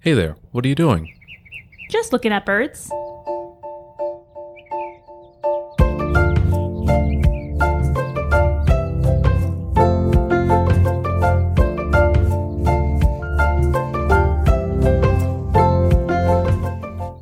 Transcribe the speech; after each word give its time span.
Hey 0.00 0.12
there, 0.12 0.36
what 0.52 0.64
are 0.64 0.68
you 0.68 0.76
doing? 0.76 1.12
Just 1.90 2.12
looking 2.12 2.32
at 2.32 2.46
birds. 2.46 2.90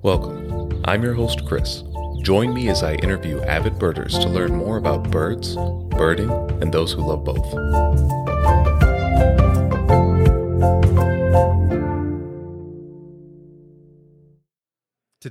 Welcome. 0.02 0.82
I'm 0.84 1.02
your 1.02 1.14
host, 1.14 1.46
Chris. 1.46 1.82
Join 2.20 2.52
me 2.52 2.68
as 2.68 2.82
I 2.82 2.94
interview 2.96 3.40
avid 3.42 3.78
birders 3.78 4.18
to 4.18 4.28
learn 4.28 4.54
more 4.54 4.76
about 4.76 5.10
birds, 5.10 5.56
birding, 5.56 6.30
and 6.60 6.72
those 6.72 6.92
who 6.92 7.00
love 7.00 7.24
both. 7.24 8.33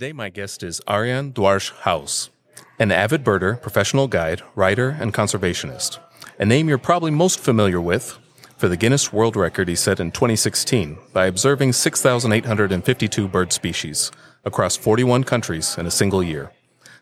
Today, 0.04 0.12
my 0.12 0.28
guest 0.28 0.64
is 0.64 0.82
Arjan 0.86 1.32
Dwarsh 1.32 1.72
House, 1.84 2.30
an 2.78 2.92
avid 2.92 3.24
birder, 3.24 3.62
professional 3.62 4.10
guide, 4.10 4.42
writer, 4.54 4.90
and 4.90 5.14
conservationist. 5.14 5.98
A 6.38 6.46
name 6.46 6.68
you're 6.68 6.78
probably 6.78 7.10
most 7.10 7.40
familiar 7.40 7.80
with 7.80 8.20
for 8.58 8.68
the 8.68 8.76
Guinness 8.76 9.14
World 9.14 9.38
Record 9.38 9.70
he 9.70 9.76
set 9.76 10.02
in 10.02 10.12
2016 10.12 10.98
by 11.14 11.28
observing 11.28 11.72
6,852 11.72 13.30
bird 13.30 13.54
species 13.54 14.12
across 14.44 14.76
41 14.76 15.24
countries 15.24 15.78
in 15.78 15.86
a 15.86 15.90
single 15.90 16.22
year. 16.22 16.52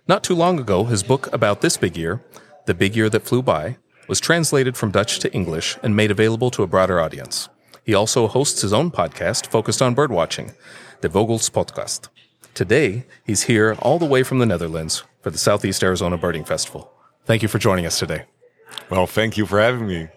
Not 0.07 0.23
too 0.23 0.35
long 0.35 0.59
ago, 0.59 0.83
his 0.83 1.01
book 1.01 1.25
about 1.33 1.61
this 1.61 1.77
big 1.77 1.97
year, 1.97 2.21
The 2.67 2.75
Big 2.75 2.95
Year 2.95 3.09
That 3.09 3.23
Flew 3.23 3.41
By, 3.41 3.77
was 4.07 4.19
translated 4.19 4.77
from 4.77 4.91
Dutch 4.91 5.17
to 5.21 5.33
English 5.33 5.75
and 5.81 5.95
made 5.95 6.11
available 6.11 6.51
to 6.51 6.61
a 6.61 6.67
broader 6.67 7.01
audience. 7.01 7.49
He 7.83 7.95
also 7.95 8.27
hosts 8.27 8.61
his 8.61 8.73
own 8.73 8.91
podcast 8.91 9.47
focused 9.47 9.81
on 9.81 9.95
birdwatching, 9.95 10.53
the 11.01 11.09
Vogelspotcast. 11.09 12.09
Today, 12.53 13.05
he's 13.23 13.43
here 13.43 13.75
all 13.79 13.97
the 13.97 14.05
way 14.05 14.23
from 14.23 14.39
the 14.39 14.45
Netherlands 14.45 15.03
for 15.21 15.29
the 15.29 15.37
Southeast 15.37 15.83
Arizona 15.83 16.17
Birding 16.17 16.43
Festival. 16.43 16.91
Thank 17.25 17.41
you 17.41 17.47
for 17.47 17.59
joining 17.59 17.85
us 17.85 17.97
today. 17.97 18.25
Well, 18.89 19.07
thank 19.07 19.37
you 19.37 19.45
for 19.45 19.59
having 19.59 19.87
me. 19.87 20.09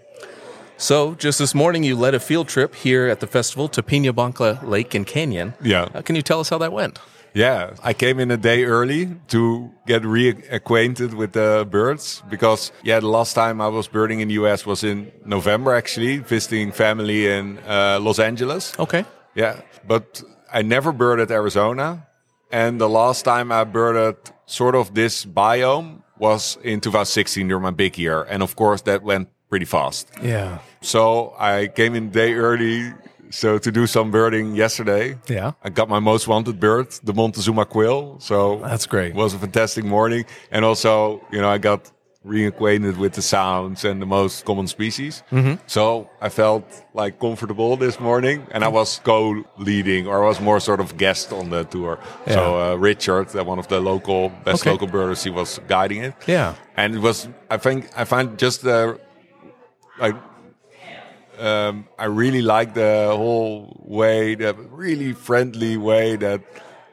So, 0.76 1.14
just 1.14 1.38
this 1.38 1.54
morning, 1.54 1.84
you 1.84 1.94
led 1.94 2.14
a 2.14 2.20
field 2.20 2.48
trip 2.48 2.74
here 2.74 3.06
at 3.06 3.20
the 3.20 3.28
festival 3.28 3.68
to 3.68 3.82
Pena 3.82 4.12
Blanca 4.12 4.60
Lake 4.64 4.94
and 4.94 5.06
Canyon. 5.06 5.54
Yeah. 5.62 5.88
Uh, 5.94 6.02
can 6.02 6.16
you 6.16 6.22
tell 6.22 6.40
us 6.40 6.48
how 6.48 6.58
that 6.58 6.72
went? 6.72 6.98
Yeah, 7.34 7.74
I 7.82 7.92
came 7.94 8.18
in 8.18 8.30
a 8.30 8.36
day 8.36 8.64
early 8.64 9.10
to 9.28 9.70
get 9.86 10.02
reacquainted 10.02 11.14
with 11.14 11.32
the 11.32 11.66
birds 11.68 12.22
because, 12.28 12.72
yeah, 12.82 13.00
the 13.00 13.08
last 13.08 13.34
time 13.34 13.60
I 13.60 13.68
was 13.68 13.88
birding 13.88 14.20
in 14.20 14.28
the 14.28 14.34
US 14.34 14.66
was 14.66 14.82
in 14.84 15.12
November 15.24 15.74
actually, 15.74 16.18
visiting 16.18 16.72
family 16.72 17.26
in 17.26 17.58
uh, 17.66 17.98
Los 18.00 18.18
Angeles. 18.18 18.72
Okay. 18.78 19.04
Yeah, 19.34 19.60
but 19.86 20.22
I 20.52 20.62
never 20.62 20.92
birded 20.92 21.30
Arizona. 21.30 22.06
And 22.50 22.80
the 22.80 22.88
last 22.88 23.24
time 23.24 23.50
I 23.52 23.64
birded 23.64 24.16
sort 24.46 24.74
of 24.74 24.94
this 24.94 25.24
biome 25.24 26.02
was 26.18 26.56
in 26.62 26.80
2016 26.80 27.48
during 27.48 27.62
my 27.62 27.70
big 27.70 27.98
year. 27.98 28.22
And 28.24 28.42
of 28.42 28.54
course, 28.56 28.82
that 28.82 29.02
went 29.02 29.28
pretty 29.48 29.64
fast. 29.66 30.08
Yeah. 30.22 30.58
So 30.80 31.34
I 31.38 31.68
came 31.68 31.94
in 31.94 32.10
day 32.10 32.34
early. 32.34 32.92
So 33.30 33.58
to 33.58 33.72
do 33.72 33.86
some 33.88 34.12
birding 34.12 34.54
yesterday, 34.54 35.16
Yeah. 35.28 35.52
I 35.64 35.70
got 35.70 35.88
my 35.88 35.98
most 35.98 36.28
wanted 36.28 36.60
bird, 36.60 36.86
the 37.02 37.12
Montezuma 37.12 37.64
quail. 37.64 38.16
So 38.20 38.60
That's 38.62 38.86
great. 38.86 39.10
It 39.10 39.16
was 39.16 39.34
a 39.34 39.38
fantastic 39.38 39.84
morning, 39.84 40.24
and 40.52 40.64
also 40.64 41.20
you 41.32 41.40
know 41.40 41.48
I 41.48 41.58
got 41.58 41.90
reacquainted 42.24 42.96
with 42.96 43.12
the 43.12 43.22
sounds 43.22 43.84
and 43.84 44.00
the 44.00 44.06
most 44.06 44.44
common 44.44 44.66
species. 44.66 45.22
Mm-hmm. 45.30 45.54
So 45.66 46.08
I 46.20 46.28
felt 46.30 46.64
like 46.94 47.18
comfortable 47.20 47.76
this 47.76 48.00
morning, 48.00 48.46
and 48.50 48.64
I 48.64 48.68
was 48.68 48.98
co-leading, 49.04 50.06
or 50.06 50.24
I 50.24 50.28
was 50.28 50.40
more 50.40 50.58
sort 50.60 50.80
of 50.80 50.96
guest 50.96 51.32
on 51.32 51.50
the 51.50 51.64
tour. 51.64 51.98
So 52.26 52.58
uh, 52.58 52.74
Richard, 52.76 53.34
uh, 53.36 53.44
one 53.44 53.58
of 53.58 53.68
the 53.68 53.80
local 53.80 54.30
best 54.44 54.62
Okay. 54.62 54.70
local 54.70 54.86
birders, 54.88 55.22
he 55.22 55.30
was 55.30 55.60
guiding 55.68 56.02
it. 56.04 56.14
Yeah. 56.26 56.54
and 56.76 56.94
it 56.94 57.00
was 57.00 57.28
I 57.50 57.56
think 57.58 57.90
I 57.96 58.04
find 58.04 58.38
just 58.38 58.62
the 58.62 58.98
like 60.00 60.16
um, 61.38 61.86
I 61.98 62.04
really 62.06 62.42
like 62.42 62.74
the 62.74 63.12
whole 63.16 63.76
way, 63.84 64.34
the 64.36 64.54
really 64.54 65.12
friendly 65.12 65.76
way 65.76 66.16
that 66.16 66.40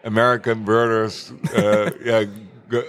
American 0.03 0.63
birders 0.65 1.31
uh, 1.55 1.91
yeah, 2.03 2.25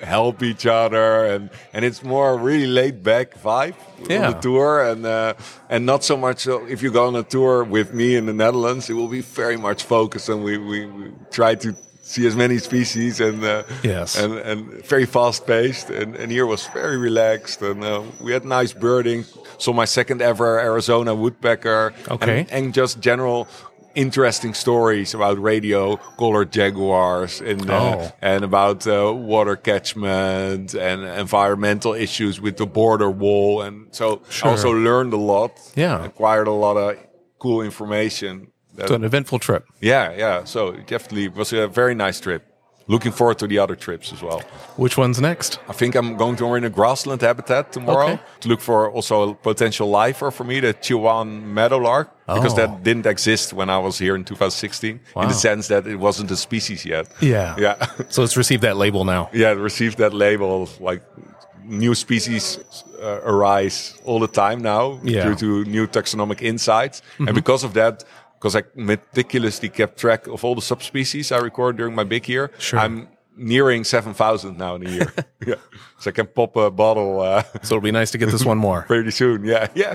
help 0.03 0.43
each 0.43 0.66
other, 0.66 1.25
and 1.34 1.50
and 1.72 1.84
it's 1.84 2.03
more 2.03 2.37
really 2.37 2.66
laid 2.66 3.03
back 3.03 3.34
vibe 3.43 3.75
Yeah. 4.09 4.26
on 4.26 4.32
the 4.32 4.38
tour, 4.41 4.82
and 4.91 5.04
uh, 5.06 5.34
and 5.69 5.84
not 5.87 6.04
so 6.04 6.16
much. 6.16 6.38
So 6.41 6.65
if 6.69 6.82
you 6.82 6.91
go 6.93 7.06
on 7.06 7.16
a 7.16 7.22
tour 7.22 7.65
with 7.65 7.93
me 7.94 8.16
in 8.16 8.26
the 8.26 8.32
Netherlands, 8.32 8.88
it 8.91 8.94
will 8.94 9.09
be 9.10 9.22
very 9.22 9.56
much 9.56 9.84
focused, 9.84 10.28
and 10.28 10.44
we 10.44 10.59
we, 10.59 10.87
we 10.87 11.04
try 11.31 11.54
to 11.56 11.75
see 12.04 12.26
as 12.26 12.34
many 12.34 12.59
species 12.59 13.20
and 13.20 13.44
uh, 13.44 13.62
Yes. 13.82 14.16
and 14.19 14.32
and 14.38 14.84
very 14.88 15.06
fast 15.06 15.47
paced 15.47 15.88
and, 15.91 16.16
and 16.16 16.32
here 16.32 16.47
was 16.47 16.66
very 16.75 16.97
relaxed 16.99 17.62
and 17.62 17.84
uh, 17.84 18.03
we 18.20 18.32
had 18.32 18.44
nice 18.44 18.72
birding 18.75 19.25
saw 19.59 19.72
my 19.72 19.87
second 19.87 20.20
ever 20.20 20.59
arizona 20.59 21.14
woodpecker 21.14 21.93
Okay. 22.10 22.41
and, 22.41 22.53
and 22.53 22.75
just 22.75 22.99
general 23.00 23.47
interesting 23.95 24.55
stories 24.55 25.15
about 25.15 25.39
radio 25.43 25.97
collared 26.19 26.51
jaguars 26.53 27.41
and 27.41 27.71
uh, 27.71 27.75
Oh. 27.97 28.13
and 28.23 28.45
about 28.45 28.87
uh, 28.87 29.13
water 29.15 29.57
catchment 29.57 30.75
and 30.75 31.03
environmental 31.05 31.95
issues 31.95 32.41
with 32.41 32.57
the 32.57 32.67
border 32.67 33.11
wall 33.11 33.63
and 33.63 33.87
so 33.95 34.21
Sure. 34.29 34.51
Also 34.51 34.71
learned 34.73 35.13
a 35.13 35.17
lot 35.35 35.53
Yeah. 35.77 36.05
acquired 36.05 36.49
a 36.49 36.53
lot 36.53 36.77
of 36.77 36.97
cool 37.39 37.63
information 37.63 38.49
So 38.89 38.95
an 38.95 39.05
eventful 39.05 39.39
trip. 39.39 39.65
yeah 39.81 40.13
yeah 40.17 40.45
so 40.45 40.73
definitely 40.87 41.29
was 41.29 41.53
a 41.53 41.67
very 41.69 41.95
nice 41.95 42.21
trip 42.21 42.43
looking 42.87 43.12
forward 43.12 43.38
to 43.38 43.47
the 43.47 43.59
other 43.59 43.76
trips 43.76 44.12
as 44.12 44.22
well 44.22 44.41
Which 44.76 44.97
one's 44.98 45.20
next? 45.20 45.59
I 45.69 45.72
think 45.72 45.94
I'm 45.94 46.16
going 46.16 46.37
to 46.37 46.54
in 46.54 46.65
a 46.65 46.70
grassland 46.70 47.20
habitat 47.22 47.72
tomorrow 47.72 48.06
Okay. 48.12 48.20
to 48.41 48.48
look 48.48 48.60
for 48.60 48.91
also 48.91 49.31
a 49.31 49.34
potential 49.34 49.88
lifer 49.88 50.31
for 50.31 50.44
me, 50.44 50.60
the 50.60 50.75
Chihuahuan 50.75 51.43
meadowlark, 51.43 52.09
because 52.26 52.53
Oh. 52.54 52.56
that 52.56 52.82
didn't 52.82 53.06
exist 53.06 53.53
when 53.53 53.69
I 53.70 53.78
was 53.78 53.98
here 53.98 54.15
in 54.16 54.25
2016, 54.25 55.00
in 55.16 55.28
the 55.28 55.34
sense 55.34 55.69
that 55.69 55.87
it 55.87 55.97
wasn't 55.98 56.31
a 56.31 56.37
species 56.37 56.84
yet. 56.84 57.06
Yeah. 57.20 57.54
Yeah, 57.59 57.76
So 58.09 58.22
it's 58.25 58.37
received 58.37 58.62
that 58.62 58.76
label 58.76 59.04
now. 59.04 59.28
yeah, 59.32 59.53
it 59.53 59.59
received 59.59 59.97
that 59.99 60.12
label. 60.12 60.69
Like 60.81 61.03
new 61.64 61.94
species 61.94 62.59
uh, 63.03 63.20
arise 63.25 63.94
all 64.04 64.19
the 64.26 64.32
time 64.43 64.60
now 64.62 64.99
Yeah. 65.04 65.25
due 65.25 65.34
to 65.37 65.70
new 65.70 65.87
taxonomic 65.87 66.41
insights, 66.43 67.03
and 67.19 67.34
because 67.34 67.64
of 67.66 67.72
that. 67.75 68.04
Because 68.43 68.57
I 68.57 68.65
meticulously 68.75 69.69
kept 69.69 70.01
track 70.01 70.27
of 70.27 70.45
all 70.45 70.57
the 70.57 70.63
subspecies 70.63 71.31
I 71.31 71.39
record 71.39 71.77
during 71.77 71.95
my 71.95 72.03
big 72.03 72.29
year, 72.29 72.51
Sure. 72.59 72.81
I'm 72.81 73.07
nearing 73.37 73.85
7,000 73.85 74.59
now 74.59 74.75
in 74.75 74.85
a 74.85 74.91
year. 74.91 75.13
yeah. 75.47 75.55
So 76.01 76.11
I 76.11 76.13
can 76.13 76.27
pop 76.27 76.57
a 76.57 76.69
bottle 76.69 77.21
uh, 77.21 77.45
So 77.63 77.77
it'll 77.77 77.81
be 77.81 77.93
nice 77.93 78.11
to 78.11 78.19
get 78.19 78.31
this 78.33 78.45
one 78.45 78.59
more. 78.59 78.83
pretty 78.89 79.13
soon. 79.13 79.45
Yeah, 79.45 79.69
yeah. 79.77 79.95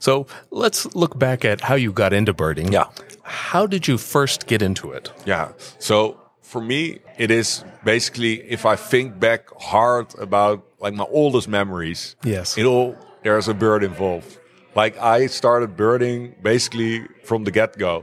So 0.00 0.26
let's 0.50 0.92
look 0.96 1.16
back 1.20 1.44
at 1.44 1.60
how 1.60 1.76
you 1.76 1.92
got 1.92 2.12
into 2.12 2.32
birding. 2.32 2.72
Yeah. 2.72 2.86
How 3.22 3.64
did 3.64 3.86
you 3.86 3.96
first 3.96 4.48
get 4.48 4.60
into 4.60 4.90
it? 4.90 5.12
Yeah. 5.24 5.52
So 5.78 6.20
for 6.42 6.60
me, 6.60 6.98
it 7.16 7.30
is 7.30 7.62
basically 7.84 8.42
if 8.42 8.66
I 8.66 8.74
think 8.74 9.20
back 9.20 9.46
hard 9.60 10.06
about 10.18 10.64
like 10.80 10.94
my 10.94 11.06
oldest 11.10 11.46
memories. 11.46 12.16
Yes. 12.24 12.58
It 12.58 12.64
all 12.64 12.96
there's 13.22 13.46
a 13.46 13.54
bird 13.54 13.84
involved. 13.84 14.37
Like 14.82 14.94
I 15.16 15.26
started 15.28 15.70
birding 15.76 16.34
basically 16.42 16.94
from 17.24 17.44
the 17.44 17.50
get 17.50 17.70
go. 17.78 17.94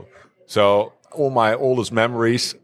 So 0.46 0.92
all 1.18 1.30
my 1.30 1.54
oldest 1.54 1.90
memories, 1.92 2.54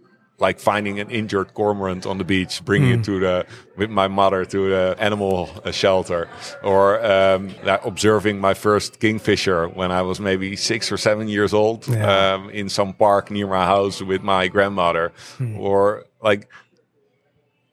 like 0.46 0.58
finding 0.60 0.98
an 1.00 1.08
injured 1.10 1.48
cormorant 1.54 2.04
on 2.10 2.18
the 2.18 2.24
beach, 2.24 2.54
bringing 2.64 2.92
it 3.00 3.04
to 3.04 3.14
the 3.20 3.36
with 3.80 3.90
my 3.90 4.08
mother 4.08 4.44
to 4.54 4.58
the 4.74 4.84
animal 5.08 5.36
shelter, 5.70 6.28
or 6.62 6.82
um, 7.14 7.54
observing 7.90 8.36
my 8.48 8.54
first 8.54 8.98
kingfisher 9.00 9.60
when 9.68 9.90
I 10.00 10.02
was 10.02 10.18
maybe 10.20 10.56
six 10.56 10.92
or 10.92 10.98
seven 10.98 11.28
years 11.28 11.52
old 11.54 11.86
Yeah. 11.88 12.34
um, 12.34 12.50
in 12.50 12.68
some 12.68 12.92
park 12.92 13.30
near 13.30 13.46
my 13.46 13.64
house 13.76 14.02
with 14.10 14.22
my 14.22 14.48
grandmother, 14.48 15.12
or 15.56 16.04
like 16.28 16.48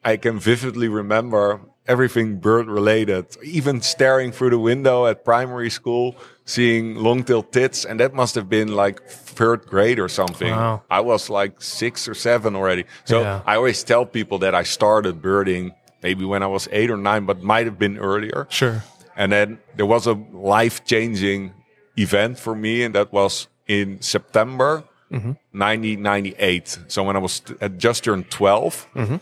I 0.05 0.17
can 0.17 0.39
vividly 0.39 0.87
remember 0.87 1.59
everything 1.89 2.37
bird 2.37 2.67
related, 2.67 3.25
even 3.43 3.81
staring 3.81 4.31
through 4.31 4.51
the 4.51 4.59
window 4.59 5.07
at 5.07 5.25
primary 5.25 5.71
school, 5.71 6.15
seeing 6.45 6.95
long-tailed 6.95 7.51
tits, 7.51 7.83
and 7.83 7.99
that 7.99 8.13
must 8.13 8.35
have 8.35 8.47
been 8.47 8.69
like 8.75 9.03
third 9.09 9.65
grade 9.65 9.99
or 9.99 10.07
something. 10.07 10.51
Wow. 10.51 10.83
I 10.89 11.01
was 11.01 11.29
like 11.29 11.61
six 11.61 12.07
or 12.07 12.13
seven 12.13 12.55
already. 12.55 12.85
So 13.05 13.21
Yeah. 13.21 13.41
I 13.45 13.55
always 13.55 13.83
tell 13.83 14.05
people 14.05 14.37
that 14.39 14.53
I 14.53 14.63
started 14.63 15.21
birding 15.21 15.73
maybe 16.03 16.23
when 16.23 16.43
I 16.43 16.47
was 16.47 16.69
eight 16.71 16.91
or 16.91 16.97
nine, 16.97 17.25
but 17.25 17.41
might 17.41 17.65
have 17.65 17.79
been 17.79 17.97
earlier. 17.97 18.47
Sure. 18.49 18.83
And 19.17 19.31
then 19.31 19.59
there 19.75 19.85
was 19.85 20.07
a 20.07 20.13
life 20.31 20.85
changing 20.85 21.53
event 21.97 22.39
for 22.39 22.55
me, 22.55 22.83
and 22.83 22.95
that 22.95 23.11
was 23.11 23.47
in 23.67 24.01
September 24.01 24.83
mm-hmm. 25.11 25.33
1998. 25.51 26.79
So 26.87 27.03
when 27.03 27.15
I 27.15 27.19
was 27.19 27.41
just 27.77 28.03
turned 28.03 28.29
12. 28.29 28.87
Mm-hmm. 28.95 29.15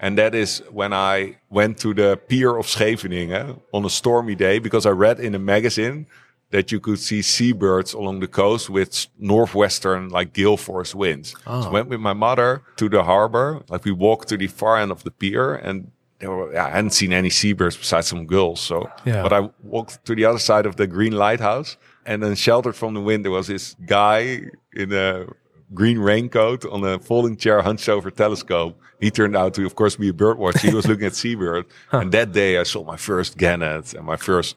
And 0.00 0.16
that 0.18 0.34
is 0.34 0.62
when 0.70 0.92
I 0.92 1.36
went 1.50 1.78
to 1.78 1.92
the 1.92 2.18
pier 2.28 2.56
of 2.56 2.66
Scheveningen 2.66 3.60
on 3.72 3.84
a 3.84 3.90
stormy 3.90 4.34
day 4.34 4.58
because 4.58 4.86
I 4.86 4.90
read 4.90 5.20
in 5.20 5.34
a 5.34 5.38
magazine 5.38 6.06
that 6.50 6.72
you 6.72 6.80
could 6.80 6.98
see 6.98 7.22
seabirds 7.22 7.92
along 7.92 8.20
the 8.20 8.26
coast 8.26 8.68
with 8.70 9.06
northwestern 9.18 10.08
like 10.08 10.32
gale 10.32 10.56
force 10.56 10.94
winds. 10.94 11.30
So 11.30 11.38
ah. 11.46 11.68
I 11.68 11.70
went 11.70 11.88
with 11.88 12.00
my 12.00 12.14
mother 12.14 12.62
to 12.76 12.88
the 12.88 13.04
harbor. 13.04 13.62
Like 13.68 13.84
we 13.84 13.92
walked 13.92 14.28
to 14.30 14.36
the 14.36 14.48
far 14.48 14.78
end 14.78 14.90
of 14.90 15.04
the 15.04 15.10
pier 15.10 15.54
and 15.54 15.92
there 16.18 16.30
were, 16.30 16.58
I 16.58 16.70
hadn't 16.70 16.90
seen 16.90 17.12
any 17.12 17.30
seabirds 17.30 17.76
besides 17.76 18.08
some 18.08 18.26
gulls. 18.26 18.60
So, 18.60 18.90
Yeah. 19.04 19.22
but 19.22 19.32
I 19.32 19.48
walked 19.62 20.04
to 20.06 20.14
the 20.14 20.24
other 20.24 20.38
side 20.38 20.66
of 20.66 20.76
the 20.76 20.86
green 20.86 21.12
lighthouse 21.12 21.76
and 22.04 22.22
then 22.22 22.34
sheltered 22.34 22.74
from 22.74 22.94
the 22.94 23.00
wind, 23.00 23.24
there 23.24 23.32
was 23.32 23.46
this 23.46 23.76
guy 23.86 24.42
in 24.74 24.92
a 24.92 25.26
green 25.72 25.98
raincoat 25.98 26.64
on 26.66 26.84
a 26.84 26.98
folding 26.98 27.36
chair 27.36 27.62
hunched 27.62 27.88
over 27.88 28.10
telescope. 28.10 28.80
He 29.00 29.10
turned 29.10 29.36
out 29.36 29.54
to, 29.54 29.64
of 29.64 29.74
course, 29.74 29.96
be 29.96 30.08
a 30.08 30.12
bird 30.12 30.38
watcher. 30.38 30.68
He 30.68 30.74
was 30.74 30.86
looking 30.86 31.06
at 31.06 31.14
seabird. 31.22 31.66
And 31.92 32.12
that 32.12 32.32
day 32.32 32.58
I 32.58 32.64
saw 32.64 32.84
my 32.84 32.96
first 32.96 33.36
gannet 33.36 33.94
and 33.94 34.04
my 34.04 34.16
first 34.16 34.56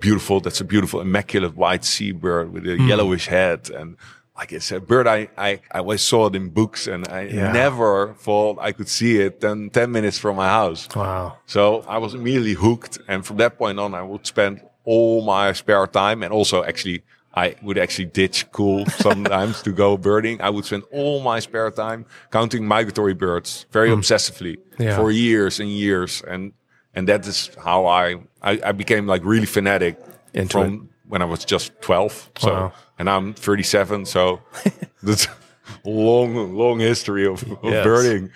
beautiful, 0.00 0.40
that's 0.40 0.60
a 0.60 0.64
beautiful 0.64 1.00
immaculate 1.00 1.56
white 1.56 1.84
seabird 1.84 2.52
with 2.52 2.66
a 2.66 2.76
hmm. 2.76 2.88
yellowish 2.88 3.26
head. 3.26 3.70
And 3.70 3.96
like 4.36 4.52
it's 4.52 4.70
a 4.72 4.80
bird, 4.80 5.06
I, 5.06 5.28
I, 5.36 5.60
I 5.72 5.78
always 5.78 6.02
saw 6.02 6.26
it 6.26 6.34
in 6.34 6.50
books 6.50 6.86
and 6.86 7.06
I 7.08 7.22
Yeah. 7.22 7.52
never 7.52 8.14
thought 8.14 8.58
I 8.60 8.72
could 8.72 8.88
see 8.88 9.20
it 9.20 9.40
then 9.40 9.70
10 9.70 9.90
minutes 9.92 10.18
from 10.18 10.36
my 10.36 10.48
house. 10.48 10.88
Wow. 10.94 11.38
So 11.46 11.84
I 11.88 11.98
was 11.98 12.14
immediately 12.14 12.54
hooked. 12.54 12.98
And 13.08 13.24
from 13.24 13.36
that 13.38 13.58
point 13.58 13.78
on, 13.78 13.94
I 13.94 14.02
would 14.02 14.26
spend 14.26 14.60
all 14.84 15.22
my 15.24 15.52
spare 15.52 15.86
time 15.86 16.22
and 16.22 16.32
also 16.32 16.62
actually 16.64 17.02
I 17.36 17.56
would 17.62 17.78
actually 17.78 18.06
ditch 18.06 18.40
school 18.40 18.86
sometimes 18.86 19.62
to 19.62 19.72
go 19.72 19.96
birding. 19.96 20.40
I 20.40 20.50
would 20.50 20.64
spend 20.64 20.84
all 20.92 21.20
my 21.20 21.40
spare 21.40 21.70
time 21.70 22.06
counting 22.30 22.66
migratory 22.66 23.14
birds 23.14 23.66
very 23.72 23.90
hmm. 23.90 23.98
obsessively 23.98 24.58
Yeah. 24.78 24.96
for 24.96 25.10
years 25.10 25.60
and 25.60 25.68
years. 25.68 26.22
And, 26.22 26.52
and 26.94 27.08
that 27.08 27.26
is 27.26 27.50
how 27.62 27.86
I, 27.86 28.16
I, 28.40 28.60
I 28.64 28.72
became 28.72 29.06
like 29.06 29.24
really 29.24 29.46
fanatic 29.46 29.98
Into 30.32 30.52
from 30.52 30.88
when 31.08 31.22
I 31.22 31.24
was 31.24 31.44
just 31.44 31.72
12. 31.80 32.30
So, 32.38 32.52
Wow. 32.52 32.72
and 32.98 33.10
I'm 33.10 33.34
37. 33.34 34.06
So 34.06 34.40
that's 35.02 35.26
a 35.26 35.88
long, 35.88 36.54
long 36.54 36.78
history 36.78 37.26
of, 37.26 37.42
of 37.42 37.58
Yes. 37.64 37.84
birding. 37.84 38.30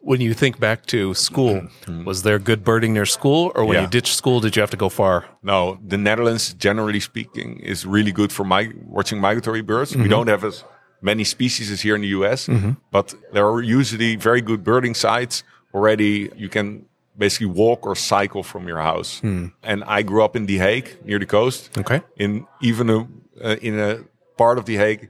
When 0.00 0.20
you 0.20 0.32
think 0.32 0.58
back 0.60 0.86
to 0.86 1.12
school, 1.14 1.62
was 2.04 2.22
there 2.22 2.38
good 2.38 2.62
birding 2.64 2.94
near 2.94 3.04
school, 3.06 3.52
or 3.54 3.64
when 3.64 3.74
Yeah. 3.74 3.82
you 3.82 3.88
ditched 3.88 4.14
school, 4.14 4.40
did 4.40 4.54
you 4.56 4.60
have 4.62 4.70
to 4.70 4.76
go 4.76 4.88
far? 4.88 5.24
No, 5.42 5.78
the 5.86 5.98
Netherlands, 5.98 6.54
generally 6.54 7.00
speaking, 7.00 7.60
is 7.60 7.84
really 7.84 8.12
good 8.12 8.32
for 8.32 8.44
mig- 8.44 8.74
watching 8.86 9.20
migratory 9.20 9.60
birds. 9.62 9.90
Mm-hmm. 9.92 10.02
We 10.04 10.08
don't 10.08 10.28
have 10.28 10.44
as 10.44 10.64
many 11.02 11.24
species 11.24 11.70
as 11.70 11.80
here 11.82 11.94
in 11.96 12.02
the 12.02 12.08
US, 12.18 12.48
but 12.90 13.14
there 13.32 13.44
are 13.46 13.60
usually 13.60 14.16
very 14.16 14.40
good 14.40 14.62
birding 14.64 14.94
sites 14.94 15.42
already. 15.74 16.30
You 16.36 16.48
can 16.48 16.86
basically 17.16 17.46
walk 17.46 17.84
or 17.86 17.94
cycle 17.96 18.42
from 18.42 18.68
your 18.68 18.78
house. 18.80 19.18
Hmm. 19.20 19.46
And 19.62 19.82
I 19.98 20.02
grew 20.02 20.22
up 20.24 20.36
in 20.36 20.46
The 20.46 20.58
Hague, 20.58 20.88
near 21.04 21.18
the 21.18 21.26
coast. 21.26 21.70
Okay. 21.76 22.00
In 22.16 22.46
even 22.62 22.88
a 22.90 22.98
uh, 23.44 23.56
in 23.60 23.78
a 23.78 23.98
part 24.36 24.58
of 24.58 24.64
The 24.64 24.76
Hague 24.76 25.08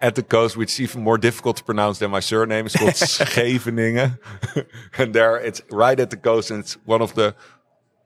at 0.00 0.14
the 0.14 0.22
coast, 0.22 0.56
which 0.56 0.72
is 0.72 0.80
even 0.80 1.02
more 1.02 1.18
difficult 1.18 1.56
to 1.58 1.64
pronounce 1.64 1.98
than 1.98 2.10
my 2.10 2.20
surname. 2.20 2.66
It's 2.66 2.76
called 2.76 2.92
Scheveningen, 2.96 4.18
and 4.98 5.14
there 5.14 5.36
it's 5.36 5.60
right 5.70 5.98
at 6.00 6.10
the 6.10 6.16
coast, 6.16 6.50
and 6.50 6.60
it's 6.60 6.74
one 6.86 7.02
of 7.02 7.14
the 7.14 7.34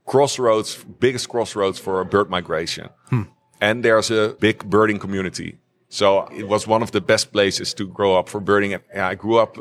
crossroads, 0.06 0.85
biggest 1.00 1.29
crossroads 1.29 1.79
for 1.79 2.05
bird 2.05 2.31
migration. 2.31 2.88
Hmm. 3.11 3.23
And 3.61 3.85
there's 3.85 4.11
a 4.11 4.37
big 4.41 4.69
birding 4.69 4.99
community. 4.99 5.58
So 5.88 6.26
it 6.37 6.49
was 6.49 6.67
one 6.67 6.82
of 6.82 6.91
the 6.91 7.00
best 7.00 7.32
places 7.32 7.73
to 7.75 7.87
grow 7.87 8.19
up 8.19 8.29
for 8.29 8.41
birding. 8.41 8.75
And 8.75 8.82
I 9.02 9.14
grew 9.14 9.37
up 9.38 9.56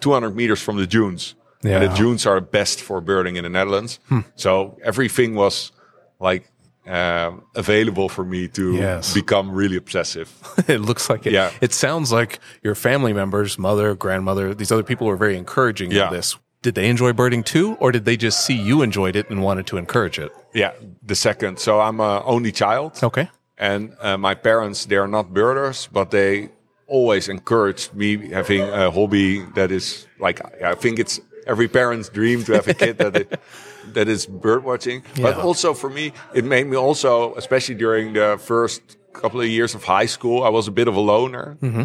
200 0.00 0.34
meters 0.36 0.62
from 0.62 0.76
the 0.76 0.86
dunes. 0.86 1.34
And 1.62 1.70
Yeah. 1.72 1.78
the 1.88 1.94
dunes 1.94 2.26
are 2.26 2.40
best 2.40 2.80
for 2.80 3.00
birding 3.00 3.36
in 3.36 3.42
the 3.44 3.50
Netherlands. 3.50 3.98
Hmm. 4.08 4.20
So 4.36 4.78
everything 4.84 5.34
was 5.34 5.72
like 6.20 6.50
um, 6.86 7.42
available 7.54 8.08
for 8.08 8.24
me 8.24 8.48
to 8.48 8.74
Yes. 8.74 9.14
become 9.14 9.50
really 9.50 9.76
obsessive. 9.76 10.28
it 10.68 10.80
looks 10.80 11.08
like 11.08 11.26
it. 11.26 11.32
Yeah. 11.32 11.50
It 11.60 11.72
sounds 11.72 12.12
like 12.12 12.38
your 12.62 12.74
family 12.74 13.12
members, 13.12 13.58
mother, 13.58 13.94
grandmother, 13.94 14.54
these 14.54 14.70
other 14.72 14.82
people 14.82 15.06
were 15.06 15.16
very 15.16 15.36
encouraging 15.36 15.90
Yeah. 15.92 16.04
of 16.06 16.12
this. 16.12 16.36
Did 16.62 16.74
they 16.74 16.88
enjoy 16.88 17.12
birding 17.12 17.42
too, 17.42 17.74
or 17.78 17.92
did 17.92 18.04
they 18.06 18.16
just 18.16 18.44
see 18.46 18.54
you 18.54 18.80
enjoyed 18.82 19.16
it 19.16 19.28
and 19.30 19.42
wanted 19.42 19.66
to 19.66 19.76
encourage 19.76 20.18
it? 20.18 20.32
yeah, 20.54 20.72
the 21.02 21.14
second. 21.14 21.58
So 21.58 21.80
I'm 21.80 22.00
a 22.00 22.22
only 22.24 22.52
child. 22.52 22.98
Okay. 23.02 23.28
And 23.58 23.94
uh, 24.00 24.16
my 24.16 24.34
parents, 24.34 24.86
they 24.86 24.96
are 24.96 25.08
not 25.08 25.32
birders, 25.34 25.88
but 25.92 26.10
they 26.10 26.48
always 26.86 27.28
encouraged 27.28 27.92
me 27.94 28.30
having 28.30 28.62
a 28.62 28.90
hobby 28.90 29.40
that 29.54 29.70
is 29.70 30.06
like, 30.18 30.40
I 30.62 30.74
think 30.74 30.98
it's 30.98 31.20
every 31.46 31.68
parent's 31.68 32.08
dream 32.08 32.44
to 32.44 32.52
have 32.54 32.66
a 32.68 32.74
kid 32.74 32.98
that 32.98 33.16
it, 33.16 33.40
that 33.92 34.08
is 34.08 34.26
bird 34.26 34.64
watching. 34.64 35.02
But 35.20 35.36
also 35.36 35.74
for 35.74 35.90
me, 35.90 36.12
it 36.34 36.44
made 36.44 36.66
me 36.66 36.76
also, 36.76 37.34
especially 37.36 37.74
during 37.74 38.12
the 38.14 38.38
first 38.40 38.80
couple 39.12 39.40
of 39.40 39.46
years 39.48 39.74
of 39.74 39.84
high 39.84 40.06
school, 40.06 40.42
I 40.42 40.48
was 40.48 40.66
a 40.68 40.72
bit 40.72 40.88
of 40.88 40.96
a 40.96 41.00
loner. 41.00 41.56
Mm-hmm. 41.60 41.84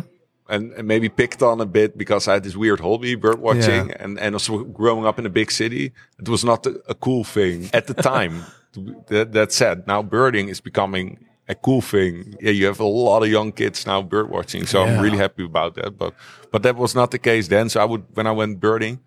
And, 0.52 0.72
and 0.74 0.88
maybe 0.88 1.10
picked 1.10 1.44
on 1.44 1.62
a 1.62 1.66
bit 1.68 1.96
because 1.96 2.28
I 2.28 2.34
had 2.34 2.44
this 2.44 2.56
weird 2.56 2.80
hobby, 2.80 3.14
bird 3.14 3.40
watching, 3.40 3.90
Yeah. 3.90 3.98
and, 4.04 4.18
and 4.20 4.34
also 4.34 4.64
growing 4.64 5.06
up 5.06 5.20
in 5.20 5.26
a 5.28 5.30
big 5.30 5.52
city, 5.52 5.92
it 6.20 6.28
was 6.28 6.44
not 6.44 6.66
a, 6.66 6.82
a 6.90 6.96
cool 6.96 7.24
thing 7.24 7.70
at 7.72 7.86
the 7.86 7.94
time. 7.94 8.46
that, 9.10 9.32
that 9.34 9.52
said, 9.52 9.86
now 9.86 10.02
birding 10.02 10.50
is 10.50 10.60
becoming 10.60 11.24
a 11.48 11.54
cool 11.54 11.82
thing. 11.82 12.36
Yeah, 12.42 12.50
you 12.50 12.66
have 12.66 12.80
a 12.80 12.84
lot 12.86 13.22
of 13.22 13.30
young 13.30 13.52
kids 13.52 13.86
now 13.86 14.02
bird 14.02 14.32
watching, 14.32 14.66
so 14.66 14.84
Yeah. 14.84 14.94
I'm 14.96 15.04
really 15.04 15.18
happy 15.18 15.46
about 15.46 15.76
that. 15.76 15.98
But 16.00 16.16
but 16.52 16.64
that 16.64 16.76
was 16.76 16.96
not 16.96 17.12
the 17.12 17.20
case 17.20 17.48
then. 17.48 17.70
So 17.70 17.80
I 17.80 17.86
would 17.86 18.04
when 18.16 18.26
I 18.26 18.32
went 18.32 18.60
birding, 18.60 19.00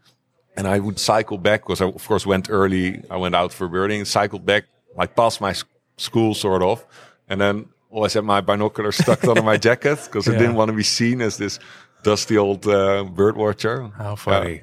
and 0.57 0.67
I 0.67 0.79
would 0.79 0.99
cycle 0.99 1.39
back 1.39 1.63
because 1.63 1.81
I 1.81 1.87
of 1.87 2.07
course 2.07 2.27
went 2.27 2.49
early. 2.51 3.03
I 3.11 3.17
went 3.17 3.35
out 3.35 3.53
for 3.53 3.69
birding, 3.69 4.05
cycled 4.05 4.45
back 4.45 4.65
like 4.97 5.17
past 5.17 5.41
my 5.41 5.55
school 5.97 6.35
sort 6.35 6.63
of, 6.63 6.85
and 7.29 7.41
then 7.41 7.69
always 7.91 8.15
had 8.15 8.25
my 8.25 8.41
binoculars 8.41 8.97
stuck 8.97 9.25
under 9.25 9.43
my 9.43 9.57
jacket 9.69 9.99
because 10.05 10.29
I 10.29 10.33
didn't 10.33 10.55
want 10.55 10.71
to 10.71 10.77
be 10.77 10.83
seen 10.83 11.21
as 11.21 11.37
this 11.37 11.59
dusty 12.03 12.37
old 12.37 12.67
uh, 12.67 13.05
bird 13.05 13.37
watcher. 13.37 13.89
How 13.97 14.17
funny. 14.17 14.63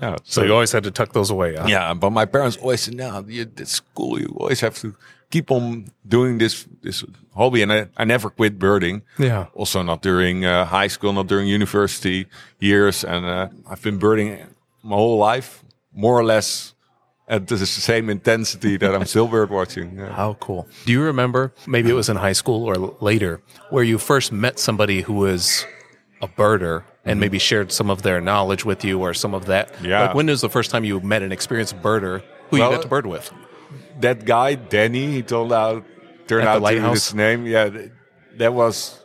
Yeah. 0.00 0.16
so 0.24 0.42
you 0.42 0.52
always 0.52 0.72
had 0.72 0.84
to 0.84 0.90
tuck 0.90 1.12
those 1.12 1.30
away. 1.30 1.56
Huh? 1.56 1.64
Yeah, 1.68 1.94
but 1.94 2.10
my 2.10 2.26
parents 2.26 2.56
always 2.58 2.82
said, 2.82 2.94
"No, 2.94 3.24
you, 3.26 3.50
it's 3.56 3.72
school. 3.72 4.20
You 4.20 4.36
always 4.38 4.60
have 4.60 4.76
to 4.80 4.94
keep 5.30 5.50
on 5.50 5.86
doing 6.06 6.38
this 6.38 6.66
this 6.82 7.02
hobby." 7.34 7.62
And 7.62 7.72
I, 7.72 7.88
I 7.96 8.04
never 8.04 8.28
quit 8.28 8.58
birding. 8.58 9.02
Yeah. 9.18 9.46
Also, 9.54 9.82
not 9.82 10.02
during 10.02 10.44
uh, 10.44 10.66
high 10.66 10.88
school, 10.88 11.14
not 11.14 11.28
during 11.28 11.48
university 11.48 12.26
years, 12.60 13.04
and 13.04 13.24
uh, 13.24 13.48
I've 13.70 13.80
been 13.82 13.98
birding 13.98 14.46
my 14.86 14.96
whole 14.96 15.18
life, 15.18 15.64
more 15.92 16.18
or 16.18 16.24
less 16.24 16.74
at 17.28 17.48
the 17.48 17.66
same 17.66 18.08
intensity 18.08 18.76
that 18.76 18.94
I'm 18.94 19.04
still 19.04 19.26
bird 19.26 19.50
watching. 19.50 19.98
Yeah. 19.98 20.12
How 20.12 20.34
cool. 20.34 20.68
Do 20.84 20.92
you 20.92 21.02
remember, 21.02 21.52
maybe 21.66 21.90
it 21.90 21.94
was 21.94 22.08
in 22.08 22.16
high 22.16 22.34
school 22.34 22.64
or 22.64 22.76
later, 23.00 23.42
where 23.70 23.82
you 23.82 23.98
first 23.98 24.30
met 24.30 24.58
somebody 24.60 25.00
who 25.00 25.14
was 25.14 25.66
a 26.22 26.28
birder 26.28 26.84
and 27.04 27.18
maybe 27.18 27.38
shared 27.38 27.72
some 27.72 27.90
of 27.90 28.02
their 28.02 28.20
knowledge 28.20 28.64
with 28.64 28.84
you 28.84 29.00
or 29.00 29.12
some 29.12 29.34
of 29.34 29.46
that? 29.46 29.72
Mm-hmm. 29.72 29.86
Yeah. 29.86 30.00
Like 30.02 30.14
when 30.14 30.26
was 30.26 30.40
the 30.40 30.48
first 30.48 30.70
time 30.70 30.84
you 30.84 31.00
met 31.00 31.22
an 31.22 31.32
experienced 31.32 31.82
birder 31.82 32.22
who 32.50 32.58
Well, 32.58 32.70
you 32.70 32.76
got 32.76 32.82
to 32.82 32.88
bird 32.88 33.06
with? 33.06 33.32
that 34.00 34.24
guy 34.24 34.54
Danny, 34.54 35.12
he 35.12 35.22
told 35.22 35.52
out 35.52 35.84
turned 36.26 36.46
out 36.46 36.60
to 36.60 36.74
be 36.74 36.80
his 36.80 37.14
name. 37.14 37.46
Yeah, 37.46 37.70
that 38.36 38.52
was 38.52 39.04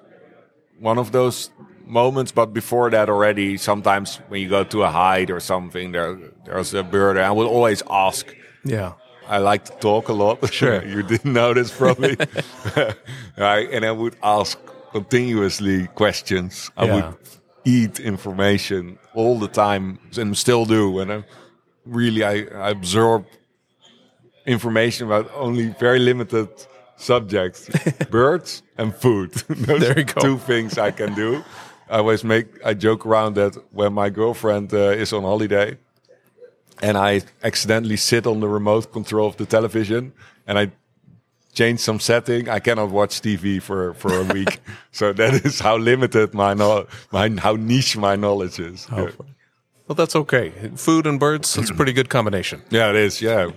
one 0.80 0.98
of 0.98 1.12
those 1.12 1.50
moments. 1.92 2.32
But 2.32 2.54
before 2.54 2.90
that, 2.92 3.10
already 3.10 3.58
sometimes 3.58 4.18
when 4.30 4.42
you 4.42 4.50
go 4.50 4.64
to 4.64 4.84
a 4.84 4.90
hide 4.90 5.30
or 5.30 5.40
something, 5.40 5.92
there 5.92 6.18
there's 6.46 6.74
a 6.74 6.84
bird. 6.84 7.18
I 7.18 7.32
will 7.32 7.48
always 7.48 7.84
ask. 7.90 8.26
Yeah. 8.66 8.94
I 9.28 9.38
like 9.38 9.64
to 9.66 9.72
talk 9.80 10.10
a 10.10 10.14
lot. 10.14 10.54
Sure. 10.54 10.84
you 10.94 11.04
didn't 11.04 11.34
know 11.34 11.54
this 11.54 11.72
probably. 11.72 12.18
right, 13.38 13.70
and 13.72 13.86
I 13.86 13.92
would 13.92 14.16
ask 14.24 14.58
continuously 14.92 15.88
questions. 15.96 16.72
I 16.78 16.86
Yeah. 16.86 16.96
would 16.96 17.16
eat 17.64 18.00
information 18.00 18.98
all 19.14 19.40
the 19.40 19.48
time, 19.48 20.00
and 20.18 20.36
still 20.38 20.66
do. 20.66 21.00
And 21.00 21.12
I 21.14 21.24
really, 21.86 22.24
I, 22.24 22.34
I 22.68 22.70
absorb 22.72 23.26
information 24.46 25.08
about 25.08 25.30
only 25.36 25.68
very 25.80 26.00
limited 26.00 26.50
subjects: 26.98 27.70
birds 28.12 28.64
and 28.78 28.94
food. 28.96 29.32
Those 29.50 29.80
There 29.80 29.98
you 30.00 30.06
are 30.06 30.14
go. 30.14 30.22
two 30.22 30.38
things 30.40 30.78
I 30.78 30.92
can 30.92 31.14
do. 31.14 31.44
I 31.92 31.98
always 31.98 32.24
make, 32.24 32.48
I 32.66 32.74
joke 32.74 33.06
around 33.06 33.36
that 33.36 33.58
when 33.72 33.92
my 33.92 34.10
girlfriend 34.10 34.74
uh, 34.74 35.04
is 35.04 35.12
on 35.12 35.24
holiday 35.24 35.78
and 36.82 36.98
I 36.98 37.22
accidentally 37.44 37.98
sit 37.98 38.26
on 38.26 38.40
the 38.40 38.48
remote 38.48 38.94
control 38.94 39.28
of 39.28 39.36
the 39.36 39.46
television 39.46 40.14
and 40.48 40.58
I 40.58 40.72
change 41.54 41.82
some 41.82 42.00
setting, 42.00 42.48
I 42.48 42.60
cannot 42.60 42.92
watch 42.92 43.22
TV 43.22 43.62
for, 43.62 43.94
for 43.96 44.22
a 44.22 44.24
week. 44.24 44.62
so 44.94 45.12
that 45.12 45.46
is 45.46 45.60
how 45.60 45.76
limited 45.76 46.34
my, 46.34 46.54
no, 46.54 46.88
my 47.12 47.30
how 47.38 47.58
niche 47.58 47.98
my 47.98 48.16
knowledge 48.16 48.58
is. 48.60 48.88
yeah. 48.90 49.12
Well, 49.88 49.96
that's 49.96 50.16
okay. 50.16 50.54
Food 50.78 51.06
and 51.06 51.20
birds, 51.20 51.58
it's 51.58 51.70
a 51.70 51.74
pretty 51.74 51.92
good 51.92 52.08
combination. 52.08 52.62
yeah, 52.70 52.92
it 52.92 52.96
is. 52.96 53.22
Yeah. 53.22 53.52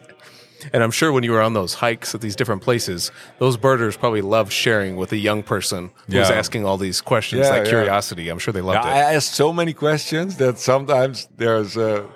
And 0.72 0.82
I'm 0.82 0.90
sure 0.90 1.12
when 1.12 1.24
you 1.24 1.32
were 1.32 1.42
on 1.42 1.52
those 1.52 1.74
hikes 1.74 2.14
at 2.14 2.20
these 2.20 2.34
different 2.36 2.62
places, 2.62 3.10
those 3.38 3.56
birders 3.56 3.96
probably 3.96 4.22
loved 4.22 4.52
sharing 4.52 4.96
with 4.96 5.12
a 5.12 5.16
young 5.16 5.42
person 5.42 5.90
who 6.08 6.18
was 6.18 6.30
asking 6.30 6.64
all 6.64 6.78
these 6.78 7.00
questions, 7.00 7.42
Yeah, 7.42 7.50
that 7.50 7.64
yeah. 7.64 7.70
curiosity. 7.70 8.28
I'm 8.30 8.38
sure 8.38 8.52
they 8.52 8.60
loved 8.62 8.86
it. 8.86 8.88
I 8.88 9.14
asked 9.14 9.34
so 9.34 9.52
many 9.52 9.72
questions 9.74 10.36
that 10.36 10.58
sometimes 10.58 11.28
there's 11.36 11.76
uh, 11.76 12.06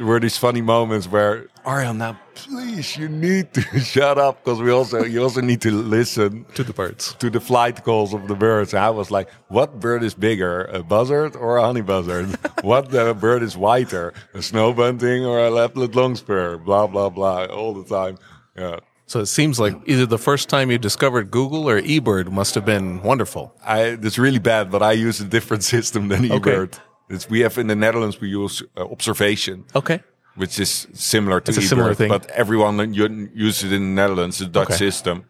were 0.00 0.20
these 0.20 0.36
funny 0.38 0.62
moments 0.62 1.08
where 1.08 1.48
Arjan, 1.66 1.96
now 1.96 2.18
please, 2.34 2.96
you 2.96 3.08
need 3.08 3.52
to 3.54 3.60
shut 3.94 4.18
up 4.18 4.42
because 4.44 4.60
we 4.60 4.70
also 4.70 5.04
you 5.04 5.22
also 5.22 5.40
need 5.40 5.60
to 5.62 5.70
listen 5.70 6.44
To 6.54 6.64
the 6.64 6.72
birds. 6.72 7.14
to 7.18 7.30
the 7.30 7.40
flight 7.40 7.82
calls 7.84 8.12
of 8.14 8.28
the 8.28 8.34
birds. 8.34 8.72
And 8.74 8.82
I 8.84 8.90
was 8.90 9.10
like, 9.10 9.28
what 9.48 9.80
bird 9.80 10.02
is 10.02 10.14
bigger, 10.14 10.64
a 10.64 10.82
buzzard 10.82 11.36
or 11.36 11.56
a 11.58 11.62
honey 11.62 11.82
buzzard? 11.82 12.26
what 12.62 12.94
uh, 12.94 13.14
bird 13.14 13.42
is 13.42 13.56
whiter, 13.56 14.12
a 14.34 14.42
snow 14.42 14.72
bunting 14.72 15.24
or 15.24 15.38
a 15.38 15.50
Lapland 15.50 15.94
longspur? 15.94 16.58
Blah 16.64 16.86
blah 16.86 17.10
blah, 17.10 17.44
all 17.46 17.74
the 17.74 17.84
time. 17.84 18.18
Yeah. 18.56 18.78
So 19.06 19.20
it 19.20 19.26
seems 19.26 19.58
like 19.60 19.74
either 19.86 20.06
the 20.06 20.18
first 20.18 20.48
time 20.48 20.70
you 20.70 20.78
discovered 20.78 21.30
Google 21.30 21.68
or 21.68 21.80
eBird 21.82 22.30
must 22.30 22.54
have 22.54 22.64
been 22.64 23.02
wonderful. 23.02 23.52
I, 23.64 23.98
it's 24.06 24.16
really 24.18 24.38
bad, 24.38 24.70
but 24.70 24.82
I 24.82 24.92
use 24.92 25.20
a 25.20 25.24
different 25.26 25.64
system 25.74 26.08
than 26.08 26.30
Okay. 26.32 26.38
eBird. 26.50 26.78
It's, 27.10 27.28
we 27.28 27.40
have 27.40 27.58
in 27.58 27.66
the 27.66 27.76
Netherlands, 27.76 28.20
we 28.22 28.28
use 28.30 28.62
uh, 28.74 28.84
observation. 28.84 29.64
Okay. 29.74 30.00
Which 30.36 30.58
is 30.58 30.86
similar 30.94 31.40
to 31.40 31.50
It's 31.52 31.68
similar 31.68 31.94
thing. 31.94 32.08
but 32.08 32.30
everyone 32.30 32.94
uses 32.94 33.64
it 33.64 33.72
in 33.76 33.82
the 33.94 34.02
Netherlands, 34.02 34.38
the 34.38 34.46
Dutch 34.46 34.68
Okay. 34.68 34.76
system, 34.76 35.24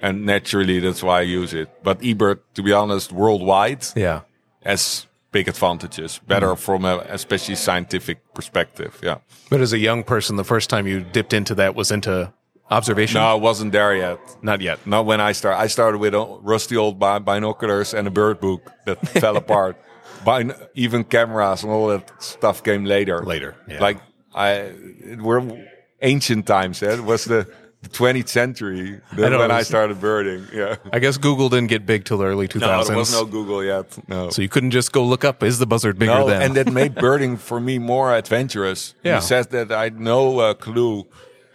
and 0.00 0.24
naturally 0.26 0.80
that's 0.80 1.02
why 1.02 1.18
I 1.20 1.22
use 1.22 1.54
it. 1.54 1.68
But 1.82 2.00
eBird, 2.00 2.38
to 2.54 2.62
be 2.62 2.72
honest, 2.72 3.12
worldwide 3.12 3.84
Yeah. 3.96 4.20
has 4.64 5.06
big 5.32 5.48
advantages, 5.48 6.20
better 6.26 6.48
Mm. 6.54 6.58
from 6.58 6.84
a 6.84 6.98
especially 7.08 7.54
scientific 7.56 8.18
perspective. 8.34 8.98
Yeah. 9.02 9.16
But 9.50 9.60
as 9.60 9.72
a 9.72 9.78
young 9.78 10.02
person, 10.04 10.36
the 10.36 10.44
first 10.44 10.68
time 10.70 10.86
you 10.86 11.00
dipped 11.00 11.32
into 11.32 11.54
that 11.54 11.74
was 11.74 11.90
into 11.90 12.32
observation? 12.70 13.20
No, 13.20 13.26
I 13.26 13.34
wasn't 13.34 13.72
there 13.72 13.94
yet. 13.96 14.18
Not 14.42 14.60
yet. 14.60 14.78
Not 14.86 15.06
when 15.06 15.20
I 15.20 15.32
started. 15.32 15.58
I 15.64 15.68
started 15.68 15.98
with 15.98 16.14
rusty 16.42 16.76
old 16.76 16.98
binoculars 16.98 17.94
and 17.94 18.06
a 18.06 18.10
bird 18.10 18.40
book 18.40 18.70
that 18.86 18.98
fell 19.20 19.36
apart. 19.36 19.76
Bin- 20.24 20.54
even 20.74 21.04
cameras 21.04 21.62
and 21.64 21.72
all 21.72 21.88
that 21.88 22.10
stuff 22.22 22.62
came 22.62 22.84
later. 22.84 23.22
Later, 23.24 23.54
yeah. 23.66 23.80
Like 23.80 23.98
I, 24.34 24.50
it 25.12 25.20
were 25.20 25.42
ancient 26.00 26.46
times. 26.46 26.82
Eh? 26.82 26.94
It 26.94 27.04
was 27.04 27.24
the, 27.24 27.46
the 27.82 27.88
20th 27.88 28.28
century 28.28 29.00
that 29.16 29.30
know, 29.30 29.38
when 29.38 29.50
I 29.50 29.62
started 29.62 30.00
birding. 30.00 30.46
Yeah. 30.52 30.76
I 30.92 30.98
guess 30.98 31.16
Google 31.18 31.48
didn't 31.48 31.68
get 31.68 31.84
big 31.86 32.04
till 32.04 32.18
the 32.18 32.24
early 32.26 32.48
2000s. 32.48 32.60
No, 32.60 32.84
there 32.84 32.96
was 32.96 33.12
no 33.12 33.24
Google 33.24 33.62
yet. 33.64 33.96
No. 34.08 34.30
so 34.30 34.42
you 34.42 34.48
couldn't 34.48 34.70
just 34.70 34.92
go 34.92 35.04
look 35.04 35.24
up, 35.24 35.42
is 35.42 35.58
the 35.58 35.66
buzzard 35.66 35.98
bigger 35.98 36.14
No, 36.14 36.28
than? 36.28 36.42
and 36.42 36.54
that 36.56 36.72
made 36.72 36.94
birding 36.94 37.36
for 37.36 37.60
me 37.60 37.78
more 37.78 38.14
adventurous. 38.14 38.94
Yeah. 39.02 39.16
He 39.16 39.20
says 39.22 39.48
that 39.48 39.70
I 39.72 39.84
had 39.84 40.00
no 40.00 40.38
uh, 40.38 40.54
clue 40.54 41.06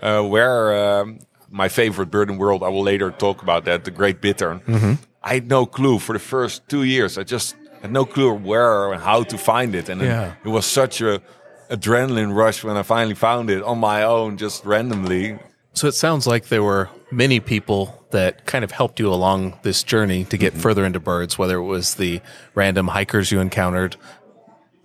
uh, 0.02 0.22
where 0.24 1.00
um, 1.02 1.20
my 1.50 1.70
favorite 1.70 2.12
bird 2.12 2.30
in 2.30 2.36
the 2.36 2.40
world. 2.42 2.62
I 2.64 2.68
will 2.70 2.84
later 2.84 3.10
talk 3.12 3.42
about 3.42 3.66
that, 3.66 3.84
the 3.86 3.92
great 3.92 4.22
bittern. 4.22 4.60
Mm-hmm. 4.62 4.94
I 5.24 5.34
had 5.36 5.48
no 5.48 5.66
clue 5.66 5.98
for 6.00 6.14
the 6.14 6.20
first 6.20 6.68
two 6.70 6.84
years. 6.84 7.18
I 7.18 7.24
just 7.24 7.56
had 7.82 7.92
no 7.92 8.06
clue 8.06 8.34
where 8.34 8.94
and 8.94 9.02
how 9.02 9.24
to 9.24 9.38
find 9.38 9.76
it, 9.76 9.90
and 9.90 10.00
then 10.02 10.08
Yeah. 10.10 10.34
it 10.44 10.50
was 10.50 10.66
such 10.66 11.02
a 11.02 11.22
adrenaline 11.70 12.34
rush 12.36 12.64
when 12.64 12.78
I 12.78 12.84
finally 12.84 13.16
found 13.16 13.50
it 13.50 13.64
on 13.64 13.78
my 13.80 14.04
own, 14.04 14.38
just 14.38 14.66
randomly. 14.66 15.40
so 15.74 15.88
it 15.88 15.94
sounds 15.94 16.26
like 16.28 16.48
there 16.48 16.64
were 16.64 16.90
many 17.12 17.40
people 17.40 18.06
that 18.12 18.46
kind 18.46 18.64
of 18.64 18.72
helped 18.72 19.00
you 19.00 19.12
along 19.14 19.58
this 19.64 19.84
journey 19.84 20.24
to 20.26 20.38
get 20.38 20.54
mm-hmm. 20.54 20.62
further 20.62 20.86
into 20.86 21.00
birds, 21.00 21.38
whether 21.38 21.58
it 21.58 21.64
was 21.64 21.96
the 21.96 22.22
random 22.56 22.88
hikers 22.88 23.32
you 23.32 23.40
encountered, 23.40 23.96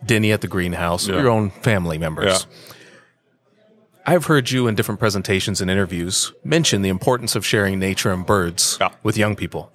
Denny 0.05 0.33
at 0.33 0.41
the 0.41 0.49
greenhouse, 0.49 1.09
or 1.09 1.13
your 1.15 1.31
own 1.31 1.51
family 1.51 1.99
members. 1.99 2.47
Yeah. 2.49 2.73
I've 4.05 4.27
heard 4.27 4.51
you 4.51 4.67
in 4.67 4.75
different 4.75 4.99
presentations 4.99 5.61
and 5.61 5.71
interviews 5.71 6.33
mention 6.43 6.83
the 6.83 6.89
importance 6.89 7.37
of 7.37 7.47
sharing 7.47 7.79
nature 7.79 8.11
and 8.11 8.27
birds 8.27 8.77
Yeah. 8.81 8.91
with 9.05 9.17
young 9.17 9.37
people. 9.37 9.73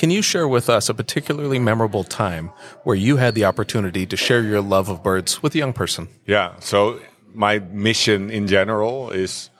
Can 0.00 0.08
you 0.08 0.22
share 0.22 0.48
with 0.48 0.70
us 0.70 0.88
a 0.88 0.94
particularly 0.94 1.58
memorable 1.58 2.04
time 2.04 2.52
where 2.84 2.96
you 2.96 3.18
had 3.18 3.34
the 3.34 3.44
opportunity 3.44 4.06
to 4.06 4.16
share 4.16 4.42
your 4.42 4.62
love 4.62 4.88
of 4.88 5.02
birds 5.02 5.42
with 5.42 5.54
a 5.54 5.58
young 5.58 5.74
person? 5.74 6.08
Yeah. 6.24 6.58
So 6.60 7.00
my 7.34 7.58
mission 7.58 8.30
in 8.30 8.46
general 8.46 9.10
is 9.10 9.50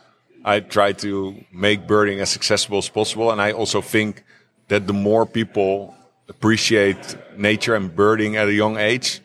I 0.42 0.61
try 0.61 0.92
to 1.04 1.44
make 1.52 1.87
birding 1.87 2.20
as 2.20 2.37
accessible 2.37 2.78
as 2.78 2.88
possible, 2.88 3.30
and 3.30 3.38
I 3.38 3.52
also 3.52 3.82
think 3.82 4.25
that 4.68 4.87
the 4.87 4.94
more 4.94 5.26
people 5.26 5.94
appreciate 6.26 7.18
nature 7.37 7.75
and 7.75 7.94
birding 7.94 8.37
at 8.37 8.49
a 8.49 8.54
young 8.54 8.78
age, 8.78 9.20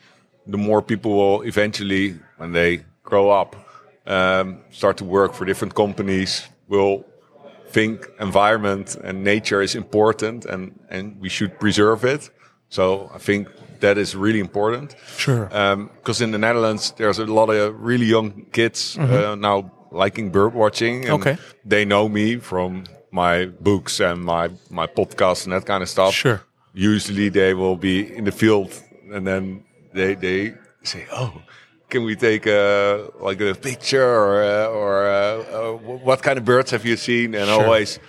the 0.45 0.57
more 0.57 0.81
people 0.81 1.15
will 1.15 1.43
eventually, 1.43 2.19
when 2.35 2.51
they 2.51 2.83
grow 3.03 3.29
up, 3.29 3.55
um, 4.05 4.59
start 4.69 4.97
to 4.97 5.05
work 5.05 5.33
for 5.33 5.45
different 5.45 5.75
companies. 5.75 6.45
Will 6.67 7.05
think 7.75 7.95
environment 8.19 8.97
and 9.03 9.23
nature 9.23 9.63
is 9.63 9.75
important, 9.75 10.45
and 10.45 10.61
and 10.89 11.03
we 11.23 11.29
should 11.29 11.51
preserve 11.59 11.99
it. 12.13 12.31
So 12.69 12.83
I 13.15 13.19
think 13.19 13.47
that 13.79 13.97
is 13.97 14.15
really 14.15 14.39
important 14.39 14.95
Sure. 15.17 15.45
because 15.99 16.23
in 16.23 16.31
the 16.31 16.37
Netherlands 16.37 16.93
there's 16.97 17.19
a 17.19 17.25
lot 17.25 17.49
of 17.49 17.73
really 17.89 18.05
young 18.05 18.45
kids 18.51 18.97
uh, 18.97 19.35
now 19.35 19.71
liking 19.91 20.31
bird 20.31 20.53
watching. 20.53 20.95
And 21.05 21.19
Mm-hmm. 21.21 21.29
Okay. 21.29 21.37
they 21.69 21.85
know 21.85 22.09
me 22.09 22.39
from 22.41 22.83
my 23.11 23.45
books 23.61 23.99
and 24.01 24.19
my 24.23 24.49
my 24.69 24.87
podcast 24.87 25.45
and 25.45 25.53
that 25.53 25.65
kind 25.65 25.81
of 25.83 25.89
stuff. 25.89 26.13
Sure. 26.13 26.39
Usually 26.73 27.29
they 27.29 27.53
will 27.53 27.77
be 27.77 27.95
in 28.17 28.25
the 28.25 28.31
field 28.31 28.69
and 29.15 29.25
then 29.27 29.63
they 29.93 30.15
they 30.15 30.53
say, 30.83 31.05
"Oh, 31.11 31.31
can 31.89 32.03
we 32.03 32.15
take 32.15 32.45
a 32.47 33.09
like 33.19 33.39
a 33.41 33.53
picture 33.55 34.03
or 34.03 34.43
uh, 34.43 34.67
or 34.67 35.07
uh, 35.07 35.13
uh, 35.13 35.71
what 36.07 36.21
kind 36.23 36.37
of 36.37 36.45
birds 36.45 36.71
have 36.71 36.85
you 36.85 36.97
seen?" 36.97 37.35
And 37.35 37.49
always. 37.49 37.99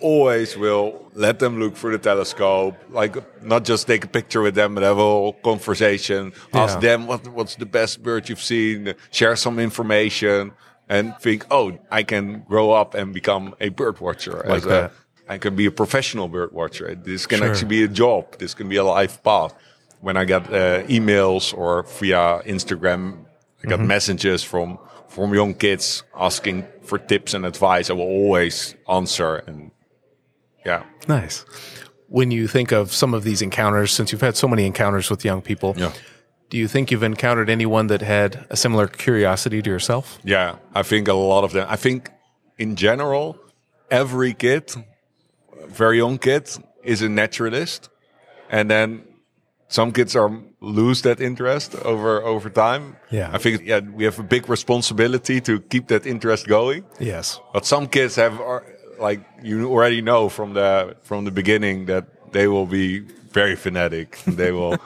Always 0.00 0.56
will 0.56 1.10
let 1.12 1.40
them 1.40 1.58
look 1.58 1.74
through 1.74 1.90
the 1.90 1.98
telescope, 1.98 2.76
like 2.90 3.16
not 3.42 3.64
just 3.64 3.88
take 3.88 4.04
a 4.04 4.06
picture 4.06 4.40
with 4.40 4.54
them, 4.54 4.76
but 4.76 4.84
have 4.84 4.96
a 4.96 5.00
whole 5.00 5.32
conversation. 5.32 6.32
Ask 6.52 6.74
Yeah. 6.74 6.80
them 6.88 7.08
what 7.08 7.26
what's 7.26 7.56
the 7.56 7.66
best 7.66 8.00
bird 8.00 8.28
you've 8.28 8.40
seen, 8.54 8.94
share 9.10 9.34
some 9.34 9.58
information, 9.58 10.52
and 10.88 11.18
think, 11.18 11.46
oh, 11.50 11.72
I 11.90 12.04
can 12.04 12.44
grow 12.48 12.70
up 12.70 12.94
and 12.94 13.12
become 13.12 13.56
a 13.60 13.70
bird 13.70 13.98
watcher. 14.00 14.44
Like 14.46 14.58
as 14.58 14.64
that. 14.66 14.92
A, 15.28 15.32
I 15.34 15.38
can 15.38 15.56
be 15.56 15.66
a 15.66 15.72
professional 15.72 16.28
bird 16.28 16.52
watcher. 16.52 16.94
This 16.94 17.26
can 17.26 17.38
Sure. 17.38 17.48
actually 17.50 17.68
be 17.78 17.82
a 17.82 17.88
job. 17.88 18.38
This 18.38 18.54
can 18.54 18.68
be 18.68 18.76
a 18.76 18.84
life 18.84 19.20
path. 19.24 19.52
When 20.02 20.16
I 20.16 20.24
get 20.24 20.42
uh, 20.52 20.82
emails 20.88 21.54
or 21.56 21.84
via 22.00 22.42
Instagram, 22.44 23.24
I 23.64 23.68
got 23.68 23.80
messages 23.80 24.42
from 24.44 24.78
from 25.08 25.32
young 25.34 25.54
kids 25.54 26.02
asking 26.14 26.64
for 26.82 26.98
tips 26.98 27.34
and 27.34 27.46
advice. 27.46 27.88
I 27.90 27.92
will 27.94 28.08
always 28.22 28.74
answer 28.88 29.36
and 29.46 29.70
yeah. 30.66 30.82
Nice. 31.08 31.44
When 32.08 32.30
you 32.32 32.48
think 32.48 32.72
of 32.72 32.92
some 32.92 33.14
of 33.14 33.22
these 33.22 33.42
encounters, 33.42 33.90
since 33.92 34.10
you've 34.12 34.20
had 34.26 34.36
so 34.36 34.48
many 34.48 34.64
encounters 34.66 35.08
with 35.10 35.24
young 35.24 35.40
people, 35.42 35.74
Yeah. 35.76 35.92
do 36.50 36.56
you 36.58 36.68
think 36.68 36.90
you've 36.90 37.02
encountered 37.06 37.48
anyone 37.48 37.86
that 37.86 38.02
had 38.02 38.44
a 38.50 38.56
similar 38.56 38.86
curiosity 38.88 39.62
to 39.62 39.70
yourself? 39.70 40.18
Yeah, 40.24 40.56
I 40.74 40.82
think 40.82 41.08
a 41.08 41.14
lot 41.14 41.44
of 41.44 41.52
them. 41.52 41.66
I 41.70 41.76
think 41.76 42.10
in 42.58 42.74
general, 42.76 43.36
every 43.90 44.34
kid, 44.34 44.72
very 45.68 45.98
young 45.98 46.18
kid, 46.18 46.50
is 46.82 47.02
a 47.02 47.08
naturalist, 47.08 47.88
and 48.50 48.68
then 48.70 49.02
some 49.72 49.90
kids 49.92 50.14
are 50.14 50.30
lose 50.60 51.02
that 51.02 51.20
interest 51.20 51.74
over 51.84 52.22
over 52.22 52.50
time. 52.50 52.96
Yeah. 53.10 53.30
I 53.32 53.38
think 53.38 53.62
yeah 53.64 53.80
we 53.80 54.04
have 54.04 54.18
a 54.18 54.22
big 54.22 54.48
responsibility 54.48 55.40
to 55.40 55.60
keep 55.60 55.88
that 55.88 56.06
interest 56.06 56.46
going. 56.46 56.84
Yes. 57.00 57.40
But 57.52 57.64
some 57.64 57.86
kids 57.88 58.16
have 58.16 58.40
are, 58.40 58.62
like 58.98 59.20
you 59.42 59.66
already 59.68 60.02
know 60.02 60.28
from 60.28 60.54
the 60.54 60.96
from 61.02 61.24
the 61.24 61.30
beginning 61.30 61.86
that 61.86 62.04
they 62.32 62.46
will 62.48 62.66
be 62.66 63.00
very 63.32 63.56
fanatic. 63.56 64.18
they 64.26 64.52
will 64.52 64.76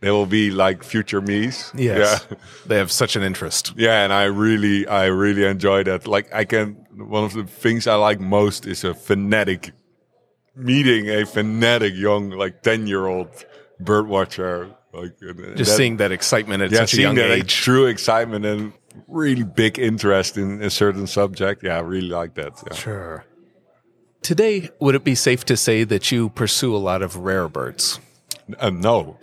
they 0.00 0.10
will 0.10 0.26
be 0.26 0.50
like 0.50 0.84
future 0.84 1.20
me's. 1.20 1.72
Yes. 1.74 2.26
Yeah. 2.30 2.36
They 2.66 2.78
have 2.78 2.92
such 2.92 3.16
an 3.16 3.22
interest. 3.22 3.74
Yeah, 3.76 4.04
and 4.04 4.12
I 4.12 4.24
really, 4.24 4.86
I 4.86 5.06
really 5.06 5.44
enjoy 5.44 5.82
that. 5.84 6.06
Like, 6.06 6.32
I 6.32 6.44
can. 6.44 6.86
One 6.94 7.24
of 7.24 7.32
the 7.32 7.44
things 7.44 7.86
I 7.86 7.94
like 7.94 8.20
most 8.20 8.66
is 8.66 8.84
a 8.84 8.94
fanatic 8.94 9.72
meeting 10.54 11.08
a 11.08 11.24
fanatic 11.24 11.94
young, 11.94 12.30
like 12.30 12.62
ten 12.62 12.86
year 12.86 13.06
old 13.06 13.28
bird 13.80 14.08
watcher. 14.08 14.70
Like, 14.92 15.18
Just 15.20 15.56
that- 15.70 15.76
seeing 15.76 15.98
that 15.98 16.12
excitement 16.12 16.62
at 16.62 16.70
yeah, 16.70 16.80
such 16.80 16.94
a 16.94 17.02
young 17.02 17.14
that 17.16 17.28
like, 17.28 17.42
age. 17.44 17.54
true 17.54 17.86
excitement 17.86 18.44
and 18.46 18.72
really 19.06 19.44
big 19.44 19.78
interest 19.78 20.36
in 20.38 20.62
a 20.62 20.70
certain 20.70 21.06
subject. 21.06 21.62
Yeah, 21.62 21.76
I 21.76 21.80
really 21.80 22.08
like 22.08 22.34
that. 22.34 22.52
Yeah. 22.66 22.74
Sure. 22.76 23.24
Today, 24.22 24.70
would 24.80 24.94
it 24.94 25.04
be 25.04 25.14
safe 25.14 25.44
to 25.44 25.56
say 25.56 25.84
that 25.84 26.10
you 26.10 26.30
pursue 26.30 26.74
a 26.74 26.78
lot 26.78 27.02
of 27.02 27.16
rare 27.16 27.48
birds? 27.48 28.00
Uh, 28.58 28.70
no, 28.70 29.16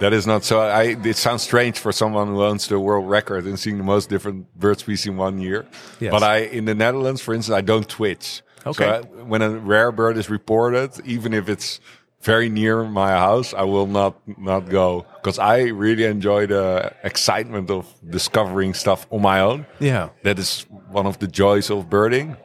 that 0.00 0.12
is 0.12 0.26
not 0.26 0.42
so. 0.42 0.60
I 0.60 0.96
it 1.04 1.16
sounds 1.16 1.42
strange 1.42 1.78
for 1.78 1.92
someone 1.92 2.28
who 2.28 2.42
owns 2.42 2.66
the 2.66 2.80
world 2.80 3.08
record 3.08 3.44
and 3.44 3.58
seeing 3.58 3.78
the 3.78 3.84
most 3.84 4.08
different 4.08 4.52
bird 4.58 4.80
species 4.80 5.06
in 5.06 5.16
one 5.16 5.38
year. 5.38 5.66
Yes. 6.00 6.10
But 6.10 6.22
I, 6.22 6.38
in 6.38 6.64
the 6.64 6.74
Netherlands, 6.74 7.20
for 7.20 7.34
instance, 7.34 7.56
I 7.56 7.60
don't 7.60 7.88
twitch. 7.88 8.42
Okay. 8.66 8.84
So 8.84 8.90
I, 9.18 9.22
when 9.22 9.40
a 9.42 9.50
rare 9.50 9.92
bird 9.92 10.16
is 10.16 10.28
reported, 10.28 10.90
even 11.04 11.32
if 11.32 11.48
it's 11.48 11.78
very 12.22 12.48
near 12.48 12.84
my 12.84 13.10
house, 13.10 13.54
I 13.54 13.62
will 13.62 13.86
not 13.86 14.14
not 14.38 14.68
go 14.68 15.06
because 15.16 15.38
I 15.38 15.68
really 15.68 16.04
enjoy 16.04 16.46
the 16.46 16.92
excitement 17.02 17.70
of 17.70 17.86
discovering 18.08 18.74
stuff 18.74 19.06
on 19.10 19.22
my 19.22 19.40
own. 19.40 19.66
Yeah. 19.78 20.10
That 20.22 20.38
is 20.38 20.66
one 20.90 21.06
of 21.06 21.18
the 21.18 21.26
joys 21.26 21.70
of 21.70 21.88
birding. 21.88 22.36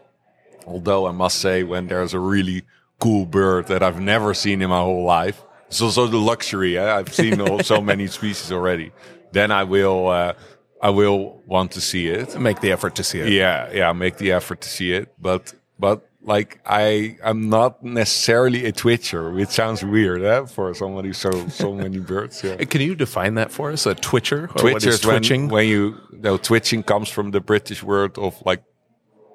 Although 0.65 1.07
I 1.07 1.11
must 1.11 1.39
say, 1.39 1.63
when 1.63 1.87
there's 1.87 2.13
a 2.13 2.19
really 2.19 2.63
cool 2.99 3.25
bird 3.25 3.67
that 3.67 3.83
I've 3.83 3.99
never 3.99 4.33
seen 4.33 4.61
in 4.61 4.69
my 4.69 4.79
whole 4.79 5.03
life, 5.03 5.43
it's 5.67 5.81
also 5.81 6.07
the 6.07 6.17
luxury. 6.17 6.77
Eh? 6.77 6.95
I've 6.97 7.13
seen 7.13 7.41
all, 7.45 7.61
so 7.61 7.81
many 7.81 8.07
species 8.07 8.51
already. 8.51 8.91
Then 9.31 9.51
I 9.51 9.63
will 9.63 10.07
uh, 10.07 10.33
I 10.81 10.89
will 10.89 11.41
want 11.45 11.71
to 11.73 11.81
see 11.81 12.07
it. 12.07 12.39
Make 12.39 12.61
the 12.61 12.71
effort 12.71 12.95
to 12.95 13.03
see 13.03 13.19
it. 13.19 13.29
Yeah, 13.29 13.71
yeah, 13.71 13.91
make 13.93 14.17
the 14.17 14.31
effort 14.31 14.61
to 14.61 14.69
see 14.69 14.93
it. 14.93 15.13
But 15.19 15.53
but 15.77 16.07
like 16.25 16.59
I 16.65 17.17
I'm 17.23 17.49
not 17.49 17.83
necessarily 17.83 18.65
a 18.65 18.71
twitcher, 18.71 19.31
which 19.31 19.49
sounds 19.49 19.83
weird 19.83 20.21
eh, 20.23 20.45
for 20.47 20.73
somebody 20.73 21.13
so 21.13 21.31
so 21.49 21.73
many 21.73 21.99
birds. 21.99 22.43
Yeah. 22.43 22.55
Can 22.65 22.81
you 22.81 22.95
define 22.95 23.35
that 23.35 23.51
for 23.51 23.71
us? 23.71 23.85
A 23.85 23.93
twitcher? 23.95 24.45
Or 24.55 24.59
Twitcher 24.61 24.89
is 24.89 24.95
is 24.99 25.05
when, 25.05 25.17
twitching? 25.17 25.49
when 25.49 25.67
you 25.67 25.95
no 26.11 26.37
twitching 26.37 26.83
comes 26.83 27.09
from 27.09 27.31
the 27.31 27.39
British 27.41 27.83
word 27.83 28.17
of 28.17 28.33
like 28.45 28.63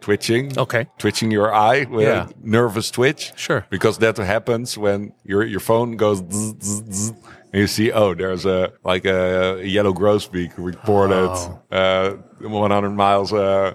twitching. 0.00 0.58
Okay. 0.58 0.86
Twitching 0.98 1.30
your 1.30 1.54
eye, 1.54 1.84
with 1.84 2.06
Yeah. 2.06 2.28
a 2.28 2.32
nervous 2.42 2.90
twitch. 2.90 3.32
Sure. 3.36 3.66
Because 3.70 3.98
that 3.98 4.16
happens 4.16 4.76
when 4.78 5.12
your 5.24 5.44
your 5.44 5.60
phone 5.60 5.96
goes 5.96 6.18
zzz, 6.18 6.54
zzz, 6.62 6.82
zzz, 6.90 7.08
and 7.52 7.60
you 7.62 7.66
see 7.66 7.92
oh 7.92 8.14
there's 8.14 8.46
a 8.46 8.72
like 8.84 9.04
a, 9.04 9.60
yellow 9.64 9.92
grosbeak 9.92 10.52
reported 10.56 11.28
Oh. 11.28 11.60
uh, 11.70 12.16
100 12.40 12.90
miles 12.90 13.32
uh, 13.32 13.74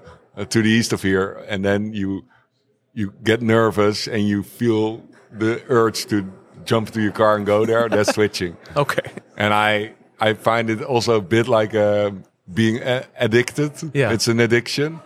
to 0.50 0.62
the 0.62 0.70
east 0.70 0.92
of 0.94 1.02
here, 1.04 1.46
and 1.48 1.64
then 1.64 1.94
you 1.94 2.26
you 2.96 3.14
get 3.24 3.42
nervous 3.42 4.08
and 4.08 4.28
you 4.28 4.42
feel 4.44 5.04
the 5.32 5.62
urge 5.70 6.06
to 6.08 6.24
jump 6.66 6.90
to 6.92 7.02
your 7.02 7.12
car 7.12 7.36
and 7.36 7.46
go 7.46 7.66
there. 7.66 7.88
That's 7.90 8.14
twitching 8.18 8.58
okay. 8.76 9.12
and 9.38 9.54
I 9.54 9.94
I 10.20 10.34
find 10.34 10.70
it 10.70 10.82
also 10.82 11.16
a 11.18 11.22
bit 11.22 11.48
like 11.48 11.76
uh, 11.76 12.12
being 12.54 12.82
uh, 12.82 13.04
addicted. 13.20 13.72
Yeah. 13.94 14.14
it's 14.14 14.28
an 14.28 14.40
addiction. 14.40 15.00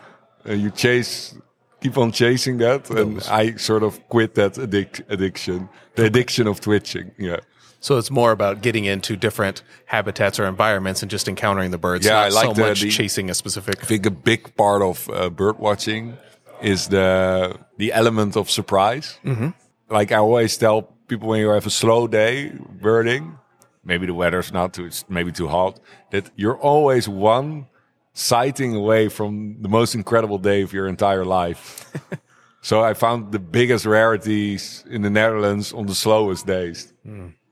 Uh, 0.48 0.54
you 0.54 0.70
chase, 0.72 1.36
keep 1.82 1.98
on 1.98 2.12
chasing 2.12 2.60
that, 2.60 2.90
and 2.92 3.22
I 3.30 3.56
sort 3.58 3.84
of 3.84 4.00
quit 4.08 4.36
that 4.36 4.54
addic- 4.54 5.02
addiction, 5.10 5.68
the 5.96 6.06
addiction 6.06 6.48
of 6.48 6.60
twitching. 6.62 7.12
Yeah, 7.18 7.40
So 7.82 7.98
it's 7.98 8.12
more 8.12 8.32
about 8.32 8.62
getting 8.62 8.86
into 8.86 9.16
different 9.18 9.64
habitats 9.86 10.40
or 10.40 10.46
environments 10.46 11.02
and 11.02 11.12
just 11.12 11.28
encountering 11.28 11.72
the 11.72 11.78
birds. 11.78 12.06
Yeah, 12.06 12.14
not 12.14 12.26
I 12.26 12.30
like 12.30 12.46
so 12.46 12.54
the- 12.54 12.68
much 12.70 12.82
the- 12.82 12.92
chasing 12.92 13.30
a 13.30 13.34
specific. 13.34 13.76
I 13.84 13.86
think 13.86 14.06
a 14.06 14.12
big 14.12 14.56
part 14.56 14.82
of 14.82 15.10
uh, 15.10 15.30
bird 15.30 15.58
watching 15.60 16.18
is 16.62 16.88
the 16.88 17.58
the 17.78 17.94
element 17.94 18.36
of 18.36 18.50
surprise. 18.50 19.20
Mm-hmm. 19.26 19.50
Like 19.90 20.12
I 20.12 20.18
always 20.18 20.58
tell 20.58 20.84
people, 21.08 21.28
when 21.30 21.40
you 21.40 21.50
have 21.50 21.66
a 21.66 21.72
slow 21.72 22.08
day 22.08 22.52
birding, 22.82 23.38
maybe 23.84 24.06
the 24.06 24.14
weather's 24.14 24.52
not 24.52 24.74
too, 24.74 24.86
it's 24.86 25.04
maybe 25.10 25.32
too 25.32 25.48
hot, 25.48 25.80
that 26.12 26.30
you're 26.36 26.58
always 26.58 27.10
one 27.10 27.68
sighting 28.14 28.76
away 28.76 29.10
from 29.10 29.62
the 29.62 29.70
most 29.70 29.96
incredible 29.96 30.38
day 30.38 30.62
of 30.62 30.74
your 30.74 30.88
entire 30.88 31.26
life. 31.26 31.92
so 32.62 32.82
I 32.82 32.94
found 32.94 33.32
the 33.32 33.40
biggest 33.40 33.86
rarities 33.86 34.84
in 34.90 35.02
the 35.02 35.10
Netherlands 35.10 35.74
on 35.74 35.86
the 35.88 35.96
slowest 35.96 36.46
days. 36.46 36.94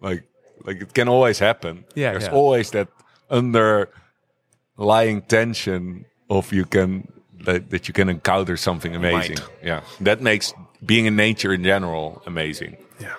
Like, 0.01 0.23
like 0.65 0.81
it 0.81 0.93
can 0.93 1.07
always 1.07 1.39
happen. 1.39 1.85
Yeah, 1.95 2.11
there's 2.11 2.25
yeah. 2.25 2.31
always 2.31 2.71
that 2.71 2.89
underlying 3.29 5.21
tension 5.27 6.05
of 6.29 6.51
you 6.53 6.65
can 6.65 7.07
that, 7.47 7.69
that 7.69 7.87
you 7.87 7.93
can 7.93 8.09
encounter 8.09 8.57
something 8.57 8.93
amazing. 8.93 9.37
Yeah, 9.63 9.81
that 10.01 10.21
makes 10.21 10.53
being 10.85 11.05
in 11.05 11.15
nature 11.15 11.53
in 11.53 11.63
general 11.63 12.21
amazing. 12.25 12.77
Yeah. 12.99 13.15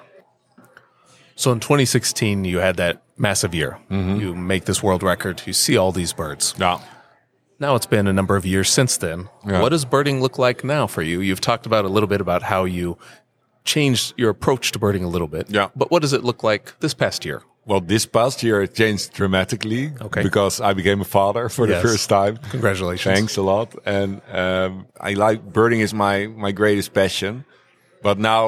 So 1.35 1.51
in 1.51 1.61
2016, 1.61 2.45
you 2.45 2.59
had 2.59 2.77
that 2.77 3.03
massive 3.17 3.55
year. 3.55 3.79
Mm-hmm. 3.91 4.21
You 4.21 4.35
make 4.35 4.67
this 4.67 4.83
world 4.83 5.03
record. 5.03 5.43
You 5.47 5.53
see 5.55 5.77
all 5.77 5.93
these 5.93 6.13
birds. 6.13 6.55
Yeah. 6.59 6.81
Now 7.59 7.75
it's 7.75 7.87
been 7.87 8.07
a 8.07 8.13
number 8.13 8.37
of 8.37 8.45
years 8.45 8.69
since 8.69 8.99
then. 8.99 9.29
Yeah. 9.47 9.63
What 9.63 9.71
does 9.71 9.85
birding 9.85 10.21
look 10.21 10.39
like 10.39 10.63
now 10.63 10.87
for 10.87 11.03
you? 11.03 11.21
You've 11.21 11.41
talked 11.41 11.65
about 11.65 11.85
a 11.85 11.89
little 11.89 12.07
bit 12.07 12.21
about 12.21 12.43
how 12.43 12.65
you 12.65 12.99
changed 13.65 14.15
your 14.17 14.31
approach 14.31 14.73
to 14.73 14.79
birding 14.79 15.05
a 15.05 15.09
little 15.09 15.27
bit. 15.27 15.49
Yeah. 15.51 15.69
But 15.75 15.91
what 15.91 16.03
does 16.03 16.13
it 16.13 16.23
look 16.23 16.45
like 16.45 16.79
this 16.81 16.95
past 16.95 17.25
year? 17.25 17.43
Well, 17.69 17.83
this 17.83 18.07
past 18.07 18.43
year 18.43 18.63
it 18.63 18.75
changed 18.75 19.13
dramatically. 19.13 19.93
Okay. 20.01 20.23
Because 20.23 20.61
I 20.61 20.73
became 20.73 21.01
a 21.03 21.05
father 21.19 21.49
for 21.51 21.69
Yes. 21.69 21.83
the 21.83 21.89
first 21.89 22.09
time. 22.09 22.39
Congratulations. 22.51 23.15
Thanks 23.15 23.37
a 23.37 23.43
lot. 23.43 23.69
And 23.85 24.23
um, 24.33 24.87
I 24.99 25.13
like 25.27 25.39
birding 25.53 25.81
is 25.81 25.93
my 25.93 26.27
my 26.45 26.53
greatest 26.53 26.91
passion, 26.95 27.45
but 28.03 28.19
now 28.19 28.45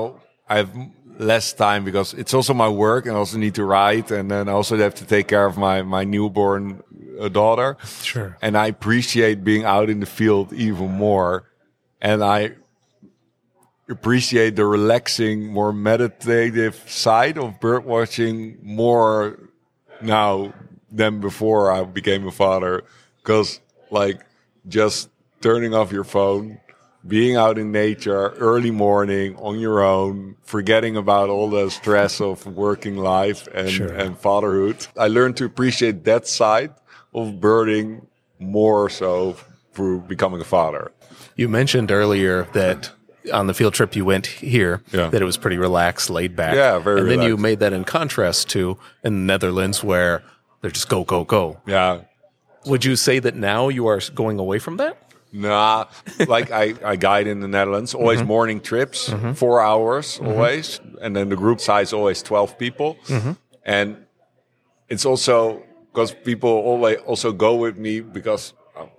I 0.48 0.56
have 0.56 0.70
less 1.18 1.52
time 1.52 1.84
because 1.84 2.14
it's 2.14 2.32
also 2.32 2.54
my 2.54 2.68
work 2.86 3.04
and 3.06 3.14
I 3.14 3.18
also 3.18 3.36
need 3.36 3.54
to 3.56 3.64
write 3.64 4.10
and 4.10 4.30
then 4.30 4.48
I 4.48 4.52
also 4.52 4.74
have 4.78 4.94
to 4.94 5.04
take 5.04 5.28
care 5.28 5.44
of 5.46 5.56
my 5.58 5.82
my 5.82 6.04
newborn 6.04 6.82
uh, 7.20 7.28
daughter. 7.28 7.76
Sure. 8.02 8.30
And 8.40 8.56
I 8.56 8.66
appreciate 8.68 9.44
being 9.44 9.64
out 9.64 9.90
in 9.90 10.00
the 10.00 10.06
field 10.18 10.52
even 10.54 10.88
more, 11.06 11.44
and 12.00 12.24
I 12.24 12.40
appreciate 13.90 14.56
the 14.56 14.64
relaxing, 14.64 15.46
more 15.52 15.72
meditative 15.72 16.82
side 16.86 17.36
of 17.38 17.60
bird 17.60 17.84
watching 17.84 18.58
more 18.62 19.38
now 20.00 20.52
than 20.90 21.20
before 21.20 21.70
I 21.70 21.84
became 21.84 22.26
a 22.26 22.30
father. 22.30 22.84
Because, 23.18 23.60
like, 23.90 24.20
just 24.68 25.08
turning 25.40 25.74
off 25.74 25.92
your 25.92 26.04
phone, 26.04 26.60
being 27.06 27.36
out 27.36 27.58
in 27.58 27.72
nature, 27.72 28.30
early 28.38 28.70
morning 28.70 29.36
on 29.36 29.58
your 29.58 29.82
own, 29.82 30.36
forgetting 30.42 30.96
about 30.96 31.28
all 31.30 31.48
the 31.50 31.70
stress 31.70 32.20
of 32.20 32.46
working 32.46 32.96
life 32.96 33.48
and, 33.54 33.70
Sure. 33.70 33.88
and 33.88 34.18
fatherhood. 34.18 34.86
I 34.96 35.08
learned 35.08 35.36
to 35.38 35.44
appreciate 35.44 36.04
that 36.04 36.26
side 36.26 36.72
of 37.14 37.40
birding 37.40 38.06
more 38.38 38.88
so 38.90 39.36
through 39.72 40.00
becoming 40.02 40.40
a 40.40 40.44
father. 40.44 40.92
You 41.36 41.48
mentioned 41.48 41.90
earlier 41.90 42.46
that 42.52 42.90
on 43.32 43.46
the 43.46 43.54
field 43.54 43.74
trip 43.74 43.94
you 43.94 44.04
went 44.04 44.26
here, 44.26 44.82
Yeah. 44.92 45.08
that 45.08 45.20
it 45.20 45.24
was 45.24 45.36
pretty 45.36 45.58
relaxed, 45.58 46.10
laid 46.10 46.36
back. 46.36 46.54
Yeah, 46.54 46.78
very 46.78 47.00
And 47.00 47.10
then 47.10 47.22
you 47.22 47.36
made 47.36 47.60
that 47.60 47.72
in 47.72 47.84
contrast 47.84 48.48
to 48.50 48.78
in 49.04 49.14
the 49.14 49.32
Netherlands 49.32 49.84
where 49.84 50.22
they're 50.60 50.70
just 50.70 50.88
go, 50.88 51.04
go, 51.04 51.24
go. 51.24 51.60
Yeah. 51.66 52.02
Would 52.66 52.84
you 52.84 52.96
say 52.96 53.18
that 53.18 53.34
now 53.34 53.68
you 53.68 53.86
are 53.86 54.00
going 54.14 54.38
away 54.38 54.58
from 54.58 54.76
that? 54.76 55.10
Nah, 55.32 55.86
like 56.26 56.50
I, 56.50 56.74
I 56.84 56.96
guide 56.96 57.26
in 57.26 57.40
the 57.40 57.48
Netherlands, 57.48 57.94
always 57.94 58.18
mm-hmm. 58.18 58.28
morning 58.28 58.60
trips, 58.60 59.08
mm-hmm. 59.08 59.32
four 59.32 59.60
hours 59.60 60.18
mm-hmm. 60.18 60.26
always. 60.26 60.80
And 61.00 61.14
then 61.14 61.28
the 61.28 61.36
group 61.36 61.60
size 61.60 61.92
always 61.92 62.22
12 62.22 62.58
people. 62.58 62.98
And 63.64 64.04
it's 64.88 65.04
also 65.04 65.62
because 65.92 66.12
people 66.12 66.50
always 66.50 66.98
also 67.06 67.32
go 67.32 67.54
with 67.56 67.76
me 67.76 68.00
because 68.00 68.54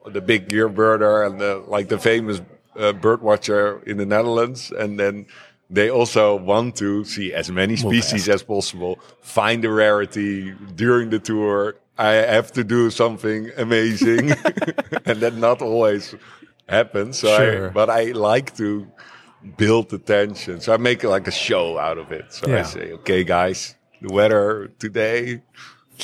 the 0.05 0.21
big 0.21 0.51
year 0.51 0.69
birder 0.69 1.25
and 1.25 1.39
the, 1.39 1.63
like 1.67 1.89
the 1.89 1.99
famous 1.99 2.41
uh, 2.81 2.93
bird 2.93 3.21
watcher 3.21 3.81
in 3.85 3.97
the 3.97 4.05
Netherlands. 4.05 4.71
And 4.71 4.99
then 4.99 5.25
they 5.69 5.89
also 5.89 6.35
want 6.35 6.75
to 6.77 7.03
see 7.05 7.33
as 7.33 7.49
many 7.51 7.75
species 7.77 8.27
as 8.27 8.43
possible, 8.43 8.99
find 9.21 9.63
a 9.65 9.69
rarity 9.71 10.51
during 10.75 11.09
the 11.11 11.19
tour. 11.19 11.75
I 11.97 12.13
have 12.13 12.51
to 12.53 12.63
do 12.63 12.89
something 12.89 13.51
amazing, 13.57 14.31
and 15.05 15.19
that 15.21 15.35
not 15.35 15.61
always 15.61 16.15
happens. 16.67 17.19
So 17.19 17.27
I, 17.33 17.37
Sure. 17.37 17.69
but 17.69 17.89
I 17.89 18.03
like 18.11 18.55
to 18.57 18.87
build 19.57 19.89
the 19.89 19.97
tension. 19.99 20.59
So 20.61 20.73
I 20.73 20.77
make 20.77 21.03
like 21.03 21.27
a 21.27 21.31
show 21.31 21.77
out 21.77 21.97
of 21.97 22.11
it. 22.11 22.33
So 22.33 22.43
I 22.59 22.63
say, 22.63 22.91
okay, 22.93 23.23
guys, 23.23 23.75
the 24.01 24.11
weather 24.13 24.71
today 24.79 25.41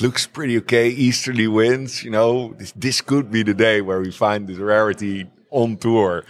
looks 0.01 0.27
pretty 0.27 0.57
okay. 0.59 0.89
Easterly 0.89 1.47
winds, 1.47 2.03
you 2.03 2.11
know, 2.11 2.53
this, 2.57 2.71
this 2.75 3.01
could 3.01 3.31
be 3.31 3.43
the 3.43 3.53
day 3.53 3.81
where 3.81 3.99
we 3.99 4.11
find 4.11 4.47
this 4.47 4.57
rarity 4.57 5.25
on 5.51 5.77
tour. 5.77 6.23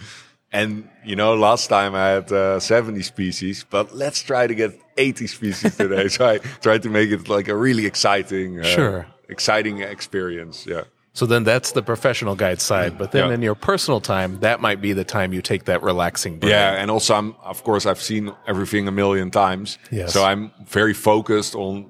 And, 0.52 0.88
you 1.04 1.14
know, 1.14 1.34
last 1.34 1.68
time 1.68 1.94
I 1.94 2.08
had 2.08 2.32
uh, 2.32 2.58
70 2.60 3.02
species, 3.02 3.64
but 3.68 3.94
let's 3.94 4.22
try 4.22 4.46
to 4.46 4.54
get 4.54 4.80
80 4.96 5.26
species 5.26 5.76
today. 5.76 6.08
so 6.08 6.26
I 6.26 6.38
tried 6.38 6.82
to 6.84 6.88
make 6.88 7.10
it 7.10 7.28
like 7.28 7.48
a 7.48 7.56
really 7.56 7.84
exciting, 7.86 8.60
uh, 8.60 8.64
Sure. 8.64 9.06
exciting 9.28 9.80
experience. 9.82 10.64
Yeah. 10.66 10.84
So 11.12 11.26
then 11.26 11.44
that's 11.44 11.72
the 11.72 11.82
professional 11.82 12.34
guide 12.34 12.60
side. 12.60 12.96
But 12.96 13.10
then 13.12 13.28
Yeah. 13.28 13.34
in 13.34 13.42
your 13.42 13.56
personal 13.56 14.00
time, 14.00 14.38
that 14.40 14.60
might 14.60 14.80
be 14.80 14.92
the 14.94 15.04
time 15.04 15.32
you 15.34 15.42
take 15.42 15.64
that 15.64 15.82
relaxing 15.82 16.38
break. 16.38 16.50
Yeah, 16.52 16.80
and 16.80 16.90
also 16.90 17.14
I'm 17.14 17.34
of 17.44 17.62
course 17.64 17.84
I've 17.86 18.00
seen 18.00 18.32
everything 18.46 18.88
a 18.88 18.92
million 18.92 19.30
times. 19.30 19.78
Yes. 19.90 20.12
So 20.12 20.24
I'm 20.24 20.52
very 20.66 20.94
focused 20.94 21.54
on 21.56 21.86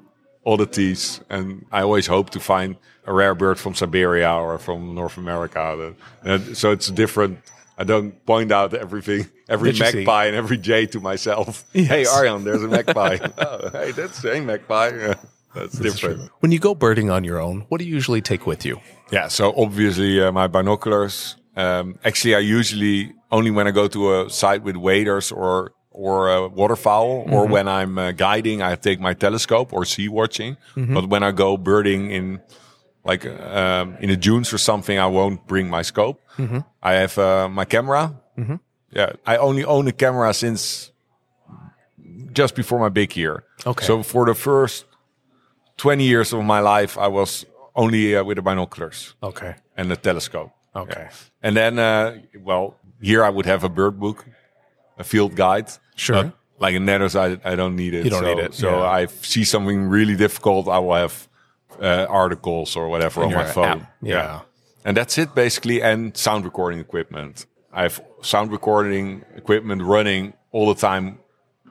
oddities 0.47 1.21
and 1.29 1.67
I 1.71 1.83
always 1.83 2.07
hope 2.07 2.31
to 2.31 2.41
find 2.41 2.77
a 3.07 3.13
rare 3.13 3.35
bird 3.35 3.59
from 3.59 3.75
Siberia 3.75 4.33
or 4.33 4.59
from 4.59 4.95
North 4.95 5.17
America. 5.19 5.93
So 6.55 6.71
it's 6.73 6.89
different. 6.91 7.39
I 7.79 7.85
don't 7.85 8.27
point 8.27 8.51
out 8.51 8.75
everything, 8.75 9.29
every 9.49 9.73
magpie 9.73 10.27
and 10.27 10.35
every 10.35 10.59
jay 10.59 10.87
to 10.87 11.01
myself. 11.01 11.65
Hey, 11.73 12.03
Arjan, 12.03 12.43
there's 12.43 12.65
a 12.65 12.69
magpie. 12.69 13.19
oh, 13.39 13.71
hey, 13.71 13.93
that's 13.93 14.19
a 14.19 14.21
same 14.21 14.47
magpie. 14.47 14.89
Yeah, 14.89 15.15
that's 15.55 15.79
different. 15.79 16.29
When 16.41 16.51
you 16.51 16.59
go 16.59 16.75
birding 16.75 17.09
on 17.09 17.23
your 17.23 17.41
own, 17.41 17.67
what 17.69 17.79
do 17.79 17.85
you 17.85 17.95
usually 17.95 18.21
take 18.21 18.47
with 18.47 18.65
you? 18.65 18.81
Yeah, 19.13 19.29
so 19.29 19.55
obviously 19.57 20.21
uh, 20.21 20.33
my 20.33 20.49
binoculars. 20.49 21.37
Um, 21.57 21.99
actually, 22.05 22.35
I 22.35 22.41
usually 22.41 23.15
only 23.31 23.53
when 23.53 23.69
I 23.69 23.71
go 23.71 23.87
to 23.87 24.23
a 24.23 24.31
site 24.31 24.63
with 24.65 24.77
waders 24.77 25.31
or 25.31 25.73
or 25.91 26.31
uh, 26.31 26.49
waterfowl, 26.49 27.27
or 27.29 27.47
when 27.47 27.67
I'm 27.67 27.99
uh, 27.99 28.13
guiding, 28.13 28.63
I 28.63 28.77
take 28.77 29.01
my 29.01 29.15
telescope 29.15 29.73
or 29.73 29.85
sea 29.85 30.09
watching. 30.09 30.57
But 30.77 31.09
when 31.09 31.23
I 31.25 31.33
go 31.33 31.57
birding 31.57 32.11
in 32.13 32.41
like 33.09 33.25
um, 33.27 33.97
in 34.01 34.09
the 34.11 34.17
dunes 34.17 34.53
or 34.53 34.59
something, 34.59 34.99
I 34.99 35.07
won't 35.07 35.47
bring 35.47 35.69
my 35.71 35.83
scope. 35.83 36.21
I 36.83 36.93
have 36.93 37.19
uh, 37.19 37.49
my 37.49 37.65
camera. 37.65 38.15
Yeah, 38.91 39.13
I 39.27 39.37
only 39.39 39.65
own 39.65 39.89
a 39.89 39.93
camera 39.93 40.33
since 40.33 40.93
just 42.33 42.55
before 42.55 42.79
my 42.79 42.89
big 42.91 43.17
year. 43.17 43.45
Okay. 43.67 43.85
So 43.85 44.03
for 44.03 44.27
the 44.27 44.35
first 44.35 44.85
20 45.79 46.05
years 46.05 46.33
of 46.33 46.45
my 46.45 46.61
life, 46.61 46.97
I 46.99 47.09
was 47.09 47.45
only 47.75 48.17
uh, 48.17 48.25
with 48.25 48.37
the 48.37 48.43
binoculars 48.43 49.15
Okay. 49.23 49.55
and 49.77 49.91
the 49.91 49.97
telescope. 49.97 50.51
Okay. 50.75 51.09
And 51.43 51.57
then, 51.57 51.79
uh, 51.79 52.19
well, 52.43 52.77
here 53.01 53.25
I 53.25 53.31
would 53.31 53.47
have 53.47 53.65
a 53.65 53.69
bird 53.69 53.99
book, 53.99 54.25
a 54.99 55.05
field 55.05 55.35
guide. 55.35 55.71
Sure. 55.97 56.33
Like 56.61 56.75
in 56.75 56.85
Netters, 56.85 57.15
I, 57.15 57.39
I 57.45 57.57
don't 57.57 57.77
need 57.77 57.95
it. 57.95 58.05
You 58.05 58.11
don't 58.11 58.23
so, 58.23 58.35
need 58.35 58.43
it, 58.45 58.55
So 58.55 58.71
yeah. 58.71 59.03
I 59.03 59.07
see 59.07 59.45
something 59.45 59.89
really 59.89 60.17
difficult, 60.17 60.69
I 60.69 60.79
will 60.79 60.95
have 60.95 61.28
uh, 61.81 62.07
articles 62.09 62.77
or 62.77 62.89
whatever 62.89 63.23
on 63.23 63.33
my 63.33 63.45
phone. 63.45 63.65
app, 63.83 63.93
yeah. 64.03 64.41
And 64.85 64.97
that's 64.97 65.19
it 65.19 65.35
basically. 65.35 65.83
And 65.83 66.17
sound 66.17 66.45
recording 66.45 66.81
equipment. 66.81 67.47
I 67.73 67.83
have 67.83 68.01
sound 68.23 68.51
recording 68.53 69.25
equipment 69.37 69.83
running 69.83 70.33
all 70.53 70.73
the 70.73 70.81
time. 70.81 71.19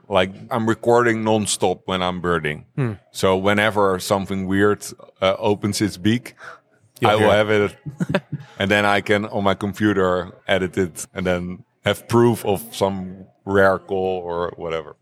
Like 0.09 0.31
I'm 0.51 0.67
recording 0.69 1.23
nonstop 1.23 1.81
when 1.85 2.01
I'm 2.01 2.21
birding. 2.21 2.65
Hmm. 2.75 2.93
So 3.11 3.35
whenever 3.35 3.99
something 3.99 4.47
weird 4.47 4.85
uh, 5.21 5.35
opens 5.37 5.81
its 5.81 5.97
beak, 5.97 6.35
You'll 7.01 7.11
I 7.11 7.15
will 7.15 7.31
have 7.31 7.49
it, 7.51 7.75
and 8.59 8.71
then 8.71 8.83
I 8.85 9.01
can 9.01 9.25
on 9.25 9.43
my 9.43 9.53
computer 9.53 10.31
edit 10.47 10.77
it, 10.77 11.05
and 11.13 11.25
then 11.27 11.63
have 11.85 12.07
proof 12.07 12.45
of 12.45 12.63
some 12.75 13.25
rare 13.45 13.77
call 13.79 14.21
or 14.25 14.53
whatever. 14.57 14.95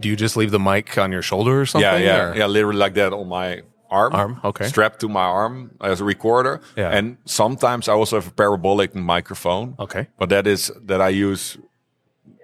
Do 0.00 0.08
you 0.08 0.16
just 0.16 0.36
leave 0.36 0.50
the 0.50 0.58
mic 0.60 0.96
on 0.98 1.12
your 1.12 1.22
shoulder 1.22 1.60
or 1.60 1.66
something? 1.66 1.90
Yeah, 1.90 1.98
yeah, 1.98 2.22
or- 2.22 2.36
yeah, 2.36 2.46
literally 2.46 2.78
like 2.78 2.94
that 2.94 3.12
on 3.12 3.28
my 3.28 3.62
arm. 3.90 4.12
Arm, 4.14 4.40
okay. 4.44 4.66
Strapped 4.68 5.00
to 5.00 5.08
my 5.08 5.22
arm 5.24 5.70
as 5.80 6.00
a 6.00 6.04
recorder. 6.04 6.60
Yeah. 6.76 6.90
And 6.90 7.16
sometimes 7.24 7.88
I 7.88 7.92
also 7.92 8.16
have 8.16 8.28
a 8.28 8.32
parabolic 8.32 8.94
microphone. 8.94 9.74
Okay. 9.78 10.08
But 10.18 10.28
that 10.30 10.46
is 10.46 10.70
that 10.86 11.00
I 11.00 11.08
use 11.10 11.58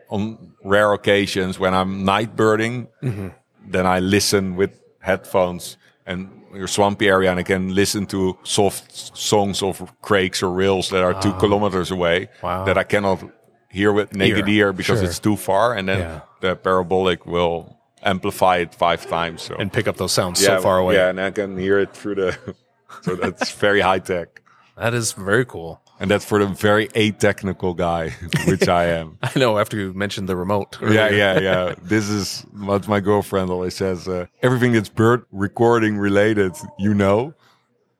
on 0.08 0.52
rare 0.64 0.92
occasions 0.92 1.58
when 1.58 1.74
I'm 1.74 2.04
night 2.04 2.36
birding. 2.36 2.88
Mm-hmm. 3.02 3.28
Then 3.70 3.86
I 3.86 4.00
listen 4.00 4.56
with 4.56 4.80
headphones 5.00 5.76
and 6.06 6.28
your 6.54 6.66
swampy 6.66 7.06
area, 7.08 7.30
and 7.30 7.38
I 7.38 7.44
can 7.44 7.74
listen 7.74 8.06
to 8.06 8.36
soft 8.42 9.16
songs 9.16 9.62
of 9.62 9.80
crakes 10.02 10.42
or 10.42 10.50
rails 10.50 10.88
that 10.90 11.04
are 11.04 11.14
two 11.22 11.32
kilometers 11.34 11.90
away 11.92 12.28
Ah. 12.42 12.46
Wow. 12.46 12.64
that 12.64 12.76
I 12.76 12.82
cannot 12.82 13.22
hear 13.68 13.92
with 13.92 14.12
naked 14.14 14.48
Ear, 14.48 14.66
ear, 14.66 14.72
because 14.72 15.00
it's 15.00 15.20
too 15.20 15.36
far. 15.36 15.74
And 15.74 15.88
then 15.88 15.98
Yeah. 16.00 16.20
the 16.40 16.56
parabolic 16.56 17.24
will 17.24 17.76
amplify 18.02 18.58
it 18.58 18.74
five 18.74 19.06
times. 19.08 19.42
So 19.42 19.54
And 19.56 19.72
pick 19.72 19.86
up 19.88 19.96
those 19.96 20.12
sounds 20.12 20.40
so 20.44 20.60
far 20.60 20.78
away. 20.78 20.94
Yeah, 20.94 21.10
and 21.10 21.20
I 21.20 21.30
can 21.30 21.56
hear 21.58 21.78
it 21.78 21.92
through 21.94 22.14
the. 22.16 22.54
so 23.02 23.14
that's 23.14 23.50
very 23.52 23.80
high 23.80 24.00
tech, 24.00 24.42
That 24.76 24.94
is 24.94 25.12
very 25.12 25.44
cool. 25.44 25.80
and 26.00 26.10
that's 26.10 26.24
for 26.24 26.38
the 26.38 26.46
very 26.46 26.88
a-technical 26.94 27.74
guy, 27.74 28.10
which 28.46 28.68
I 28.68 28.84
am. 28.86 29.18
I 29.22 29.30
know 29.38 29.58
after 29.58 29.76
you 29.76 29.92
mentioned 29.94 30.28
the 30.28 30.36
remote. 30.36 30.78
yeah, 30.82 31.10
yeah, 31.10 31.38
yeah. 31.38 31.74
This 31.82 32.08
is 32.08 32.44
what 32.52 32.88
my 32.88 33.00
girlfriend 33.00 33.50
always 33.50 33.76
says. 33.76 34.08
Uh, 34.08 34.26
everything 34.42 34.72
that's 34.72 34.88
bird 34.88 35.24
recording 35.30 35.98
related, 35.98 36.52
you 36.78 36.94
know, 36.94 37.34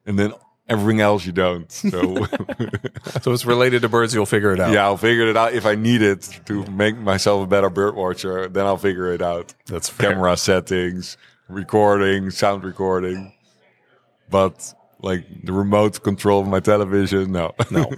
and 0.06 0.18
then 0.18 0.32
everything 0.70 1.00
else 1.00 1.26
you 1.26 1.32
don't. 1.32 1.70
So 1.70 2.26
So 3.22 3.32
it's 3.32 3.44
related 3.44 3.82
to 3.82 3.88
birds, 3.88 4.14
you'll 4.14 4.24
figure 4.24 4.52
it 4.52 4.60
out. 4.60 4.72
yeah, 4.72 4.84
I'll 4.84 4.96
figure 4.96 5.26
it 5.26 5.36
out 5.36 5.52
if 5.52 5.66
I 5.66 5.74
need 5.74 6.00
it 6.00 6.40
to 6.46 6.64
make 6.70 6.96
myself 6.96 7.44
a 7.44 7.46
better 7.46 7.68
bird 7.68 7.96
watcher. 7.96 8.48
Then 8.48 8.64
I'll 8.64 8.78
figure 8.78 9.12
it 9.12 9.20
out. 9.20 9.52
That's 9.66 9.88
fair. 9.88 10.12
camera 10.12 10.36
settings, 10.36 11.16
recording, 11.48 12.30
sound 12.30 12.64
recording. 12.64 13.34
But 14.30 14.72
like 15.00 15.26
the 15.44 15.52
remote 15.52 16.02
control 16.02 16.40
of 16.40 16.48
my 16.48 16.60
television, 16.60 17.32
no. 17.32 17.52
No. 17.70 17.84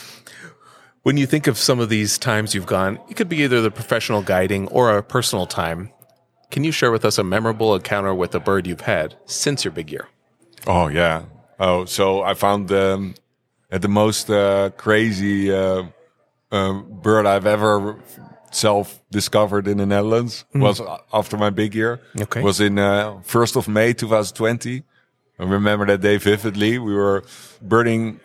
when 1.02 1.16
you 1.16 1.26
think 1.26 1.46
of 1.46 1.58
some 1.58 1.80
of 1.80 1.88
these 1.88 2.16
times 2.16 2.54
you've 2.54 2.66
gone, 2.66 3.00
it 3.08 3.16
could 3.16 3.28
be 3.28 3.42
either 3.42 3.60
the 3.60 3.70
professional 3.70 4.22
guiding 4.22 4.68
or 4.68 4.96
a 4.96 5.02
personal 5.02 5.46
time. 5.46 5.90
Can 6.50 6.64
you 6.64 6.72
share 6.72 6.90
with 6.90 7.04
us 7.04 7.18
a 7.18 7.24
memorable 7.24 7.74
encounter 7.74 8.14
with 8.14 8.34
a 8.34 8.40
bird 8.40 8.66
you've 8.66 8.82
had 8.82 9.16
since 9.26 9.64
your 9.64 9.72
big 9.72 9.90
year? 9.90 10.08
oh 10.66 10.88
yeah. 10.88 11.22
Oh, 11.60 11.84
so 11.84 12.22
I 12.22 12.34
found 12.34 12.72
um, 12.72 13.14
at 13.70 13.82
the 13.82 13.88
most 13.88 14.30
uh, 14.30 14.70
crazy 14.76 15.52
uh, 15.52 15.84
um, 16.50 16.86
bird 17.02 17.26
I've 17.26 17.46
ever 17.46 18.00
self 18.50 19.00
discovered 19.10 19.68
in 19.68 19.76
the 19.78 19.86
Netherlands 19.86 20.44
was 20.54 20.80
after 21.12 21.36
my 21.36 21.50
big 21.50 21.74
year. 21.74 22.00
Okay. 22.18 22.42
Was 22.42 22.60
in 22.60 22.78
uh, 22.78 23.20
first 23.22 23.56
of 23.56 23.68
May 23.68 23.92
2020. 23.92 24.82
I 25.38 25.44
remember 25.44 25.86
that 25.86 26.00
day 26.00 26.16
vividly. 26.16 26.78
We 26.78 26.94
were 26.94 27.24
birding 27.62 28.20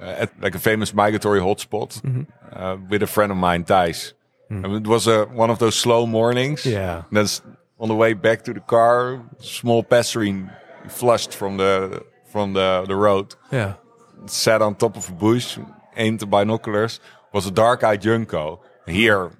uh, 0.00 0.04
at 0.22 0.40
like 0.40 0.54
a 0.54 0.58
famous 0.58 0.92
migratory 0.94 1.40
hotspot 1.40 2.26
uh, 2.52 2.76
with 2.88 3.02
a 3.02 3.06
friend 3.06 3.30
of 3.30 3.38
mine, 3.38 3.64
Thijs. 3.64 4.14
And 4.48 4.66
it 4.66 4.86
was 4.86 5.06
a, 5.06 5.26
one 5.26 5.48
of 5.50 5.58
those 5.60 5.76
slow 5.76 6.06
mornings. 6.06 6.66
Yeah. 6.66 7.04
And 7.08 7.16
then 7.16 7.26
on 7.78 7.88
the 7.88 7.94
way 7.94 8.14
back 8.14 8.42
to 8.44 8.52
the 8.52 8.60
car, 8.60 9.22
small 9.38 9.84
passerine 9.84 10.50
flushed 10.88 11.32
from 11.32 11.56
the 11.56 12.04
from 12.30 12.52
the, 12.54 12.84
the 12.86 12.96
road, 12.96 13.34
Yeah. 13.52 13.74
sat 14.26 14.62
on 14.62 14.74
top 14.74 14.96
of 14.96 15.08
a 15.08 15.12
bush, 15.12 15.58
aimed 15.96 16.20
the 16.20 16.26
binoculars, 16.26 17.00
was 17.32 17.46
a 17.46 17.50
dark-eyed 17.50 18.02
junco. 18.02 18.60
Here, 18.86 19.30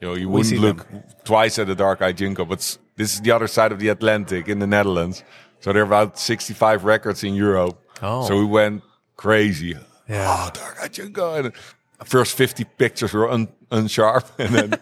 you 0.00 0.08
know, 0.08 0.14
you 0.14 0.28
wouldn't 0.28 0.60
look 0.60 0.86
twice 1.24 1.58
at 1.58 1.68
a 1.68 1.74
dark-eyed 1.74 2.16
junco, 2.18 2.44
but 2.44 2.58
this 2.96 3.14
is 3.14 3.20
the 3.20 3.30
other 3.32 3.46
side 3.48 3.72
of 3.72 3.78
the 3.78 3.88
Atlantic 3.88 4.48
in 4.48 4.58
the 4.58 4.66
Netherlands. 4.66 5.24
So 5.60 5.72
there 5.72 5.82
are 5.82 5.86
about 5.86 6.18
65 6.18 6.84
records 6.84 7.22
in 7.24 7.34
Europe. 7.34 7.76
Oh. 8.02 8.26
So 8.26 8.38
we 8.38 8.44
went 8.46 8.82
crazy. 9.16 9.76
Yeah. 10.08 10.26
Oh, 10.28 10.50
dark-eyed 10.52 10.92
junco. 10.92 11.34
And 11.34 11.52
first 12.04 12.36
50 12.36 12.64
pictures 12.78 13.12
were 13.12 13.30
un- 13.30 13.48
unsharp. 13.70 14.24
And 14.38 14.54
then, 14.54 14.80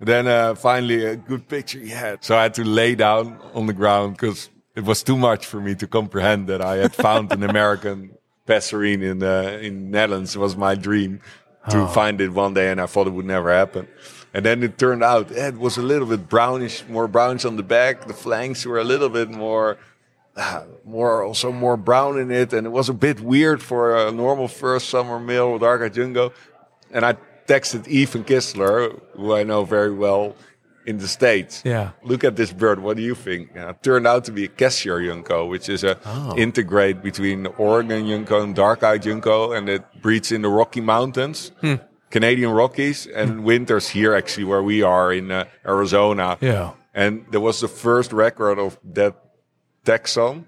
then 0.00 0.26
uh, 0.26 0.54
finally 0.54 1.04
a 1.04 1.16
good 1.16 1.46
picture 1.48 1.78
he 1.78 1.90
had. 1.90 2.24
So 2.24 2.34
I 2.36 2.42
had 2.44 2.54
to 2.54 2.64
lay 2.64 2.94
down 2.94 3.38
on 3.54 3.66
the 3.66 3.74
ground 3.74 4.14
because 4.16 4.48
it 4.80 4.86
was 4.86 5.02
too 5.02 5.18
much 5.18 5.44
for 5.44 5.60
me 5.60 5.74
to 5.74 5.86
comprehend 5.86 6.46
that 6.48 6.62
I 6.62 6.76
had 6.76 6.94
found 6.94 7.32
an 7.32 7.42
American 7.42 8.16
passerine 8.48 9.02
in 9.02 9.22
uh, 9.22 9.58
in 9.60 9.90
Netherlands. 9.90 10.34
It 10.36 10.38
was 10.38 10.56
my 10.56 10.74
dream 10.74 11.20
to 11.68 11.86
find 11.88 12.18
it 12.20 12.30
one 12.32 12.54
day, 12.54 12.70
and 12.72 12.80
I 12.80 12.86
thought 12.86 13.06
it 13.06 13.12
would 13.18 13.26
never 13.26 13.50
happen. 13.52 13.86
And 14.32 14.42
then 14.46 14.62
it 14.62 14.78
turned 14.78 15.04
out 15.04 15.30
eh, 15.32 15.48
it 15.48 15.58
was 15.58 15.76
a 15.76 15.82
little 15.82 16.08
bit 16.14 16.22
brownish, 16.28 16.76
more 16.88 17.08
brownish 17.08 17.44
on 17.44 17.56
the 17.56 17.62
back. 17.62 18.06
The 18.06 18.14
flanks 18.14 18.64
were 18.64 18.78
a 18.78 18.88
little 18.92 19.10
bit 19.10 19.28
more 19.30 19.76
ah, 20.38 20.64
more 20.84 21.22
also 21.28 21.52
more 21.52 21.76
brown 21.76 22.18
in 22.18 22.30
it, 22.30 22.54
and 22.54 22.66
it 22.66 22.72
was 22.80 22.88
a 22.88 22.94
bit 22.94 23.20
weird 23.20 23.60
for 23.62 23.80
a 24.06 24.10
normal 24.10 24.48
first 24.48 24.88
summer 24.88 25.20
male 25.20 25.52
with 25.52 25.60
dark 25.60 25.92
junco. 25.92 26.32
And 26.90 27.04
I 27.04 27.12
texted 27.46 27.86
Ethan 27.86 28.24
Kistler, 28.24 28.98
who 29.14 29.34
I 29.34 29.42
know 29.42 29.64
very 29.64 29.92
well 29.92 30.34
in 30.86 30.98
the 30.98 31.08
states. 31.08 31.62
Yeah. 31.64 31.90
look 32.02 32.24
at 32.24 32.36
this 32.36 32.52
bird. 32.52 32.80
What 32.80 32.96
do 32.96 33.02
you 33.02 33.14
think? 33.14 33.50
And 33.54 33.74
turned 33.82 34.06
out 34.06 34.24
to 34.24 34.32
be 34.32 34.44
a 34.44 34.48
Cassiar 34.48 35.00
junco, 35.04 35.46
which 35.46 35.68
is 35.68 35.84
a 35.84 35.96
Oh. 36.06 36.34
intergrade 36.36 37.02
between 37.02 37.42
the 37.44 37.50
Oregon 37.50 38.06
junco 38.06 38.42
and 38.42 38.54
dark-eyed 38.54 39.02
junco, 39.02 39.52
and 39.52 39.68
it 39.68 39.82
breeds 40.02 40.32
in 40.32 40.42
the 40.42 40.48
Rocky 40.48 40.80
Mountains. 40.80 41.52
Hmm. 41.60 41.74
Canadian 42.10 42.50
Rockies 42.50 43.06
and 43.06 43.44
winters 43.44 43.88
here 43.90 44.14
actually 44.14 44.44
where 44.44 44.62
we 44.62 44.82
are 44.82 45.12
in 45.12 45.30
uh, 45.30 45.44
Arizona. 45.64 46.36
Yeah. 46.40 46.72
And 46.92 47.24
there 47.30 47.40
was 47.40 47.60
the 47.60 47.68
first 47.68 48.12
record 48.12 48.58
of 48.58 48.78
that 48.94 49.14
taxon 49.84 50.44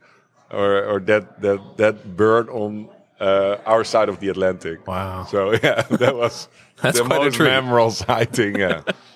or, 0.51 0.85
or 0.85 1.01
that, 1.01 1.41
that, 1.41 1.77
that 1.77 2.17
bird 2.17 2.49
on 2.51 2.89
uh, 3.21 3.59
our 3.65 3.85
side 3.85 4.09
of 4.09 4.19
the 4.19 4.29
Atlantic. 4.29 4.87
Wow. 4.89 5.25
So 5.31 5.53
yeah, 5.63 5.83
that 5.83 6.17
was 6.17 6.49
That's 6.83 6.99
the 6.99 7.05
most 7.05 7.39
memorable 7.39 7.93
sighting. 7.93 8.59
Yeah. 8.59 8.83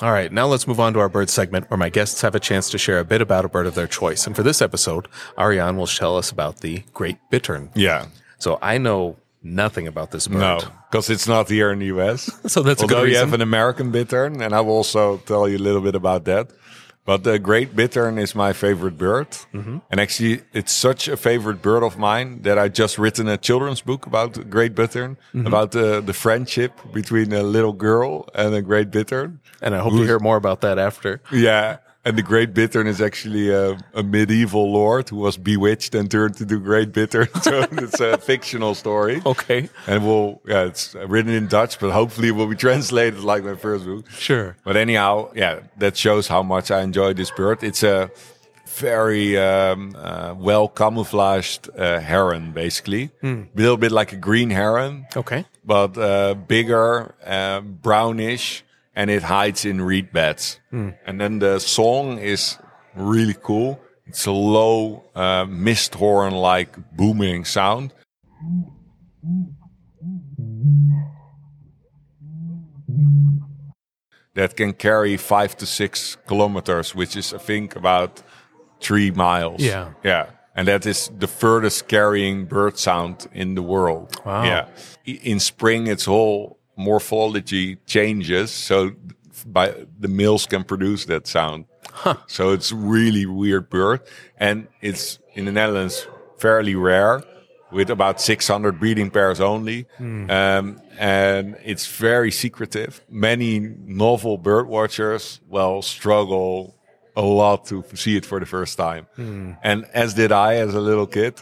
All 0.00 0.12
right, 0.12 0.30
now 0.32 0.46
let's 0.46 0.66
move 0.68 0.78
on 0.78 0.92
to 0.92 1.00
our 1.00 1.08
bird 1.08 1.28
segment 1.28 1.68
where 1.70 1.78
my 1.78 1.88
guests 1.88 2.20
have 2.22 2.34
a 2.36 2.40
chance 2.40 2.70
to 2.70 2.78
share 2.78 3.00
a 3.00 3.04
bit 3.04 3.20
about 3.20 3.44
a 3.44 3.48
bird 3.48 3.66
of 3.66 3.74
their 3.74 3.88
choice. 3.88 4.26
And 4.28 4.36
for 4.36 4.44
this 4.44 4.62
episode, 4.62 5.08
Arjan 5.36 5.76
will 5.76 5.88
tell 5.88 6.16
us 6.16 6.30
about 6.30 6.60
the 6.60 6.84
great 6.94 7.18
bittern. 7.30 7.70
yeah. 7.74 8.06
So 8.40 8.56
I 8.62 8.78
know 8.78 9.16
nothing 9.42 9.88
about 9.88 10.12
this 10.12 10.28
bird. 10.28 10.38
No, 10.38 10.60
because 10.88 11.10
it's 11.10 11.26
not 11.26 11.48
here 11.48 11.72
in 11.72 11.80
the 11.80 11.86
US. 11.86 12.30
So 12.48 12.62
that's 12.62 12.80
a 12.80 12.86
good 12.86 12.94
Although 12.96 13.06
you 13.10 13.16
have 13.16 13.32
an 13.32 13.42
American 13.42 13.90
bittern, 13.90 14.40
and 14.40 14.54
I 14.54 14.60
will 14.60 14.74
also 14.74 15.16
tell 15.26 15.48
you 15.48 15.56
a 15.56 15.64
little 15.68 15.80
bit 15.80 15.96
about 15.96 16.24
that. 16.26 16.50
But 17.08 17.22
the 17.24 17.38
great 17.38 17.74
bittern 17.74 18.18
is 18.18 18.34
my 18.34 18.52
favorite 18.52 18.96
bird, 18.98 19.28
Mm-hmm. 19.54 19.78
and 19.90 20.00
actually, 20.00 20.42
it's 20.52 20.72
such 20.72 21.08
a 21.08 21.16
favorite 21.16 21.60
bird 21.62 21.82
of 21.82 21.96
mine 21.96 22.42
that 22.42 22.58
I 22.58 22.68
just 22.82 22.98
written 22.98 23.28
a 23.28 23.36
children's 23.38 23.80
book 23.82 24.06
about 24.06 24.34
the 24.34 24.44
great 24.44 24.74
bittern, 24.74 25.16
Mm-hmm. 25.32 25.46
about 25.46 25.70
the 25.72 26.02
the 26.06 26.12
friendship 26.12 26.72
between 26.92 27.32
a 27.32 27.42
little 27.42 27.72
girl 27.72 28.28
and 28.34 28.54
a 28.54 28.60
great 28.62 28.90
bittern. 28.90 29.40
And 29.62 29.74
I 29.74 29.78
hope 29.78 29.94
to 30.00 30.04
hear 30.04 30.18
more 30.20 30.36
about 30.36 30.60
that 30.60 30.78
after. 30.78 31.20
Yeah. 31.32 31.78
And 32.04 32.16
the 32.16 32.22
Great 32.22 32.54
Bittern 32.54 32.86
is 32.86 33.00
actually 33.02 33.50
a, 33.50 33.76
a 33.92 34.02
medieval 34.02 34.72
lord 34.72 35.08
who 35.10 35.16
was 35.16 35.36
bewitched 35.36 35.94
and 35.94 36.10
turned 36.10 36.36
to 36.36 36.44
the 36.44 36.56
Great 36.56 36.92
Bittern. 36.92 37.28
so 37.42 37.66
it's 37.72 38.00
a 38.00 38.16
fictional 38.18 38.74
story. 38.74 39.20
Okay. 39.26 39.68
And 39.86 40.06
we'll, 40.06 40.40
yeah, 40.46 40.64
it's 40.64 40.94
written 40.94 41.32
in 41.32 41.48
Dutch, 41.48 41.78
but 41.78 41.90
hopefully 41.90 42.28
it 42.28 42.32
will 42.32 42.46
be 42.46 42.56
translated 42.56 43.20
like 43.20 43.44
my 43.44 43.56
first 43.56 43.84
book. 43.84 44.08
Sure. 44.10 44.56
But 44.64 44.76
anyhow, 44.76 45.32
yeah, 45.34 45.60
that 45.78 45.96
shows 45.96 46.28
how 46.28 46.42
much 46.42 46.70
I 46.70 46.80
enjoy 46.82 47.12
this 47.14 47.30
bird. 47.30 47.62
It's 47.62 47.82
a 47.82 48.10
very 48.66 49.36
um, 49.36 49.94
uh, 49.98 50.34
well 50.38 50.68
camouflaged 50.68 51.68
uh, 51.76 51.98
heron, 52.00 52.52
basically. 52.52 53.10
A 53.22 53.46
little 53.54 53.76
bit 53.76 53.92
like 53.92 54.12
a 54.12 54.16
green 54.16 54.50
heron, 54.50 55.06
Okay. 55.16 55.44
but 55.64 55.98
uh, 55.98 56.34
bigger, 56.34 57.14
uh, 57.26 57.60
brownish, 57.60 58.64
and 58.98 59.10
it 59.10 59.22
hides 59.22 59.64
in 59.64 59.80
reed 59.80 60.12
beds. 60.12 60.58
And 61.06 61.20
then 61.20 61.38
the 61.38 61.60
song 61.60 62.18
is 62.18 62.58
really 62.96 63.36
cool. 63.40 63.78
It's 64.06 64.26
a 64.26 64.32
low 64.32 65.04
uh, 65.14 65.46
mist 65.48 65.94
horn 65.94 66.34
like 66.34 66.76
booming 66.96 67.44
sound. 67.44 67.94
That 74.34 74.56
can 74.56 74.72
carry 74.72 75.16
five 75.16 75.56
to 75.58 75.66
six 75.66 76.16
kilometers, 76.26 76.94
which 76.94 77.16
is, 77.16 77.32
I 77.32 77.38
think, 77.38 77.76
about 77.76 78.22
three 78.80 79.12
miles. 79.12 79.60
Yeah. 79.60 79.92
Yeah. 80.02 80.26
And 80.56 80.66
that 80.66 80.86
is 80.86 81.10
the 81.16 81.28
furthest 81.28 81.86
carrying 81.86 82.46
bird 82.46 82.78
sound 82.78 83.28
in 83.32 83.54
the 83.54 83.62
world. 83.62 84.16
Wow. 84.24 84.42
Yeah. 84.42 84.66
In 85.04 85.38
spring, 85.38 85.86
its 85.86 86.04
whole 86.04 86.57
morphology 86.78 87.76
changes. 87.86 88.50
So 88.50 88.92
by 89.46 89.74
the 89.98 90.08
males 90.08 90.46
can 90.46 90.64
produce 90.64 91.04
that 91.06 91.26
sound. 91.26 91.66
So 92.28 92.52
it's 92.52 92.70
really 92.72 93.26
weird 93.26 93.68
bird. 93.68 94.00
And 94.38 94.68
it's 94.80 95.18
in 95.34 95.44
the 95.46 95.52
Netherlands 95.52 96.06
fairly 96.38 96.74
rare 96.76 97.22
with 97.72 97.90
about 97.90 98.20
600 98.20 98.78
breeding 98.80 99.10
pairs 99.10 99.40
only. 99.40 99.86
Um, 100.30 100.80
and 100.98 101.56
it's 101.64 101.86
very 101.86 102.30
secretive. 102.30 103.02
Many 103.10 103.58
novel 103.84 104.38
bird 104.38 104.68
watchers, 104.68 105.40
well, 105.48 105.82
struggle 105.82 106.76
a 107.16 107.22
lot 107.22 107.66
to 107.66 107.84
see 107.94 108.16
it 108.16 108.24
for 108.24 108.38
the 108.38 108.46
first 108.46 108.78
time. 108.78 109.06
And 109.62 109.84
as 109.92 110.14
did 110.14 110.30
I 110.32 110.54
as 110.56 110.74
a 110.74 110.80
little 110.80 111.06
kid. 111.06 111.34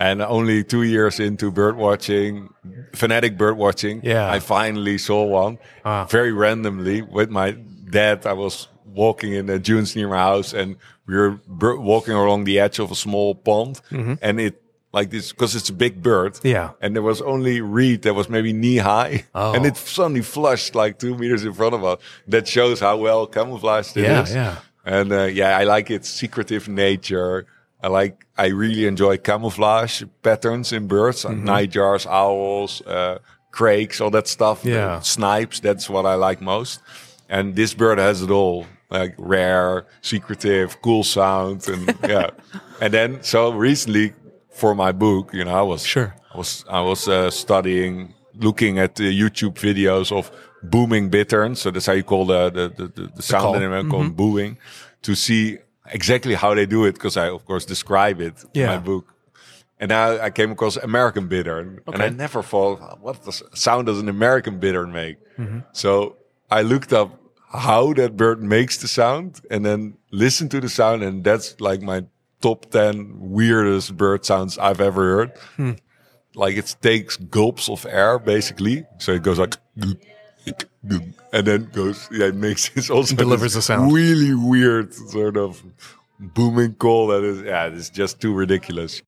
And 0.00 0.22
only 0.22 0.64
two 0.64 0.82
years 0.82 1.20
into 1.20 1.50
bird 1.50 1.76
watching, 1.76 2.48
fanatic 2.94 3.36
bird 3.36 3.56
watching, 3.58 4.00
Yeah. 4.02 4.32
I 4.36 4.40
finally 4.40 4.96
saw 4.98 5.24
one 5.24 5.58
Ah. 5.84 6.06
very 6.10 6.32
randomly 6.32 7.02
with 7.02 7.28
my 7.30 7.50
dad. 7.90 8.24
I 8.26 8.32
was 8.32 8.68
walking 8.94 9.34
in 9.34 9.46
the 9.46 9.58
dunes 9.58 9.94
near 9.94 10.08
my 10.08 10.16
house 10.32 10.54
and 10.60 10.76
we 11.06 11.14
were 11.16 11.38
walking 11.78 12.14
along 12.14 12.44
the 12.44 12.58
edge 12.58 12.78
of 12.80 12.90
a 12.90 12.94
small 12.94 13.34
pond 13.34 13.80
and 14.22 14.40
it 14.40 14.54
like 14.92 15.10
this 15.10 15.32
because 15.32 15.54
it's 15.54 15.68
a 15.70 15.72
big 15.74 16.02
bird. 16.02 16.32
Yeah. 16.42 16.70
And 16.80 16.94
there 16.96 17.02
was 17.02 17.20
only 17.20 17.60
reed 17.60 18.02
that 18.02 18.14
was 18.14 18.28
maybe 18.28 18.52
knee 18.52 18.78
high 18.78 19.24
Oh. 19.34 19.52
and 19.54 19.66
it 19.66 19.76
suddenly 19.76 20.22
flushed 20.22 20.74
like 20.74 20.98
two 20.98 21.14
meters 21.16 21.44
in 21.44 21.52
front 21.52 21.74
of 21.74 21.84
us. 21.84 21.98
That 22.26 22.48
shows 22.48 22.80
how 22.80 22.96
well 22.96 23.26
camouflaged 23.26 23.96
it 23.98 24.04
is. 24.10 24.32
Yeah, 24.34 24.34
yeah. 24.34 24.56
And 24.96 25.12
uh, 25.12 25.24
yeah, 25.24 25.58
I 25.60 25.64
like 25.64 25.90
its 25.90 26.08
secretive 26.08 26.68
nature. 26.68 27.44
I 27.82 27.88
like, 27.88 28.26
I 28.36 28.46
really 28.48 28.86
enjoy 28.86 29.16
camouflage 29.18 30.02
patterns 30.22 30.72
in 30.72 30.86
birds, 30.86 31.24
Mm-hmm. 31.24 31.48
nightjars, 31.48 32.06
owls, 32.06 32.82
uh, 32.86 33.18
crakes, 33.50 34.00
all 34.00 34.10
that 34.10 34.28
stuff. 34.28 34.64
Yeah. 34.64 35.00
Snipes, 35.00 35.60
that's 35.60 35.88
what 35.88 36.04
I 36.06 36.14
like 36.14 36.40
most. 36.40 36.80
And 37.28 37.54
this 37.54 37.74
bird 37.74 37.98
has 37.98 38.22
it 38.22 38.30
all, 38.30 38.66
like 38.90 39.14
rare, 39.18 39.86
secretive, 40.02 40.80
cool 40.82 41.04
sound, 41.04 41.68
and 41.68 41.94
yeah. 42.08 42.30
And 42.80 42.92
then 42.92 43.22
so 43.22 43.52
recently 43.52 44.12
for 44.50 44.74
my 44.74 44.92
book, 44.92 45.32
you 45.32 45.44
know, 45.44 45.54
I 45.54 45.62
was 45.62 45.86
Sure. 45.86 46.14
I 46.34 46.38
was 46.38 46.64
I 46.68 46.80
was 46.80 47.08
uh, 47.08 47.30
studying, 47.30 48.14
looking 48.34 48.78
at 48.78 48.94
the 48.96 49.10
YouTube 49.22 49.54
videos 49.54 50.12
of 50.12 50.30
booming 50.62 51.08
bitterns. 51.08 51.60
So 51.60 51.70
that's 51.70 51.86
how 51.86 51.94
you 51.94 52.02
call 52.04 52.26
the 52.26 52.50
the 52.50 52.68
the, 52.68 53.10
the, 53.16 53.22
sound 53.22 53.56
in 53.56 53.62
America 53.62 53.90
called 53.90 54.16
booing, 54.16 54.58
to 55.02 55.14
see 55.14 55.58
exactly 55.92 56.34
how 56.34 56.54
they 56.54 56.66
do 56.66 56.84
it 56.84 56.92
because 56.92 57.16
I 57.16 57.28
of 57.28 57.44
course 57.44 57.64
describe 57.64 58.20
it 58.20 58.44
in 58.54 58.66
my 58.66 58.78
book. 58.78 59.14
And 59.78 59.88
now 59.88 60.20
I 60.20 60.28
came 60.30 60.52
across 60.52 60.76
American 60.76 61.26
bittern, 61.26 61.80
and 61.86 62.02
I 62.02 62.10
never 62.10 62.42
thought, 62.42 63.00
what 63.00 63.22
the 63.22 63.32
sound 63.54 63.86
does 63.86 63.98
an 63.98 64.10
American 64.10 64.58
bittern 64.58 64.92
make? 64.92 65.16
Mm-hmm. 65.38 65.60
So 65.72 66.16
I 66.50 66.60
looked 66.60 66.92
up 66.92 67.18
how 67.50 67.94
that 67.94 68.14
bird 68.14 68.42
makes 68.42 68.76
the 68.76 68.88
sound, 68.88 69.40
and 69.50 69.64
then 69.64 69.96
listened 70.10 70.50
to 70.50 70.60
the 70.60 70.68
sound, 70.68 71.02
and 71.02 71.24
that's 71.24 71.58
like 71.60 71.80
my 71.80 72.04
top 72.42 72.70
ten 72.70 73.16
weirdest 73.18 73.96
bird 73.96 74.26
sounds 74.26 74.58
I've 74.58 74.82
ever 74.82 75.02
heard. 75.02 75.32
Hmm. 75.56 75.72
Like 76.34 76.56
it 76.56 76.76
takes 76.82 77.16
gulps 77.16 77.68
of 77.70 77.86
air, 77.86 78.18
basically. 78.18 78.84
So 78.98 79.12
it 79.12 79.22
goes 79.22 79.38
like, 79.38 79.56
and 81.32 81.46
then 81.46 81.64
goes, 81.72 82.08
yeah, 82.10 82.26
it 82.26 82.34
makes 82.34 82.68
this 82.70 82.90
also 82.90 83.14
Delivers 83.16 83.54
the 83.54 83.62
sound. 83.62 83.92
Really 83.92 84.34
weird 84.34 84.92
sort 84.94 85.36
of 85.36 85.62
booming 86.18 86.74
call 86.74 87.08
that 87.08 87.22
is, 87.24 87.42
yeah, 87.42 87.66
it's 87.66 87.90
just 87.90 88.20
too 88.20 88.32
ridiculous. 88.34 89.02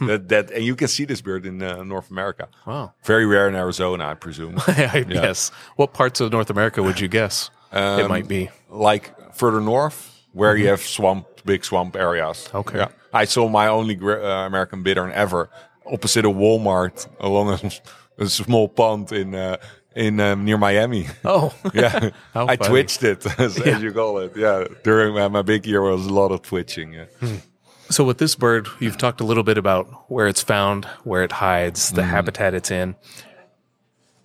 that, 0.00 0.28
that, 0.28 0.50
and 0.50 0.64
you 0.64 0.76
can 0.76 0.88
see 0.88 1.04
this 1.04 1.20
bird 1.20 1.46
in 1.46 1.62
uh, 1.62 1.82
North 1.82 2.10
America. 2.10 2.48
Wow. 2.66 2.92
Very 3.04 3.24
rare 3.24 3.48
in 3.48 3.54
Arizona, 3.54 4.08
I 4.08 4.14
presume. 4.14 4.56
I 4.66 5.04
guess. 5.08 5.50
What 5.76 5.94
parts 5.94 6.20
of 6.20 6.32
North 6.32 6.50
America 6.50 6.82
would 6.82 7.00
you 7.00 7.08
guess 7.08 7.50
it 7.72 7.78
Um, 7.78 8.08
might 8.08 8.28
be? 8.28 8.50
like 8.68 9.34
further 9.34 9.60
north 9.60 10.15
where 10.36 10.56
you 10.56 10.68
have 10.68 10.80
swamp, 10.82 11.26
big 11.44 11.64
swamp 11.64 11.96
areas. 11.96 12.48
Okay. 12.54 12.78
Yeah. 12.78 12.88
I 13.12 13.24
saw 13.26 13.48
my 13.48 13.68
only 13.68 13.96
uh, 14.02 14.46
American 14.46 14.82
bittern 14.82 15.12
ever 15.12 15.48
opposite 15.86 16.24
a 16.24 16.28
Walmart 16.30 17.06
along 17.20 17.48
a, 18.18 18.22
a 18.24 18.26
small 18.28 18.68
pond 18.68 19.12
in 19.12 19.34
uh, 19.34 19.56
in 19.94 20.20
um, 20.20 20.44
near 20.44 20.58
Miami. 20.58 21.06
Oh, 21.24 21.54
yeah, 21.74 22.10
I 22.34 22.56
twitched 22.56 23.02
it 23.02 23.24
as, 23.38 23.58
Yeah. 23.58 23.76
as 23.76 23.82
you 23.82 23.92
call 23.92 24.18
it. 24.18 24.36
Yeah, 24.36 24.64
during 24.84 25.14
my, 25.14 25.28
my 25.28 25.42
big 25.42 25.66
year 25.66 25.80
was 25.82 26.06
a 26.06 26.12
lot 26.12 26.32
of 26.32 26.42
twitching. 26.42 26.92
Yeah. 26.92 27.06
So 27.88 28.04
with 28.04 28.18
this 28.18 28.34
bird, 28.34 28.66
you've 28.80 28.98
talked 28.98 29.20
a 29.20 29.24
little 29.24 29.44
bit 29.44 29.56
about 29.58 29.86
where 30.10 30.26
it's 30.26 30.42
found, 30.42 30.84
where 31.04 31.22
it 31.22 31.32
hides, 31.32 31.92
the 31.92 32.02
habitat 32.02 32.52
it's 32.52 32.70
in. 32.70 32.96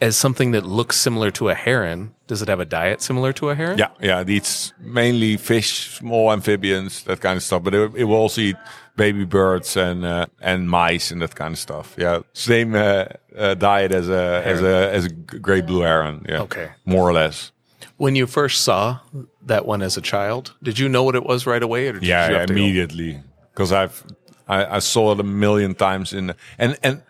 As 0.01 0.17
something 0.17 0.51
that 0.53 0.65
looks 0.65 0.97
similar 0.97 1.29
to 1.31 1.49
a 1.49 1.53
heron, 1.53 2.15
does 2.25 2.41
it 2.41 2.47
have 2.47 2.59
a 2.59 2.65
diet 2.65 3.01
similar 3.01 3.31
to 3.33 3.49
a 3.51 3.55
heron? 3.55 3.77
Yeah, 3.77 3.89
yeah, 4.01 4.21
it 4.21 4.29
eats 4.29 4.73
mainly 4.79 5.37
fish, 5.37 5.91
small 5.97 6.31
amphibians, 6.31 7.03
that 7.03 7.21
kind 7.21 7.37
of 7.37 7.43
stuff. 7.43 7.61
But 7.63 7.75
it, 7.75 7.91
it 7.95 8.03
will 8.05 8.15
also 8.15 8.41
eat 8.41 8.55
baby 8.95 9.25
birds 9.25 9.77
and 9.77 10.03
uh, 10.03 10.25
and 10.41 10.67
mice 10.67 11.11
and 11.11 11.21
that 11.21 11.35
kind 11.35 11.53
of 11.53 11.59
stuff. 11.59 11.93
Yeah, 11.97 12.21
same 12.33 12.73
uh, 12.73 13.05
uh, 13.37 13.53
diet 13.53 13.91
as 13.91 14.09
a 14.09 14.41
as 14.43 14.61
a 14.63 14.91
as 14.91 15.05
a 15.05 15.09
great 15.39 15.65
blue 15.67 15.81
heron. 15.81 16.25
Yeah, 16.27 16.41
Okay. 16.41 16.69
more 16.85 17.07
or 17.07 17.13
less. 17.13 17.51
When 17.97 18.15
you 18.15 18.25
first 18.27 18.63
saw 18.63 18.99
that 19.45 19.67
one 19.67 19.83
as 19.85 19.97
a 19.97 20.01
child, 20.01 20.55
did 20.63 20.79
you 20.79 20.89
know 20.89 21.03
what 21.03 21.15
it 21.15 21.23
was 21.23 21.45
right 21.45 21.61
away, 21.63 21.87
or 21.89 21.93
did 21.93 22.03
Yeah, 22.03 22.25
you 22.27 22.33
yeah, 22.33 22.39
have 22.39 22.47
to 22.47 22.53
go- 22.55 22.59
immediately 22.59 23.19
because 23.53 23.71
I've 23.71 24.03
I, 24.47 24.77
I 24.77 24.79
saw 24.79 25.11
it 25.11 25.19
a 25.19 25.23
million 25.23 25.75
times 25.75 26.11
in 26.13 26.33
and 26.57 26.75
and 26.81 27.03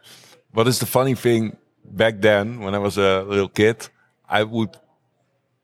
what 0.53 0.67
is 0.67 0.79
the 0.79 0.85
funny 0.85 1.15
thing 1.15 1.55
back 1.95 2.21
then 2.21 2.59
when 2.61 2.75
I 2.75 2.79
was 2.79 2.97
a 2.97 3.23
little 3.23 3.49
kid, 3.49 3.87
I 4.29 4.43
would 4.43 4.77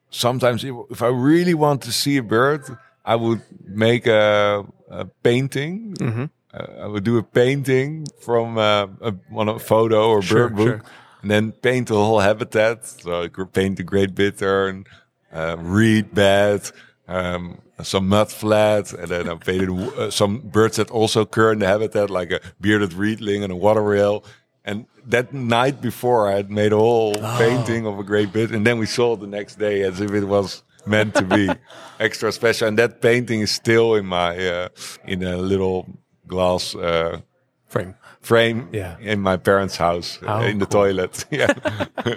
sometimes 0.10 0.64
if 0.64 1.02
I 1.02 1.08
really 1.08 1.54
want 1.54 1.82
to 1.84 1.92
see 1.92 2.18
a 2.18 2.24
bird, 2.24 2.64
I 3.06 3.16
would 3.16 3.42
make 3.66 4.08
a, 4.08 4.66
a 4.90 5.06
painting. 5.24 5.96
Mm-hmm. 5.96 6.26
Uh, 6.54 6.84
I 6.84 6.88
would 6.88 7.04
do 7.04 7.18
a 7.18 7.24
painting 7.24 8.08
from 8.22 8.58
uh, 8.58 8.88
a, 9.02 9.12
one 9.30 9.50
a 9.50 9.60
photo 9.60 10.10
or 10.10 10.22
Sure, 10.22 10.48
bird 10.50 10.56
book, 10.56 10.68
sure. 10.68 10.82
and 11.22 11.32
then 11.32 11.52
paint 11.52 11.88
the 11.90 11.96
whole 11.96 12.20
habitat. 12.20 12.86
So 12.86 13.24
I 13.24 13.28
could 13.28 13.52
paint 13.54 13.78
the 13.78 13.84
great 13.84 14.16
bittern, 14.16 14.86
uh, 15.32 15.56
reed 15.60 16.14
bed, 16.14 16.72
um, 17.08 17.60
some 17.84 18.08
mud 18.08 18.32
flat, 18.32 18.92
and 18.94 19.08
then 19.10 19.30
I 19.30 19.36
painted 19.36 19.70
uh, 19.70 20.10
some 20.10 20.40
birds 20.40 20.78
that 20.78 20.90
also 20.90 21.22
occur 21.22 21.52
in 21.54 21.60
the 21.60 21.68
habitat, 21.68 22.10
like 22.10 22.32
a 22.32 22.40
bearded 22.60 22.94
reedling 22.94 23.44
and 23.44 23.52
a 23.52 23.56
water 23.56 23.84
rail. 23.84 24.24
And 24.68 24.86
that 25.12 25.32
night 25.34 25.82
before, 25.82 26.28
I 26.28 26.36
had 26.36 26.50
made 26.52 26.74
a 26.74 26.78
whole 26.78 27.14
painting 27.38 27.88
of 27.88 27.98
a 28.00 28.04
great 28.04 28.32
bit, 28.34 28.52
and 28.52 28.66
then 28.68 28.78
we 28.80 28.86
saw 28.86 29.14
it 29.14 29.22
the 29.22 29.28
next 29.28 29.58
day 29.58 29.82
as 29.88 30.02
if 30.02 30.12
it 30.12 30.26
was 30.26 30.62
meant 30.86 31.16
to 31.16 31.24
be 31.24 31.48
extra 32.00 32.32
special. 32.32 32.68
And 32.68 32.78
that 32.78 33.02
painting 33.02 33.40
is 33.42 33.52
still 33.52 33.96
in 33.96 34.06
my 34.06 34.32
uh, 34.38 34.68
in 35.06 35.24
a 35.24 35.38
little 35.38 35.86
glass 36.28 36.76
uh, 36.76 37.22
frame? 37.68 37.96
frame 38.22 38.68
Yeah. 38.74 38.98
in 39.00 39.22
my 39.22 39.38
parents' 39.38 39.78
house 39.78 40.20
uh, 40.22 40.28
How 40.28 40.42
in 40.44 40.60
the 40.60 40.66
cool. 40.66 40.82
toilet. 40.84 41.26
Yeah. 41.32 41.54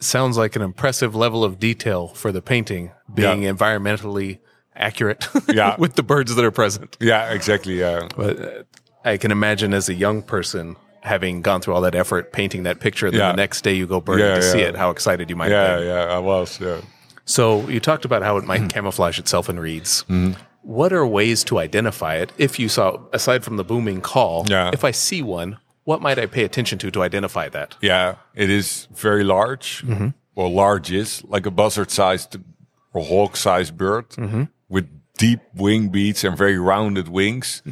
Sounds 0.00 0.36
like 0.38 0.54
an 0.54 0.62
impressive 0.62 1.16
level 1.16 1.42
of 1.42 1.58
detail 1.58 2.06
for 2.14 2.30
the 2.30 2.40
painting, 2.40 2.92
being 3.12 3.42
Yeah. 3.42 3.52
environmentally 3.52 4.38
accurate 4.76 5.26
Yeah. 5.48 5.74
with 5.76 5.94
the 5.96 6.04
birds 6.04 6.36
that 6.36 6.44
are 6.44 6.52
present. 6.52 6.96
yeah, 7.00 7.32
exactly. 7.32 7.80
Yeah. 7.80 8.06
But 8.16 8.40
uh, 8.40 8.62
I 9.08 9.16
can 9.18 9.30
imagine 9.30 9.74
as 9.74 9.88
a 9.88 9.94
young 9.94 10.22
person 10.22 10.76
having 11.02 11.42
gone 11.42 11.60
through 11.60 11.74
all 11.74 11.80
that 11.82 11.94
effort 11.94 12.32
painting 12.32 12.64
that 12.64 12.80
picture, 12.80 13.06
and 13.06 13.14
then 13.14 13.20
Yeah. 13.22 13.32
the 13.32 13.36
next 13.36 13.62
day 13.62 13.72
you 13.74 13.86
go 13.86 14.00
birding 14.00 14.26
Yeah, 14.26 14.34
to 14.36 14.42
see 14.42 14.60
it, 14.60 14.76
how 14.76 14.90
excited 14.90 15.30
you 15.30 15.36
might 15.36 15.50
have 15.50 15.70
Yeah, 15.70 15.76
been. 15.78 15.86
yeah, 15.86 16.16
I 16.16 16.18
was. 16.18 16.60
Yeah. 16.60 16.80
So 17.24 17.68
you 17.68 17.80
talked 17.80 18.04
about 18.04 18.22
how 18.22 18.36
it 18.36 18.44
might 18.44 18.60
Mm-hmm. 18.60 18.68
camouflage 18.68 19.18
itself 19.18 19.48
in 19.48 19.58
reeds. 19.60 20.04
Mm-hmm. 20.08 20.32
What 20.62 20.92
are 20.92 21.06
ways 21.06 21.44
to 21.44 21.58
identify 21.58 22.16
it? 22.16 22.32
If 22.36 22.58
you 22.58 22.68
saw, 22.68 22.98
aside 23.12 23.44
from 23.44 23.56
the 23.56 23.64
booming 23.64 24.00
call, 24.00 24.44
Yeah. 24.48 24.70
if 24.72 24.84
I 24.84 24.90
see 24.92 25.22
one, 25.22 25.56
what 25.84 26.02
might 26.02 26.18
I 26.18 26.26
pay 26.26 26.44
attention 26.44 26.78
to 26.80 26.90
to 26.90 27.02
identify 27.02 27.48
that? 27.50 27.76
Yeah, 27.80 28.16
it 28.34 28.50
is 28.50 28.88
very 28.94 29.24
large. 29.24 29.82
Mm-hmm. 29.86 30.08
Well, 30.34 30.52
large 30.52 30.90
is 30.92 31.22
like 31.24 31.46
a 31.46 31.50
buzzard-sized 31.50 32.36
or 32.92 33.02
hawk-sized 33.04 33.76
bird 33.76 34.10
mm-hmm. 34.10 34.42
with 34.68 34.86
deep 35.16 35.40
wing 35.54 35.88
beats 35.88 36.24
and 36.24 36.36
very 36.36 36.58
rounded 36.58 37.08
wings 37.08 37.62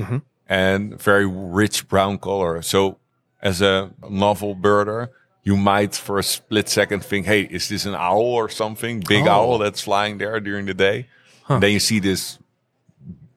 and 0.49 1.01
very 1.01 1.27
rich 1.27 1.89
brown 1.89 2.19
color. 2.19 2.63
So, 2.63 2.99
as 3.43 3.61
a 3.63 3.91
novel 4.09 4.55
birder, 4.57 5.09
you 5.43 5.57
might 5.57 5.95
for 5.95 6.19
a 6.19 6.23
split 6.23 6.69
second 6.69 7.05
think, 7.05 7.27
"Hey, 7.27 7.43
is 7.43 7.69
this 7.69 7.87
an 7.87 7.95
owl 7.95 8.35
or 8.35 8.49
something? 8.49 9.01
Big 9.09 9.27
Oh. 9.27 9.31
owl 9.31 9.59
that's 9.59 9.83
flying 9.83 10.19
there 10.19 10.41
during 10.41 10.67
the 10.67 10.75
day?" 10.75 11.07
And 11.49 11.63
then 11.63 11.71
you 11.73 11.81
see 11.81 12.01
this, 12.01 12.39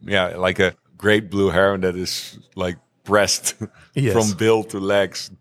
yeah, 0.02 0.36
like 0.38 0.60
a 0.60 0.74
great 0.98 1.30
blue 1.30 1.50
heron 1.52 1.82
that 1.82 1.96
is 1.96 2.40
like 2.56 2.78
pressed 3.04 3.56
Yes. 3.96 4.14
from 4.14 4.38
bill 4.38 4.64
to 4.66 4.80
legs 4.80 5.32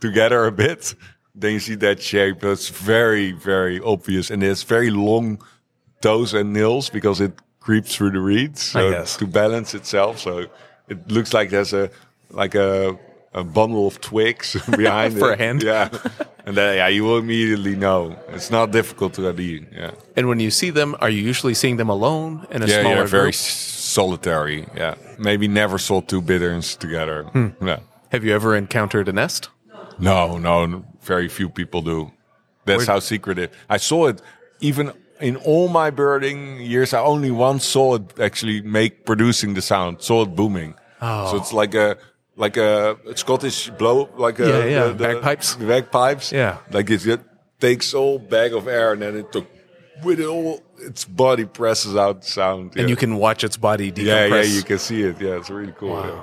together 0.00 0.46
a 0.46 0.52
bit. 0.52 0.94
Then 1.34 1.52
you 1.52 1.60
see 1.60 1.76
that 1.76 2.02
shape. 2.02 2.40
That's 2.40 2.68
very, 2.68 3.30
very 3.32 3.80
obvious, 3.80 4.30
and 4.30 4.42
it's 4.42 4.64
very 4.64 4.90
long 4.90 5.40
toes 6.00 6.34
and 6.34 6.52
nails 6.52 6.90
because 6.90 7.20
it 7.20 7.32
creeps 7.60 7.94
through 7.94 8.10
the 8.12 8.20
reeds 8.20 8.62
so 8.62 9.04
to 9.18 9.26
balance 9.26 9.74
itself. 9.74 10.18
So 10.18 10.46
it 10.88 11.10
looks 11.10 11.32
like 11.32 11.50
there's 11.50 11.72
a 11.72 11.90
like 12.30 12.54
a 12.54 12.96
a 13.34 13.44
bundle 13.44 13.86
of 13.86 14.00
twigs 14.00 14.56
behind 14.76 15.18
For 15.18 15.32
it. 15.32 15.40
a 15.40 15.44
hand? 15.44 15.62
Yeah, 15.62 15.88
and 16.46 16.56
then 16.56 16.76
yeah, 16.76 16.88
you 16.88 17.04
will 17.04 17.18
immediately 17.18 17.76
know. 17.76 18.16
It's 18.28 18.50
not 18.50 18.70
difficult 18.72 19.14
to 19.14 19.28
ID. 19.28 19.66
Yeah, 19.72 19.90
And 20.16 20.26
when 20.28 20.40
you 20.40 20.50
see 20.50 20.70
them, 20.70 20.96
are 21.00 21.10
you 21.10 21.20
usually 21.28 21.54
seeing 21.54 21.76
them 21.78 21.90
alone 21.90 22.46
in 22.50 22.62
a 22.62 22.66
yeah, 22.66 22.80
smaller 22.80 23.00
yeah. 23.04 23.06
Very 23.06 23.22
group? 23.32 23.34
solitary. 23.34 24.66
Yeah, 24.76 24.94
maybe 25.18 25.48
never 25.48 25.78
saw 25.78 26.00
two 26.00 26.20
bitterns 26.22 26.76
together. 26.76 27.24
Hmm. 27.32 27.48
Yeah. 27.66 27.80
Have 28.12 28.24
you 28.24 28.34
ever 28.34 28.56
encountered 28.56 29.08
a 29.08 29.12
nest? 29.12 29.50
No, 29.98 30.38
no, 30.38 30.84
very 31.02 31.28
few 31.28 31.48
people 31.50 31.82
do. 31.82 32.10
That's 32.64 32.86
Where- 32.86 32.94
how 32.94 33.00
secretive. 33.00 33.50
I 33.68 33.78
saw 33.78 34.08
it 34.08 34.22
even 34.60 34.92
in 35.20 35.36
all 35.36 35.68
my 35.68 35.90
birding 35.90 36.60
years. 36.60 36.92
I 36.94 37.00
only 37.00 37.30
once 37.30 37.64
saw 37.64 37.94
it 37.96 38.18
actually 38.20 38.62
make 38.62 39.04
producing 39.04 39.54
the 39.54 39.62
sound. 39.62 40.00
Saw 40.02 40.22
it 40.22 40.34
booming. 40.36 40.74
Oh. 41.00 41.30
So 41.30 41.36
it's 41.36 41.52
like 41.52 41.74
a 41.74 41.96
like 42.36 42.56
a 42.56 42.96
Scottish 43.14 43.70
blow, 43.70 44.08
like 44.16 44.38
a 44.38 44.48
Yeah, 44.48 44.64
yeah, 44.64 44.84
the- 44.86 44.92
the- 44.94 45.04
bagpipes. 45.14 45.56
the 45.56 45.66
bagpipes. 45.66 46.32
Yeah. 46.32 46.58
like 46.70 46.88
it, 46.90 47.06
it 47.06 47.20
takes 47.60 47.94
all 47.94 48.18
bag 48.18 48.52
of 48.54 48.68
air 48.68 48.92
and 48.92 49.02
then 49.02 49.16
it 49.16 49.32
took 49.32 49.46
with 50.04 50.20
it 50.20 50.26
all 50.26 50.62
its 50.78 51.04
body 51.04 51.44
presses 51.44 51.96
out 51.96 52.20
the 52.22 52.26
sound. 52.28 52.76
And 52.76 52.88
you 52.88 52.94
can 52.96 53.16
watch 53.16 53.42
its 53.42 53.56
body 53.56 53.90
decompress. 53.90 54.04
yeah, 54.06 54.26
yeah, 54.26 54.42
you 54.42 54.62
can 54.62 54.78
see 54.78 55.02
it. 55.02 55.20
Yeah, 55.20 55.36
it's 55.38 55.50
really 55.50 55.72
cool. 55.76 55.98
Yeah. 56.04 56.22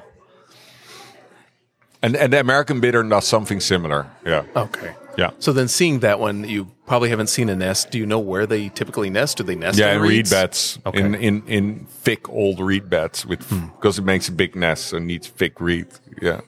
And 2.01 2.15
and 2.15 2.31
the 2.34 2.39
American 2.39 2.79
bittern 2.79 3.10
does 3.10 3.27
something 3.27 3.60
similar. 3.60 4.05
Yeah. 4.25 4.43
Okay. 4.55 4.93
Yeah. 5.17 5.32
So 5.39 5.54
then, 5.54 5.67
seeing 5.67 5.99
that 5.99 6.19
one, 6.19 6.47
you 6.47 6.65
probably 6.86 7.10
haven't 7.10 7.28
seen 7.28 7.49
a 7.49 7.56
nest. 7.56 7.91
Do 7.91 7.97
you 7.97 8.06
know 8.06 8.19
where 8.19 8.45
they 8.45 8.69
typically 8.69 9.10
nest? 9.10 9.38
Do 9.38 9.43
they 9.43 9.56
nest? 9.56 9.78
Yeah, 9.78 9.95
in 9.95 10.01
reed 10.01 10.30
beds. 10.30 10.80
Okay. 10.86 10.99
In, 10.99 11.15
in 11.15 11.43
in 11.47 11.86
thick 11.86 12.28
old 12.30 12.60
reed 12.60 12.89
beds 12.89 13.25
with 13.25 13.43
hmm. 13.49 13.67
because 13.67 13.97
it 13.99 14.04
makes 14.04 14.28
a 14.28 14.32
big 14.32 14.56
nest, 14.56 14.88
so 14.88 14.99
needs 14.99 15.28
thick 15.28 15.60
reed. 15.62 15.88
Yeah. 16.21 16.41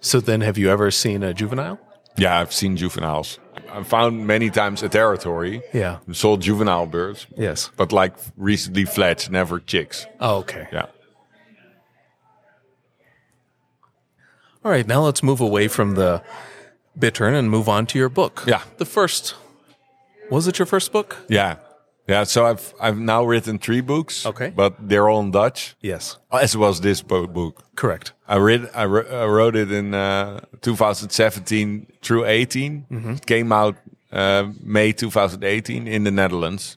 So 0.00 0.20
then, 0.20 0.40
have 0.40 0.58
you 0.58 0.70
ever 0.70 0.90
seen 0.90 1.22
a 1.22 1.32
juvenile? 1.32 1.78
Yeah, 2.16 2.38
I've 2.38 2.52
seen 2.52 2.76
juveniles. 2.76 3.38
I 3.70 3.82
found 3.84 4.26
many 4.26 4.50
times 4.50 4.82
a 4.82 4.88
territory. 4.88 5.62
Yeah. 5.72 5.98
Saw 6.12 6.36
juvenile 6.36 6.86
birds, 6.86 7.26
Yes. 7.36 7.70
but 7.76 7.92
like 7.92 8.14
recently 8.36 8.84
fledged, 8.84 9.30
never 9.30 9.60
chicks. 9.60 10.06
Oh, 10.20 10.38
okay. 10.38 10.68
Yeah. 10.72 10.86
All 14.64 14.70
right. 14.70 14.86
Now 14.86 15.02
let's 15.02 15.22
move 15.22 15.40
away 15.40 15.68
from 15.68 15.94
the 15.94 16.22
bittern 16.98 17.34
and 17.34 17.50
move 17.50 17.68
on 17.68 17.86
to 17.86 17.98
your 17.98 18.08
book. 18.08 18.44
Yeah. 18.46 18.62
The 18.78 18.84
first. 18.84 19.34
Was 20.30 20.46
it 20.46 20.58
your 20.58 20.66
first 20.66 20.92
book? 20.92 21.16
Yeah. 21.28 21.56
Yeah. 22.08 22.24
So 22.24 22.46
I've 22.46 22.74
I've 22.80 22.98
now 22.98 23.24
written 23.24 23.58
three 23.58 23.80
books. 23.82 24.26
Okay. 24.26 24.50
But 24.50 24.74
they're 24.88 25.08
all 25.08 25.20
in 25.20 25.30
Dutch. 25.30 25.74
Yes. 25.80 26.18
As 26.30 26.56
was 26.56 26.80
this 26.80 27.02
book. 27.02 27.64
Correct. 27.76 28.12
I 28.28 28.36
read 28.36 28.70
I, 28.74 28.82
I 28.82 29.26
wrote 29.26 29.56
it 29.56 29.70
in 29.70 29.94
uh, 29.94 30.40
2017 30.62 31.86
through 32.02 32.24
18. 32.24 32.86
It 32.90 33.26
came 33.26 33.52
out 33.52 33.76
uh, 34.10 34.48
May 34.62 34.92
2018 34.92 35.86
in 35.88 36.04
the 36.04 36.10
Netherlands, 36.10 36.76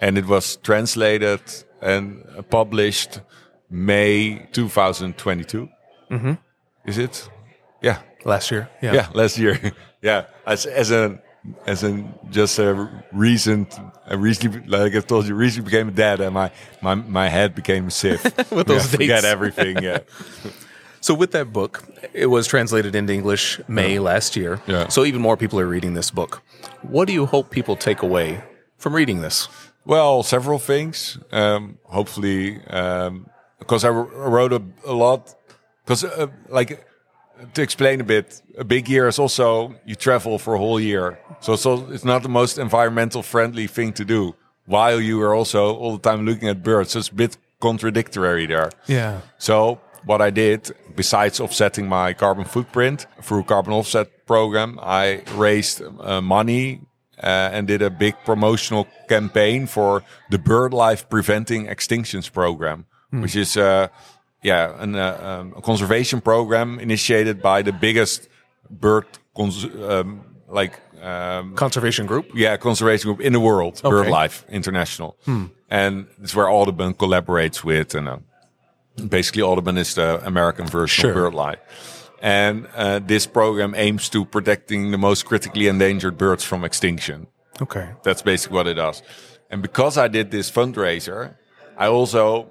and 0.00 0.18
it 0.18 0.26
was 0.26 0.56
translated 0.56 1.40
and 1.80 2.24
published 2.50 3.20
May 3.70 4.46
2022. 4.52 5.68
Is 6.84 6.98
it? 6.98 7.28
Yeah, 7.80 7.98
Last 8.24 8.50
year. 8.50 8.68
Yeah. 8.80 8.92
yeah, 8.94 9.08
last 9.14 9.38
year. 9.38 9.58
yeah, 10.02 10.26
as 10.46 10.66
as 10.66 10.90
a 10.90 11.20
as 11.66 11.82
a 11.82 12.04
just 12.30 12.58
a 12.58 13.02
recent, 13.12 13.78
a 14.06 14.16
recently 14.16 14.62
like 14.66 14.94
I 14.94 15.00
told 15.00 15.26
you, 15.26 15.34
recently 15.34 15.70
became 15.70 15.88
a 15.88 15.92
dad, 15.92 16.20
and 16.20 16.34
my 16.34 16.50
my 16.80 16.94
my 16.94 17.28
head 17.28 17.54
became 17.54 17.88
a 17.88 17.90
sieve 18.00 18.22
With 18.50 18.66
those 18.66 18.84
yeah, 18.84 18.98
forget 18.98 19.24
everything. 19.24 19.82
Yeah. 19.82 20.00
So 21.02 21.14
with 21.14 21.32
that 21.32 21.52
book, 21.52 21.82
it 22.12 22.26
was 22.26 22.46
translated 22.46 22.94
into 22.94 23.12
English 23.12 23.60
May 23.66 23.98
last 23.98 24.36
year. 24.36 24.62
Yeah. 24.68 24.86
So 24.86 25.04
even 25.04 25.20
more 25.20 25.36
people 25.36 25.58
are 25.58 25.66
reading 25.66 25.94
this 25.94 26.12
book. 26.12 26.42
What 26.82 27.08
do 27.08 27.12
you 27.12 27.26
hope 27.26 27.50
people 27.50 27.74
take 27.74 28.02
away 28.02 28.40
from 28.78 28.94
reading 28.94 29.20
this? 29.20 29.48
Well, 29.84 30.22
several 30.22 30.60
things. 30.60 31.18
Um, 31.32 31.78
hopefully, 31.86 32.64
um, 32.68 33.26
because 33.58 33.84
I 33.84 33.88
wrote 33.88 34.52
a, 34.52 34.62
a 34.86 34.92
lot. 34.92 35.34
Because, 35.84 36.04
uh, 36.04 36.28
like, 36.48 36.86
to 37.54 37.62
explain 37.62 38.00
a 38.00 38.04
bit, 38.04 38.42
a 38.58 38.64
big 38.64 38.88
year 38.88 39.08
is 39.08 39.18
also 39.18 39.74
you 39.84 39.94
travel 39.94 40.38
for 40.38 40.54
a 40.54 40.58
whole 40.58 40.80
year, 40.80 41.18
so 41.40 41.52
it's, 41.54 41.66
it's 41.66 42.04
not 42.04 42.22
the 42.22 42.28
most 42.28 42.58
environmental 42.58 43.22
friendly 43.22 43.66
thing 43.66 43.92
to 43.94 44.04
do 44.04 44.34
while 44.66 45.00
you 45.00 45.20
are 45.22 45.34
also 45.34 45.74
all 45.74 45.96
the 45.96 46.10
time 46.10 46.24
looking 46.24 46.48
at 46.48 46.62
birds. 46.62 46.92
So 46.92 46.98
it's 46.98 47.08
a 47.08 47.14
bit 47.14 47.36
contradictory 47.60 48.46
there. 48.46 48.70
Yeah. 48.86 49.20
So 49.38 49.80
what 50.04 50.20
I 50.20 50.30
did, 50.30 50.70
besides 50.96 51.40
offsetting 51.40 51.88
my 51.88 52.12
carbon 52.12 52.44
footprint 52.44 53.06
through 53.22 53.44
carbon 53.44 53.72
offset 53.72 54.26
program, 54.26 54.78
I 54.82 55.22
raised 55.34 55.82
uh, 55.82 56.20
money 56.20 56.80
uh, 57.22 57.50
and 57.52 57.66
did 57.68 57.82
a 57.82 57.90
big 57.90 58.14
promotional 58.24 58.88
campaign 59.08 59.66
for 59.66 60.02
the 60.30 60.38
BirdLife 60.38 61.08
Preventing 61.08 61.66
Extinctions 61.66 62.32
program, 62.32 62.86
which 63.10 63.36
is 63.36 63.56
uh, 63.56 63.88
yeah 64.42 64.82
an, 64.82 64.94
uh, 64.94 65.18
um, 65.40 65.54
a 65.56 65.60
conservation 65.62 66.20
program 66.20 66.78
initiated 66.80 67.40
by 67.42 67.62
the 67.62 67.72
biggest 67.72 68.28
bird 68.70 69.06
cons- 69.36 69.64
um, 69.88 70.20
like 70.48 70.80
um, 71.02 71.54
Conservation 71.54 72.06
group. 72.06 72.26
yeah, 72.34 72.56
conservation 72.56 73.08
group 73.08 73.20
in 73.26 73.32
the 73.32 73.40
world, 73.40 73.80
Okay. 73.84 73.88
BirdLife 74.10 74.48
International, 74.48 75.16
and 75.70 76.06
it's 76.22 76.34
where 76.34 76.48
Audubon 76.48 76.94
collaborates 76.94 77.64
with, 77.64 77.94
and 77.94 78.08
uh, 78.08 78.18
basically 79.08 79.42
Audubon 79.42 79.78
is 79.78 79.94
the 79.94 80.20
American 80.24 80.66
version 80.66 81.02
Sure. 81.02 81.26
of 81.26 81.32
BirdLife. 81.34 81.58
And 82.22 82.68
uh, 82.76 83.00
this 83.00 83.26
program 83.26 83.74
aims 83.76 84.08
to 84.10 84.24
protecting 84.24 84.92
the 84.92 84.98
most 84.98 85.24
critically 85.26 85.66
endangered 85.66 86.16
birds 86.16 86.44
from 86.44 86.62
extinction. 86.64 87.26
Okay. 87.60 87.88
That's 88.04 88.22
basically 88.22 88.54
what 88.54 88.66
it 88.68 88.74
does. 88.74 89.02
And 89.50 89.60
because 89.60 89.98
I 89.98 90.06
did 90.08 90.30
this 90.30 90.50
fundraiser, 90.50 91.34
I 91.76 91.86
also 91.88 92.46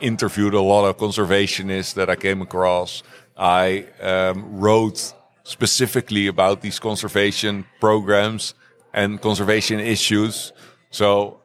interviewed 0.00 0.54
a 0.54 0.60
lot 0.60 0.84
of 0.84 0.96
conservationists 0.96 1.94
that 1.94 2.10
I 2.10 2.16
came 2.16 2.42
across. 2.42 3.02
I 3.36 3.86
um, 4.00 4.58
wrote 4.60 5.12
specifically 5.44 6.26
about 6.26 6.60
these 6.62 6.78
conservation 6.78 7.64
programs 7.80 8.54
and 8.92 9.20
conservation 9.20 9.80
issues. 9.80 10.52
So, 10.90 11.40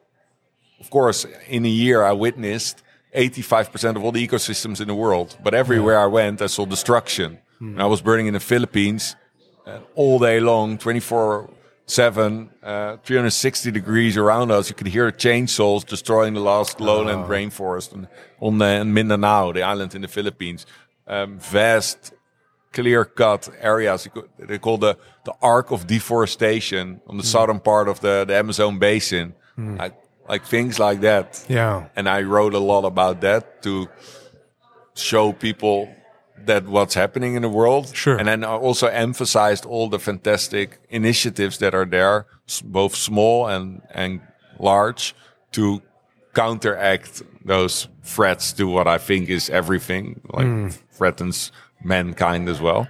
of 0.80 0.90
course, 0.90 1.26
in 1.48 1.66
a 1.66 1.70
year, 1.70 2.04
I 2.04 2.14
witnessed 2.14 2.84
85% 3.16 3.96
of 3.96 4.04
all 4.04 4.12
the 4.12 4.26
ecosystems 4.26 4.80
in 4.80 4.88
the 4.88 4.96
world. 4.96 5.38
But 5.44 5.54
everywhere 5.54 6.00
I 6.00 6.06
went, 6.06 6.42
I 6.42 6.48
saw 6.48 6.66
destruction. 6.66 7.40
And 7.60 7.82
I 7.82 7.86
was 7.88 8.02
burning 8.02 8.28
in 8.28 8.34
the 8.34 8.40
Philippines 8.40 9.16
uh, 9.66 9.80
all 9.96 10.20
day 10.20 10.40
long, 10.40 10.78
24 10.78 11.50
7, 11.89 12.49
uh, 12.62 12.97
360 12.97 13.71
degrees 13.71 14.15
around 14.15 14.52
us. 14.52 14.69
You 14.69 14.75
could 14.75 14.88
hear 14.88 15.12
chainsaws 15.12 15.84
destroying 15.86 16.36
the 16.36 16.39
last 16.39 16.80
lowland 16.80 17.25
rainforest 17.25 17.93
and 17.93 18.08
on 18.39 18.60
the, 18.60 18.65
in 18.82 18.93
Mindanao, 18.93 19.54
the 19.54 19.63
island 19.63 19.95
in 19.95 20.02
the 20.04 20.08
Philippines. 20.08 20.67
Um, 21.08 21.39
vast, 21.39 22.13
clear 22.71 23.06
cut 23.06 23.49
areas. 23.60 24.08
They 24.38 24.60
call 24.60 24.78
the, 24.78 24.97
the 25.25 25.34
arc 25.41 25.71
of 25.71 25.88
deforestation 25.88 27.02
on 27.08 27.17
the 27.17 27.23
southern 27.23 27.60
part 27.60 27.88
of 27.88 28.02
the, 28.02 28.23
the 28.28 28.36
Amazon 28.36 28.78
basin. 28.78 29.34
Like, 29.58 29.95
like 30.30 30.45
things 30.45 30.78
like 30.78 31.02
that. 31.02 31.43
Yeah. 31.49 31.88
And 31.95 32.08
I 32.08 32.21
wrote 32.21 32.54
a 32.54 32.60
lot 32.60 32.86
about 32.86 33.21
that 33.21 33.63
to 33.63 33.89
show 34.93 35.34
people 35.34 35.93
that 36.46 36.66
what's 36.66 36.94
happening 36.94 37.36
in 37.36 37.42
the 37.42 37.50
world. 37.50 37.96
Sure. 37.96 38.18
And 38.18 38.28
then 38.28 38.44
I 38.44 38.50
also 38.50 38.88
emphasized 38.88 39.66
all 39.66 39.90
the 39.90 40.00
fantastic 40.00 40.80
initiatives 40.90 41.58
that 41.60 41.74
are 41.74 41.86
there, 41.86 42.26
both 42.64 42.96
small 42.96 43.48
and, 43.48 43.82
and 43.92 44.22
large, 44.60 45.16
to 45.54 45.82
counteract 46.34 47.22
those 47.44 47.88
threats 48.04 48.54
to 48.54 48.68
what 48.68 48.88
I 48.88 48.98
think 48.98 49.30
is 49.30 49.50
everything, 49.50 50.22
like 50.34 50.46
hmm. 50.46 50.68
threatens 50.92 51.52
mankind 51.84 52.50
as 52.50 52.62
well. 52.62 52.88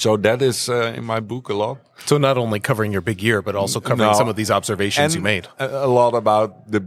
So 0.00 0.16
that 0.16 0.40
is 0.40 0.68
uh, 0.68 0.94
in 0.96 1.04
my 1.04 1.20
book 1.20 1.50
a 1.50 1.54
lot. 1.54 1.78
So 2.06 2.18
not 2.18 2.38
only 2.38 2.58
covering 2.60 2.90
your 2.92 3.02
big 3.02 3.22
year, 3.22 3.42
but 3.42 3.54
also 3.54 3.80
covering 3.80 4.10
No. 4.10 4.16
some 4.18 4.28
of 4.30 4.36
these 4.36 4.50
observations 4.50 5.14
you 5.14 5.20
made. 5.20 5.46
A, 5.58 5.84
a 5.84 5.90
lot 6.00 6.14
about 6.14 6.70
the 6.70 6.80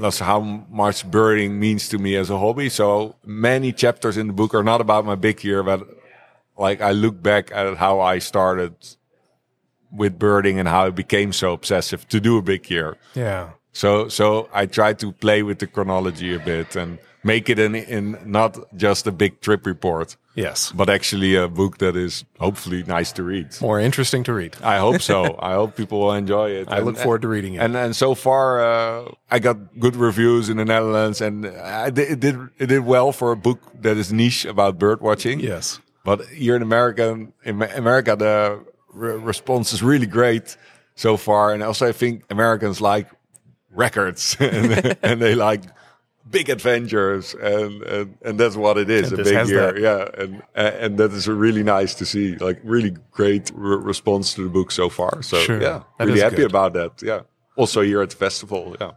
that's 0.00 0.18
how 0.18 0.40
much 0.40 1.04
birding 1.10 1.58
means 1.60 1.88
to 1.88 1.98
me 1.98 2.16
as 2.16 2.30
a 2.30 2.38
hobby. 2.38 2.68
So 2.68 3.16
many 3.24 3.72
chapters 3.72 4.16
in 4.16 4.26
the 4.26 4.32
book 4.32 4.54
are 4.54 4.64
not 4.64 4.80
about 4.80 5.04
my 5.04 5.14
big 5.14 5.44
year, 5.44 5.62
but 5.62 5.80
like 6.58 6.80
I 6.80 6.92
look 6.92 7.22
back 7.22 7.50
at 7.52 7.76
how 7.76 8.00
I 8.00 8.18
started 8.20 8.74
with 9.92 10.18
birding 10.18 10.58
and 10.58 10.68
how 10.68 10.86
I 10.86 10.90
became 10.90 11.32
so 11.32 11.52
obsessive 11.52 12.06
to 12.08 12.20
do 12.20 12.36
a 12.38 12.42
big 12.42 12.70
year. 12.70 12.96
Yeah. 13.14 13.50
So 13.72 14.08
so 14.08 14.48
I 14.52 14.66
try 14.66 14.92
to 14.94 15.12
play 15.12 15.42
with 15.44 15.58
the 15.58 15.66
chronology 15.66 16.34
a 16.34 16.38
bit 16.40 16.76
and 16.76 16.98
make 17.22 17.48
it 17.50 17.58
in 17.58 17.74
in 17.74 18.16
not 18.24 18.56
just 18.76 19.06
a 19.06 19.12
big 19.12 19.40
trip 19.40 19.66
report, 19.66 20.16
Yes. 20.34 20.72
but 20.72 20.88
actually 20.88 21.36
a 21.36 21.48
book 21.48 21.76
that 21.78 21.96
is 21.96 22.24
hopefully 22.38 22.82
nice 22.86 23.12
to 23.12 23.22
read. 23.22 23.46
More 23.60 23.78
interesting 23.80 24.24
to 24.24 24.32
read. 24.32 24.56
I 24.62 24.78
hope 24.78 25.00
so. 25.02 25.36
I 25.50 25.52
hope 25.54 25.76
people 25.76 25.98
will 26.00 26.14
enjoy 26.14 26.50
it. 26.50 26.68
I 26.68 26.80
look 26.80 26.96
forward 26.96 27.22
to 27.22 27.28
reading 27.28 27.54
it. 27.54 27.60
And 27.64 27.76
and 27.76 27.94
so 27.94 28.14
far, 28.14 28.60
uh, 28.60 29.10
I 29.30 29.38
got 29.38 29.56
good 29.78 29.96
reviews 29.96 30.48
in 30.48 30.56
the 30.56 30.64
Netherlands, 30.64 31.20
and 31.20 31.46
I 31.46 31.90
did, 31.90 32.10
it 32.12 32.20
did 32.20 32.36
it 32.58 32.66
did 32.68 32.84
well 32.86 33.12
for 33.12 33.32
a 33.32 33.36
book 33.36 33.58
that 33.82 33.96
is 33.96 34.10
niche 34.12 34.44
about 34.48 34.78
bird 34.78 35.00
watching. 35.00 35.40
yes. 35.40 35.80
But 36.04 36.20
here 36.28 36.56
in 36.56 36.62
America, 36.62 37.26
in 37.44 37.62
America, 37.62 38.16
the 38.16 38.64
re- 38.94 39.18
response 39.32 39.74
is 39.74 39.82
really 39.82 40.06
great 40.06 40.56
so 40.94 41.16
far, 41.18 41.52
and 41.52 41.62
also 41.62 41.86
I 41.88 41.92
think 41.92 42.22
Americans 42.30 42.80
like 42.80 43.06
records 43.70 44.36
and, 44.40 44.96
and 45.02 45.20
they 45.20 45.34
like 45.34 45.62
big 46.30 46.48
adventures, 46.48 47.34
and, 47.34 47.82
and 47.82 48.16
and 48.22 48.38
that's 48.40 48.56
what 48.56 48.78
it 48.78 48.88
is. 48.90 49.10
And 49.12 49.20
a 49.20 49.24
big 49.24 49.48
year, 49.48 49.72
that. 49.72 49.80
yeah, 49.80 50.22
and 50.22 50.42
and 50.54 50.98
that 50.98 51.12
is 51.12 51.26
really 51.28 51.62
nice 51.62 51.94
to 51.96 52.04
see. 52.06 52.36
Like 52.36 52.60
really 52.64 52.92
great 53.10 53.50
re- 53.54 53.76
response 53.76 54.34
to 54.34 54.42
the 54.44 54.48
book 54.48 54.70
so 54.70 54.88
far. 54.88 55.22
So 55.22 55.36
Sure. 55.38 55.60
yeah, 55.60 55.82
That 55.98 56.06
really 56.06 56.20
happy 56.20 56.36
good. 56.36 56.50
about 56.50 56.72
that. 56.74 57.02
Yeah. 57.02 57.20
Also 57.56 57.80
here 57.82 58.00
at 58.02 58.10
the 58.10 58.16
festival, 58.16 58.76
yeah, 58.80 58.92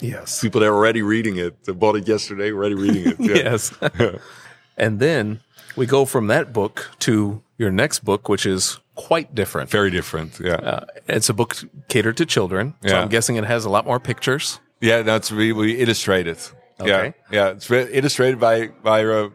Yes. 0.00 0.40
people 0.40 0.62
are 0.64 0.74
already 0.74 1.02
reading 1.02 1.36
it. 1.38 1.64
They 1.64 1.72
bought 1.72 1.96
it 1.96 2.08
yesterday, 2.08 2.52
already 2.52 2.74
reading 2.74 3.06
it. 3.12 3.16
Yeah. 3.30 3.36
Yes. 3.52 3.72
and 4.76 4.98
then 5.00 5.40
we 5.76 5.86
go 5.86 6.04
from 6.04 6.26
that 6.28 6.52
book 6.52 6.90
to 7.00 7.42
your 7.58 7.70
next 7.70 8.04
book, 8.04 8.28
which 8.28 8.44
is 8.46 8.78
quite 8.94 9.34
different. 9.34 9.70
Very 9.70 9.90
different. 9.90 10.38
Yeah. 10.40 10.54
Uh, 10.56 10.84
it's 11.08 11.28
a 11.30 11.34
book 11.34 11.56
catered 11.88 12.16
to 12.16 12.26
children. 12.26 12.74
So 12.82 12.88
Yeah. 12.94 13.02
I'm 13.02 13.08
guessing 13.08 13.36
it 13.36 13.44
has 13.44 13.64
a 13.64 13.70
lot 13.70 13.84
more 13.86 14.00
pictures. 14.00 14.60
Yeah, 14.80 15.02
that's 15.02 15.32
we, 15.32 15.52
we 15.52 15.80
illustrated. 15.80 16.36
Okay. 16.80 17.14
Yeah, 17.30 17.48
yeah, 17.48 17.48
it's 17.56 17.70
illustrated 17.70 18.38
by 18.38 18.68
by 18.82 19.04
uh, 19.04 19.28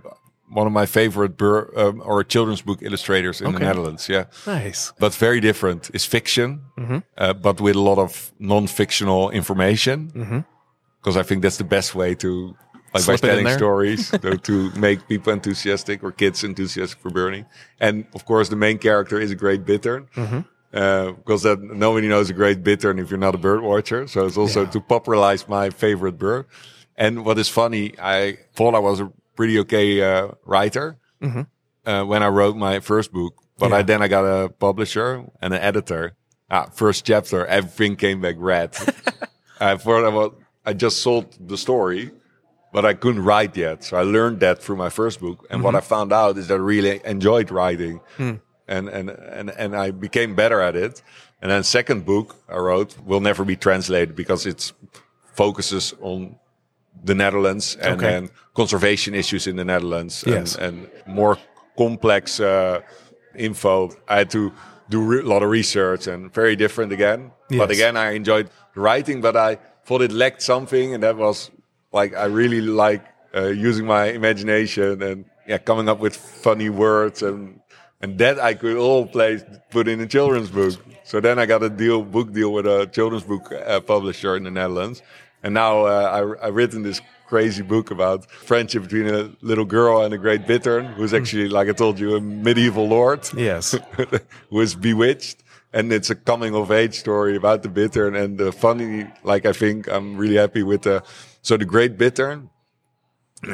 one 0.53 0.67
of 0.67 0.73
my 0.73 0.85
favorite 0.85 1.37
bur- 1.37 1.71
um, 1.75 2.01
or 2.05 2.23
children's 2.23 2.61
book 2.61 2.79
illustrators 2.81 3.41
in 3.41 3.51
the 3.53 3.59
Netherlands. 3.59 4.07
Yeah, 4.09 4.25
Nice. 4.45 4.91
but 4.99 5.13
very 5.15 5.39
different. 5.39 5.89
It's 5.93 6.05
fiction, 6.05 6.61
uh, 7.17 7.33
but 7.33 7.59
with 7.61 7.75
a 7.75 7.79
lot 7.79 7.97
of 7.97 8.31
non-fictional 8.39 9.31
information. 9.31 10.11
Because 11.01 11.17
I 11.17 11.23
think 11.23 11.41
that's 11.41 11.57
the 11.57 11.63
best 11.67 11.95
way 11.95 12.15
to 12.15 12.55
like 12.93 13.03
Slip 13.03 13.21
by 13.21 13.27
telling 13.29 13.45
stories 13.57 14.09
to, 14.21 14.37
to 14.37 14.69
make 14.75 15.07
people 15.07 15.33
enthusiastic 15.33 16.03
or 16.03 16.11
kids 16.11 16.43
enthusiastic 16.43 16.99
for 17.01 17.09
birding. 17.09 17.45
And 17.79 18.05
of 18.13 18.25
course, 18.25 18.49
the 18.49 18.55
main 18.57 18.77
character 18.77 19.19
is 19.19 19.31
a 19.31 19.35
great 19.35 19.65
bittern. 19.65 20.07
Uh, 20.73 21.11
because 21.11 21.43
that 21.43 21.59
nobody 21.61 22.07
knows 22.07 22.29
a 22.29 22.33
great 22.33 22.63
bittern 22.63 22.97
if 22.99 23.09
you're 23.09 23.19
not 23.19 23.35
a 23.35 23.37
bird 23.37 23.61
watcher. 23.61 24.07
So 24.07 24.25
it's 24.25 24.37
also 24.37 24.65
to 24.65 24.79
popularize 24.79 25.47
my 25.49 25.69
favorite 25.69 26.17
bird. 26.17 26.45
And 26.97 27.25
what 27.25 27.37
is 27.39 27.49
funny, 27.49 27.93
I 27.99 28.37
thought 28.53 28.75
I 28.75 28.79
was 28.79 28.99
a 28.99 29.11
pretty 29.35 29.59
okay 29.59 30.01
uh, 30.01 30.29
writer 30.45 30.97
uh, 31.85 32.03
when 32.03 32.21
I 32.23 32.27
wrote 32.27 32.55
my 32.55 32.79
first 32.79 33.11
book, 33.11 33.33
but 33.57 33.71
I, 33.73 33.81
then 33.81 34.01
I 34.01 34.07
got 34.07 34.23
a 34.25 34.49
publisher 34.49 35.25
and 35.41 35.53
an 35.53 35.61
editor. 35.61 36.13
Ah, 36.49 36.65
first 36.73 37.05
chapter, 37.05 37.45
everything 37.45 37.95
came 37.95 38.21
back 38.21 38.35
red. 38.37 38.75
I 39.59 39.77
thought 39.77 40.03
I 40.05 40.09
was, 40.09 40.33
I 40.65 40.73
just 40.73 41.01
sold 41.01 41.37
the 41.39 41.57
story, 41.57 42.11
but 42.73 42.85
I 42.85 42.93
couldn't 42.93 43.23
write 43.23 43.55
yet. 43.55 43.83
So 43.83 43.97
I 43.97 44.03
learned 44.03 44.39
that 44.41 44.61
through 44.61 44.75
my 44.75 44.89
first 44.89 45.19
book. 45.21 45.45
And 45.49 45.63
what 45.63 45.75
I 45.75 45.81
found 45.81 46.11
out 46.11 46.37
is 46.37 46.47
that 46.47 46.55
I 46.55 46.57
really 46.57 47.01
enjoyed 47.05 47.51
writing 47.51 48.01
and, 48.67 48.89
and, 48.89 49.09
and, 49.09 49.49
and 49.49 49.75
I 49.75 49.91
became 49.91 50.35
better 50.35 50.59
at 50.61 50.75
it. 50.75 51.01
And 51.41 51.49
then 51.51 51.63
second 51.63 52.05
book 52.05 52.35
I 52.49 52.57
wrote 52.57 52.97
will 53.05 53.21
never 53.21 53.43
be 53.45 53.55
translated 53.55 54.15
because 54.15 54.45
it 54.45 54.71
focuses 55.33 55.93
on 56.01 56.35
the 57.03 57.15
Netherlands 57.15 57.77
and 57.81 57.95
Okay. 57.95 58.11
then 58.11 58.29
conservation 58.53 59.13
issues 59.15 59.47
in 59.47 59.55
the 59.55 59.65
Netherlands 59.65 60.23
Yes. 60.27 60.55
and, 60.55 60.87
and 61.07 61.15
more 61.15 61.37
complex 61.77 62.39
uh, 62.39 62.81
info. 63.35 63.89
I 64.07 64.17
had 64.17 64.29
to 64.31 64.51
do 64.89 65.21
a 65.21 65.23
lot 65.23 65.41
of 65.43 65.49
research 65.49 66.07
and 66.07 66.33
very 66.33 66.55
different 66.55 66.91
again. 66.91 67.31
But 67.49 67.71
again, 67.71 67.97
I 67.97 68.11
enjoyed 68.15 68.49
writing, 68.75 69.21
but 69.21 69.35
I 69.35 69.57
thought 69.85 70.01
it 70.01 70.11
lacked 70.11 70.41
something, 70.41 70.93
and 70.93 71.03
that 71.03 71.17
was 71.17 71.51
like 71.91 72.15
I 72.15 72.25
really 72.25 72.61
like 72.61 73.03
uh, 73.35 73.47
using 73.47 73.85
my 73.85 74.05
imagination 74.05 75.01
and 75.01 75.25
yeah, 75.47 75.57
coming 75.57 75.89
up 75.89 75.99
with 75.99 76.15
funny 76.15 76.69
words 76.69 77.21
and 77.23 77.59
and 78.01 78.17
that 78.17 78.39
I 78.39 78.53
could 78.53 78.77
all 78.77 79.05
place 79.05 79.43
put 79.69 79.87
in 79.87 79.99
a 80.01 80.07
children's 80.07 80.49
book. 80.49 80.73
So 81.03 81.19
then 81.19 81.37
I 81.39 81.45
got 81.45 81.61
a 81.63 81.69
deal, 81.69 82.01
book 82.03 82.31
deal 82.33 82.51
with 82.53 82.65
a 82.65 82.87
children's 82.87 83.23
book 83.25 83.51
uh, 83.51 83.79
publisher 83.81 84.35
in 84.37 84.43
the 84.43 84.51
Netherlands, 84.51 85.03
and 85.43 85.53
now 85.53 85.85
uh, 85.85 86.37
I 86.41 86.45
I 86.45 86.49
written 86.49 86.83
this 86.83 87.01
crazy 87.31 87.63
book 87.63 87.91
about 87.91 88.29
friendship 88.29 88.83
between 88.83 89.07
a 89.07 89.31
little 89.39 89.63
girl 89.63 90.03
and 90.03 90.13
a 90.13 90.17
great 90.17 90.45
bittern, 90.45 90.85
who's 90.97 91.11
hmm. 91.11 91.19
actually, 91.19 91.47
like 91.47 91.69
I 91.69 91.71
told 91.71 91.97
you, 91.97 92.17
a 92.17 92.19
medieval 92.19 92.87
lord 92.89 93.21
Yes. 93.37 93.73
who 94.49 94.59
is 94.59 94.75
bewitched. 94.75 95.37
And 95.73 95.93
it's 95.93 96.09
a 96.09 96.15
coming 96.15 96.53
of 96.53 96.69
age 96.69 96.95
story 96.95 97.37
about 97.37 97.63
the 97.63 97.69
bittern. 97.69 98.13
And 98.21 98.37
the 98.37 98.51
funny, 98.51 99.07
like 99.23 99.45
I 99.45 99.53
think 99.53 99.87
I'm 99.87 100.17
really 100.17 100.35
happy 100.35 100.63
with 100.63 100.81
the, 100.81 101.03
so 101.41 101.55
the 101.55 101.63
great 101.63 101.97
bittern, 101.97 102.49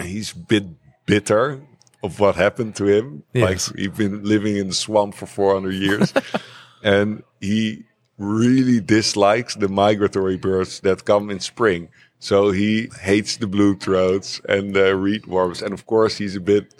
he's 0.01 0.31
a 0.31 0.39
bit 0.39 0.65
bitter 1.05 1.61
of 2.01 2.19
what 2.19 2.33
happened 2.35 2.75
to 2.77 2.85
him. 2.85 3.23
Yes. 3.33 3.43
Like 3.47 3.77
he's 3.77 3.95
been 4.03 4.23
living 4.23 4.57
in 4.57 4.67
the 4.69 4.73
swamp 4.73 5.13
for 5.13 5.27
400 5.27 5.71
years. 5.71 6.11
and 6.83 7.21
he 7.39 7.85
really 8.17 8.79
dislikes 8.79 9.55
the 9.55 9.67
migratory 9.67 10.37
birds 10.37 10.79
that 10.81 11.05
come 11.05 11.29
in 11.29 11.39
spring. 11.39 11.89
So 12.19 12.51
he 12.51 12.89
hates 13.01 13.37
the 13.37 13.47
blue 13.47 13.75
throats 13.75 14.41
and 14.49 14.73
the 14.73 14.95
reed 14.95 15.27
worms. 15.27 15.61
And 15.61 15.73
of 15.73 15.85
course, 15.85 16.17
he's 16.17 16.35
a 16.35 16.39
bit 16.39 16.73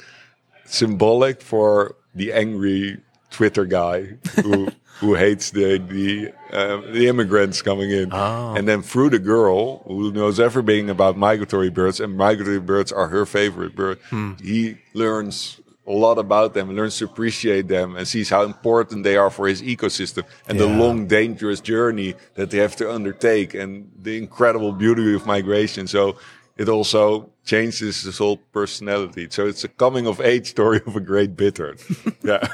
symbolic 0.66 1.42
for 1.42 1.96
the 2.16 2.34
angry 2.34 2.98
Twitter 3.30 3.66
guy 3.66 4.18
who 4.42 4.70
who 5.00 5.14
hates 5.14 5.52
the 5.52 5.78
the 5.78 6.34
uh, 6.52 6.82
the 6.92 7.08
immigrants 7.08 7.62
coming 7.62 7.92
in, 7.92 8.12
and 8.58 8.68
then 8.68 8.82
through 8.82 9.12
the 9.12 9.20
girl 9.20 9.84
who 9.86 10.12
knows 10.12 10.40
everything 10.40 10.90
about 10.90 11.16
migratory 11.18 11.70
birds, 11.70 12.00
and 12.00 12.18
migratory 12.18 12.60
birds 12.60 12.92
are 12.92 13.10
her 13.10 13.26
favorite 13.26 13.76
bird. 13.76 14.00
He 14.42 14.78
learns 14.96 15.62
a 15.88 15.92
lot 15.92 16.18
about 16.18 16.54
them, 16.54 16.76
learns 16.76 16.98
to 16.98 17.06
appreciate 17.06 17.68
them, 17.70 17.96
and 17.96 18.06
sees 18.06 18.30
how 18.30 18.44
important 18.44 19.04
they 19.04 19.16
are 19.16 19.30
for 19.30 19.48
his 19.48 19.62
ecosystem 19.62 20.24
and 20.48 20.60
the 20.60 20.68
long, 20.68 21.08
dangerous 21.08 21.62
journey 21.62 22.14
that 22.36 22.52
they 22.52 22.58
have 22.58 22.76
to 22.76 22.92
undertake, 22.92 23.54
and 23.54 23.90
the 23.98 24.18
incredible 24.18 24.74
beauty 24.74 25.16
of 25.16 25.26
migration. 25.26 25.88
So 25.88 26.18
it 26.58 26.68
also 26.68 27.30
changes 27.46 28.02
his 28.02 28.18
whole 28.18 28.38
personality. 28.38 29.28
So 29.30 29.48
it's 29.48 29.64
a 29.64 29.70
coming 29.70 30.08
of 30.08 30.20
age 30.20 30.50
story 30.50 30.82
of 30.88 30.96
a 30.96 31.00
great 31.00 31.38
bittern. 31.38 31.78
yeah. 32.24 32.48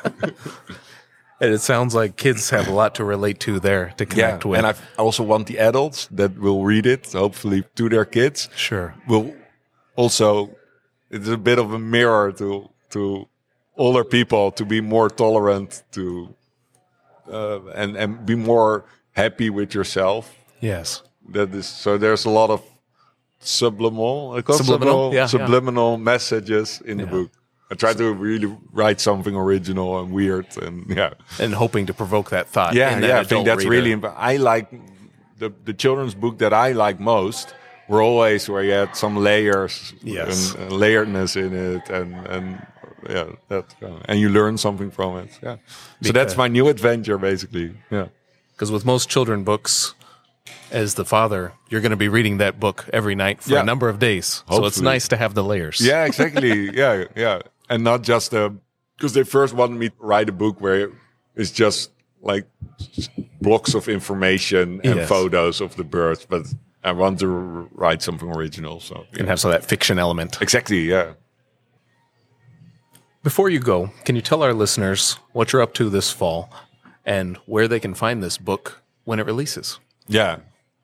And 1.40 1.52
it 1.52 1.60
sounds 1.60 1.96
like 1.96 2.16
kids 2.16 2.52
have 2.52 2.68
a 2.68 2.72
lot 2.72 2.96
to 2.96 3.04
relate 3.04 3.40
to 3.42 3.60
there 3.60 3.94
to 3.98 4.06
connect 4.06 4.46
with. 4.46 4.60
And 4.60 4.68
I 4.68 4.76
also 4.98 5.24
want 5.24 5.48
the 5.48 5.58
adults 5.58 6.08
that 6.12 6.38
will 6.38 6.64
read 6.64 6.86
it, 6.86 7.12
hopefully 7.12 7.64
to 7.76 7.90
their 7.90 8.06
kids, 8.06 8.50
sure. 8.56 8.96
will 9.08 9.34
also, 9.96 10.56
it's 11.10 11.28
a 11.28 11.38
bit 11.38 11.60
of 11.60 11.74
a 11.74 11.80
mirror 11.80 12.32
to, 12.34 12.70
to 12.94 13.28
older 13.78 14.04
people 14.04 14.52
to 14.52 14.66
be 14.66 14.82
more 14.82 15.10
tolerant 15.10 15.84
to, 15.92 16.34
uh, 17.32 17.60
and, 17.82 17.96
and 17.98 18.26
be 18.26 18.36
more 18.36 18.86
happy 19.12 19.50
with 19.50 19.74
yourself. 19.74 20.24
Yes. 20.62 21.02
That 21.30 21.54
is, 21.56 21.66
so 21.68 21.98
there's 21.98 22.26
a 22.26 22.30
lot 22.30 22.50
of 22.50 22.62
subliminal, 23.40 24.42
call 24.44 24.56
it 24.56 24.64
Subliminal, 24.64 25.28
subliminal, 25.28 25.92
yeah, 25.92 25.98
yeah. 25.98 26.04
messages 26.04 26.82
in 26.86 26.98
the 26.98 27.04
Yeah. 27.04 27.10
book. 27.10 27.32
I 27.72 27.76
try 27.76 27.94
to 27.94 28.14
really 28.14 28.56
write 28.72 29.02
something 29.02 29.36
original 29.36 30.00
and 30.00 30.12
weird, 30.12 30.46
and 30.62 30.86
yeah, 30.90 31.14
And 31.40 31.54
hoping 31.56 31.88
to 31.88 31.94
provoke 31.94 32.30
that 32.30 32.48
thought. 32.50 32.74
yeah, 32.76 33.00
that 33.00 33.08
yeah. 33.08 33.20
I 33.20 33.24
think 33.24 33.46
that's 33.46 33.60
reader. 33.66 33.70
really. 33.72 33.92
imp- 33.92 34.14
I 34.16 34.38
like 34.38 34.70
the 35.40 35.52
the 35.66 35.74
children's 35.74 36.14
book 36.16 36.38
that 36.38 36.54
I 36.54 36.74
like 36.74 37.00
most 37.00 37.56
were 37.90 38.02
always 38.02 38.48
where 38.50 38.64
you 38.64 38.74
had 38.74 38.96
some 38.96 39.18
layers 39.24 39.94
Yes. 40.04 40.54
and, 40.54 40.64
and 40.64 40.72
layeredness 40.82 41.36
in 41.36 41.54
it, 41.54 41.90
and 41.90 42.14
and 42.28 42.46
yeah, 43.10 43.26
that 43.50 43.76
uh, 43.82 44.00
and 44.06 44.20
you 44.20 44.30
learn 44.30 44.58
something 44.58 44.92
from 44.92 45.18
it. 45.18 45.40
Yeah, 45.44 45.58
so 46.02 46.12
that's 46.12 46.36
my 46.38 46.48
new 46.48 46.68
adventure, 46.68 47.18
basically. 47.18 47.76
Yeah. 47.92 48.08
Because 48.52 48.72
with 48.72 48.86
most 48.86 49.10
children 49.10 49.44
books, 49.44 49.96
as 50.72 50.94
the 50.94 51.06
father, 51.06 51.54
you're 51.70 51.82
going 51.82 51.92
to 51.92 51.98
be 51.98 52.08
reading 52.08 52.38
that 52.38 52.60
book 52.60 52.86
every 52.94 53.16
night 53.16 53.42
for 53.42 53.54
Yeah. 53.54 53.62
a 53.62 53.66
number 53.66 53.90
of 53.90 53.98
days. 54.00 54.44
So 54.50 54.66
it's 54.66 54.80
nice 54.82 55.08
to 55.08 55.18
have 55.18 55.34
the 55.34 55.44
layers. 55.44 55.82
Yeah, 55.82 56.06
exactly. 56.06 56.70
yeah, 56.82 57.06
yeah, 57.16 57.40
and 57.70 57.84
not 57.84 58.04
just 58.04 58.32
because 58.32 59.14
they 59.14 59.24
first 59.24 59.54
wanted 59.56 59.78
me 59.80 59.90
to 59.90 59.96
write 60.00 60.30
a 60.30 60.32
book 60.32 60.62
where 60.62 60.92
it's 61.36 61.52
just 61.52 61.90
like 62.22 62.46
blocks 63.42 63.74
of 63.76 63.88
information 63.90 64.80
and 64.84 64.96
Yes. 65.00 65.10
photos 65.10 65.60
of 65.62 65.76
the 65.76 65.84
birds, 65.84 66.26
but 66.30 66.46
I 66.84 66.92
want 66.92 67.20
to 67.20 67.28
r- 67.28 67.68
write 67.74 68.02
something 68.02 68.30
original. 68.30 68.80
So 68.80 69.06
And 69.20 69.28
have 69.28 69.40
some 69.40 69.52
of 69.52 69.60
that 69.60 69.68
fiction 69.68 70.00
element. 70.00 70.38
exactly, 70.42 70.82
yeah. 70.90 71.14
Before 73.24 73.50
you 73.50 73.60
go, 73.60 73.92
can 74.06 74.16
you 74.16 74.22
tell 74.22 74.44
our 74.44 74.54
listeners 74.54 75.18
what 75.32 75.52
you're 75.54 75.62
up 75.62 75.74
to 75.76 75.90
this 75.90 76.12
fall 76.12 76.50
and 77.06 77.38
where 77.46 77.68
they 77.68 77.80
can 77.80 77.94
find 77.94 78.22
this 78.24 78.38
book 78.38 78.82
when 79.04 79.20
it 79.20 79.26
releases. 79.26 79.80
Yeah. 80.08 80.38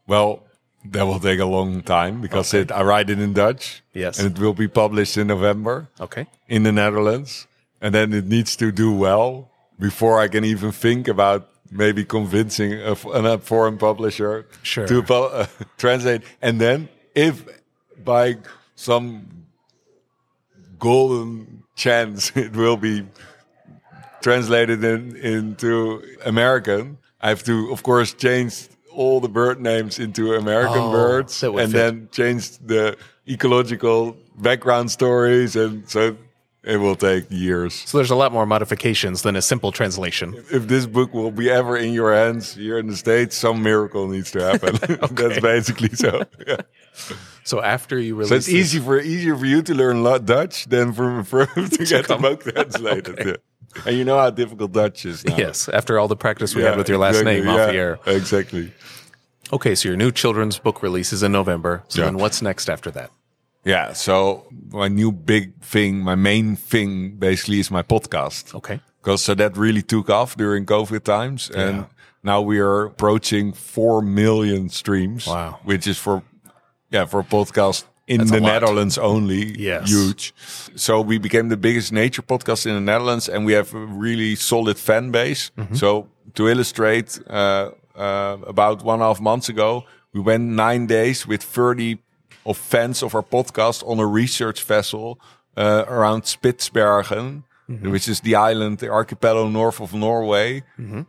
Well, 0.08 0.44
that 0.86 1.04
will 1.04 1.20
take 1.20 1.40
a 1.40 1.46
long 1.46 1.82
time 1.82 2.22
because 2.22 2.54
it, 2.54 2.72
I 2.72 2.84
write 2.84 3.10
it 3.10 3.20
in 3.20 3.34
Dutch. 3.34 3.82
Yes. 3.94 4.20
And 4.20 4.36
it 4.36 4.42
will 4.42 4.54
be 4.54 4.68
published 4.68 5.18
in 5.18 5.28
November 5.28 5.90
Okay. 6.00 6.28
in 6.48 6.64
the 6.64 6.72
Netherlands. 6.72 7.48
And 7.82 7.94
then 7.94 8.14
it 8.14 8.26
needs 8.26 8.56
to 8.58 8.72
do 8.72 8.94
well 8.94 9.50
before 9.80 10.20
I 10.20 10.28
can 10.28 10.44
even 10.44 10.72
think 10.72 11.08
about 11.08 11.50
maybe 11.72 12.04
convincing 12.04 12.74
a, 12.74 12.92
a 12.92 13.38
foreign 13.38 13.78
publisher 13.78 14.48
Sure. 14.64 14.88
to 14.88 15.02
uh, 15.14 15.46
translate. 15.78 16.24
And 16.42 16.60
then 16.60 16.90
if 17.16 17.46
by 18.04 18.38
some 18.76 19.46
golden 20.78 21.64
chance 21.80 22.32
it 22.36 22.56
will 22.56 22.78
be 22.78 23.06
translated 24.22 24.84
in, 24.84 25.16
into 25.16 26.04
American, 26.26 26.98
I 27.22 27.30
have 27.30 27.44
to, 27.44 27.72
of 27.72 27.84
course, 27.84 28.14
change 28.14 28.68
all 28.94 29.20
the 29.22 29.30
bird 29.30 29.62
names 29.62 30.00
into 30.00 30.34
American 30.36 30.80
Oh, 30.82 30.92
birds 30.92 31.42
and 31.44 31.56
fit. 31.56 31.72
then 31.72 32.10
change 32.12 32.58
the 32.60 32.98
ecological 33.28 34.18
background 34.38 34.92
stories. 34.92 35.56
And 35.56 35.88
so 35.90 36.18
it 36.64 36.78
will 36.78 36.96
take 36.96 37.26
years. 37.30 37.74
So 37.86 37.98
there's 37.98 38.12
a 38.12 38.16
lot 38.16 38.32
more 38.34 38.46
modifications 38.46 39.22
than 39.22 39.36
a 39.36 39.42
simple 39.42 39.72
translation. 39.72 40.34
If 40.52 40.68
this 40.68 40.86
book 40.86 41.14
will 41.14 41.32
be 41.32 41.50
ever 41.50 41.78
in 41.78 41.94
your 41.94 42.14
hands 42.14 42.54
here 42.56 42.78
in 42.78 42.88
the 42.88 42.98
States, 42.98 43.38
some 43.38 43.64
miracle 43.64 44.08
needs 44.08 44.32
to 44.32 44.42
happen. 44.44 44.76
That's 45.16 45.40
basically 45.40 45.90
so. 45.96 46.24
Yeah. 46.46 46.62
So 47.43 47.62
after 47.62 47.97
you 48.00 48.16
release 48.16 48.30
So 48.30 48.36
it's 48.36 48.50
easy 48.50 48.80
for 48.80 49.00
easier 49.00 49.36
for 49.36 49.45
you 49.45 49.62
to 49.64 49.74
learn 49.74 50.04
Dutch 50.26 50.66
than 50.66 50.93
for, 50.93 51.24
for 51.24 51.45
to 51.78 51.86
get 51.86 52.08
the 52.08 52.18
book 52.18 52.43
translated. 52.43 53.20
Okay. 53.20 53.30
yeah. 53.30 53.82
And 53.86 53.97
you 53.97 54.04
know 54.04 54.18
how 54.18 54.32
difficult 54.32 54.72
Dutch 54.72 55.06
is 55.06 55.24
now. 55.24 55.38
Yes, 55.38 55.70
after 55.70 56.00
all 56.00 56.08
the 56.08 56.16
practice 56.16 56.56
we 56.56 56.64
Yeah, 56.64 56.70
had 56.70 56.78
with 56.80 56.89
your 56.89 56.97
last 56.97 57.18
exactly, 57.22 57.41
name 57.41 57.50
off 57.50 57.70
the 57.70 57.78
air. 57.78 58.00
Exactly. 58.08 58.74
Okay, 59.54 59.76
so 59.76 59.89
your 59.89 59.97
new 59.97 60.12
children's 60.12 60.58
book 60.60 60.82
releases 60.84 61.22
in 61.24 61.32
November. 61.32 61.84
So 61.88 62.02
Yeah. 62.02 62.06
then 62.06 62.18
what's 62.18 62.41
next 62.41 62.68
after 62.70 62.89
that? 62.91 63.12
Yeah. 63.66 63.93
So 63.93 64.47
my 64.72 64.88
new 64.88 65.12
big 65.12 65.62
thing, 65.62 66.00
my 66.04 66.16
main 66.16 66.56
thing 66.56 67.18
basically 67.18 67.60
is 67.60 67.70
my 67.70 67.84
podcast. 67.84 68.56
Okay. 68.56 68.80
Because 69.02 69.24
so 69.24 69.36
that 69.36 69.56
really 69.58 69.82
took 69.84 70.10
off 70.10 70.36
during 70.36 70.66
COVID 70.66 71.04
times. 71.04 71.50
And 71.52 71.78
Yeah. 71.78 71.86
now 72.24 72.41
we 72.41 72.60
are 72.60 72.86
approaching 72.86 73.54
4 73.54 74.02
million 74.02 74.70
streams. 74.70 75.28
Wow. 75.28 75.60
Which 75.64 75.86
is 75.88 75.97
for, 76.00 76.24
yeah, 76.92 77.06
for 77.06 77.20
a 77.20 77.24
podcast 77.24 77.86
in 78.08 78.20
That's 78.20 78.32
the. 78.32 78.42
Netherlands 78.42 78.98
only. 78.98 79.58
Yes. 79.60 79.90
Huge. 79.90 80.34
So 80.76 81.02
we 81.02 81.18
became 81.18 81.50
the 81.50 81.58
biggest 81.58 81.92
nature 81.92 82.22
podcast 82.22 82.66
in 82.66 82.74
the 82.74 82.82
Netherlands 82.82 83.30
and 83.30 83.46
we 83.46 83.54
have 83.54 83.74
a 83.74 83.86
really 83.86 84.36
solid 84.36 84.78
fan 84.78 85.12
base. 85.12 85.52
Mm-hmm. 85.58 85.76
So 85.76 86.08
to 86.34 86.48
illustrate, 86.48 87.20
uh, 87.30 87.72
uh, 87.96 88.38
about 88.48 88.84
one 88.84 88.96
and 88.96 89.04
a 89.04 89.08
half 89.08 89.20
months 89.20 89.50
ago, 89.50 89.84
we 90.14 90.22
went 90.22 90.44
nine 90.44 90.88
days 90.88 91.28
with 91.28 91.44
30 91.44 92.00
of 92.46 92.58
fans 92.58 93.04
of 93.04 93.14
our 93.14 93.22
podcast 93.22 93.88
on 93.88 94.00
a 94.00 94.06
research 94.06 94.64
vessel 94.64 95.20
uh, 95.58 95.84
around 95.88 96.24
Spitsbergen, 96.24 97.44
which 97.70 98.08
is 98.08 98.22
the 98.22 98.36
island, 98.36 98.80
the 98.80 98.90
archipelago 98.90 99.48
north 99.48 99.80
of 99.80 99.94
Norway, 99.94 100.64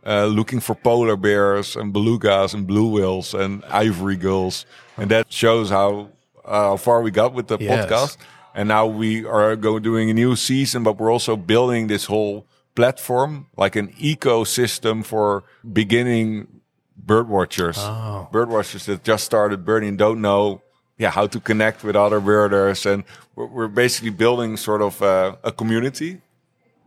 uh, 0.05 0.25
looking 0.27 0.59
for 0.59 0.75
polar 0.75 1.15
bears 1.17 1.75
and 1.75 1.93
belugas 1.93 2.53
and 2.53 2.67
blue 2.67 2.87
whales 2.95 3.33
and 3.33 3.63
ivory 3.65 4.15
gulls. 4.15 4.65
And 4.97 5.09
that 5.09 5.31
shows 5.33 5.69
how, 5.71 6.09
uh, 6.45 6.51
how 6.69 6.77
far 6.77 7.01
we 7.01 7.09
got 7.11 7.33
with 7.33 7.47
the 7.47 7.57
Yes. 7.59 7.85
podcast. 7.89 8.17
And 8.53 8.67
now 8.67 8.85
we 8.85 9.25
are 9.25 9.55
going 9.55 9.81
doing 9.81 10.09
a 10.09 10.13
new 10.13 10.35
season, 10.35 10.83
but 10.83 10.99
we're 10.99 11.11
also 11.11 11.35
building 11.35 11.87
this 11.87 12.05
whole 12.05 12.45
platform, 12.75 13.47
like 13.57 13.75
an 13.75 13.87
ecosystem 13.99 15.03
for 15.03 15.43
beginning 15.73 16.47
bird 16.95 17.27
watchers. 17.27 17.77
Oh. 17.79 18.27
Bird 18.31 18.49
watchers 18.49 18.85
that 18.85 19.03
just 19.03 19.23
started 19.25 19.65
birding 19.65 19.97
don't 19.97 20.21
know 20.21 20.61
yeah, 20.97 21.09
how 21.09 21.25
to 21.25 21.39
connect 21.39 21.83
with 21.83 21.95
other 21.95 22.19
birders. 22.19 22.85
And 22.85 23.03
we're, 23.35 23.47
we're 23.47 23.67
basically 23.67 24.11
building 24.11 24.55
sort 24.57 24.81
of 24.83 25.01
uh, 25.01 25.35
a 25.43 25.51
community. 25.51 26.21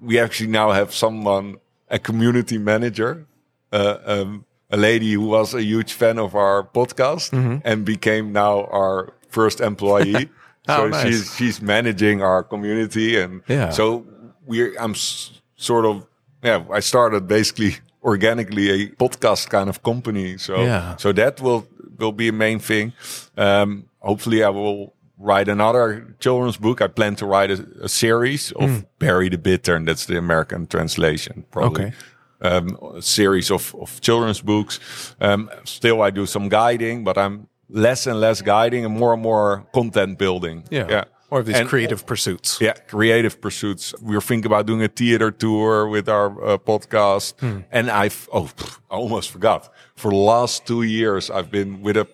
We 0.05 0.19
actually 0.19 0.51
now 0.51 0.73
have 0.73 0.93
someone, 0.93 1.57
a 1.89 1.99
community 1.99 2.59
manager, 2.59 3.27
uh, 3.73 3.97
um, 4.07 4.45
a 4.71 4.77
lady 4.77 5.13
who 5.15 5.27
was 5.27 5.55
a 5.55 5.63
huge 5.63 5.93
fan 5.93 6.19
of 6.19 6.35
our 6.35 6.63
podcast 6.75 7.33
and 7.65 7.85
became 7.85 8.33
now 8.33 8.65
our 8.73 9.13
first 9.29 9.61
employee. 9.61 10.29
Oh, 10.67 10.77
so 10.77 10.89
nice. 10.89 11.03
she's 11.05 11.37
she's 11.37 11.61
managing 11.61 12.23
our 12.23 12.43
community, 12.43 13.21
and 13.23 13.43
Yeah. 13.49 13.69
so 13.71 14.07
we're 14.47 14.73
I'm 14.81 14.93
s- 14.93 15.31
sort 15.57 15.85
of 15.85 16.07
yeah. 16.43 16.65
I 16.79 16.81
started 16.81 17.29
basically 17.29 17.77
organically 18.03 18.71
a 18.71 18.89
podcast 18.97 19.51
kind 19.51 19.69
of 19.69 19.83
company. 19.83 20.39
So 20.39 20.55
Yeah. 20.63 20.97
so 20.97 21.13
that 21.13 21.41
will 21.43 21.67
will 21.99 22.13
be 22.13 22.29
a 22.29 22.33
main 22.33 22.61
thing. 22.61 22.93
Um, 23.37 23.85
hopefully, 24.01 24.43
I 24.43 24.49
will 24.49 24.95
write 25.19 25.49
another 25.49 26.15
children's 26.21 26.57
book. 26.57 26.81
I 26.81 26.89
plan 26.89 27.17
to 27.17 27.27
write 27.27 27.51
a, 27.51 27.67
a 27.83 27.89
series 27.89 28.53
of 28.53 28.85
Barry 28.99 29.29
the 29.29 29.39
Bittern. 29.39 29.85
That's 29.87 30.07
the 30.07 30.19
American 30.19 30.67
translation, 30.67 31.45
probably. 31.51 31.85
Okay. 31.87 31.95
Um, 32.41 32.77
a 32.97 33.01
series 33.01 33.51
of, 33.51 33.75
of 33.81 34.01
children's 34.01 34.43
books. 34.43 34.79
Um, 35.21 35.51
still, 35.65 36.03
I 36.03 36.11
do 36.11 36.27
some 36.27 36.49
guiding, 36.49 37.03
but 37.05 37.17
I'm 37.17 37.49
less 37.71 38.07
and 38.07 38.21
less 38.21 38.43
guiding 38.43 38.85
and 38.85 38.95
more 38.99 39.15
and 39.15 39.23
more 39.23 39.67
content 39.73 40.19
building. 40.19 40.65
Yeah. 40.71 40.87
yeah. 40.91 41.05
Or 41.31 41.43
these 41.43 41.57
And- 41.57 41.69
creative 41.69 42.05
pursuits. 42.07 42.59
yeah, 42.61 42.75
creative 42.75 43.41
pursuits. 43.41 43.95
We're 44.01 44.21
thinking 44.21 44.47
about 44.47 44.67
doing 44.67 44.83
a 44.83 44.89
theater 44.89 45.31
tour 45.31 45.89
with 45.89 46.09
our 46.09 46.27
uh, 46.45 46.59
podcast. 46.59 47.33
And 47.73 47.91
I've, 47.91 48.29
oh, 48.33 48.51
I 48.91 48.95
almost 48.95 49.31
forgot. 49.31 49.73
For 49.97 50.11
the 50.11 50.19
last 50.19 50.67
two 50.67 50.83
years, 50.83 51.31
I've 51.31 51.51
been 51.51 51.81
with 51.83 51.97
a 51.97 52.07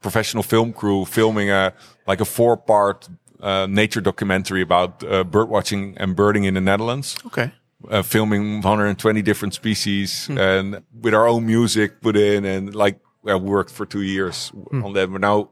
professional 0.00 0.42
film 0.42 0.72
crew 0.72 1.04
filming 1.04 1.50
a, 1.50 1.72
like 2.06 2.20
a 2.20 2.24
four 2.24 2.56
part 2.56 3.08
uh, 3.40 3.66
nature 3.68 4.00
documentary 4.00 4.62
about 4.62 5.02
uh, 5.04 5.24
bird 5.24 5.48
watching 5.48 5.96
and 5.98 6.16
birding 6.16 6.44
in 6.44 6.54
the 6.54 6.60
Netherlands. 6.60 7.16
Okay. 7.26 7.52
Uh, 7.88 8.02
filming 8.02 8.60
120 8.60 9.22
different 9.22 9.54
species 9.54 10.28
and 10.30 10.82
with 11.00 11.14
our 11.14 11.28
own 11.28 11.46
music 11.46 12.00
put 12.00 12.16
in 12.16 12.44
and 12.44 12.74
like 12.74 12.98
I 13.24 13.36
worked 13.36 13.70
for 13.70 13.86
two 13.86 14.02
years 14.02 14.50
on 14.72 14.92
that. 14.94 15.10
We're 15.10 15.18
now 15.18 15.50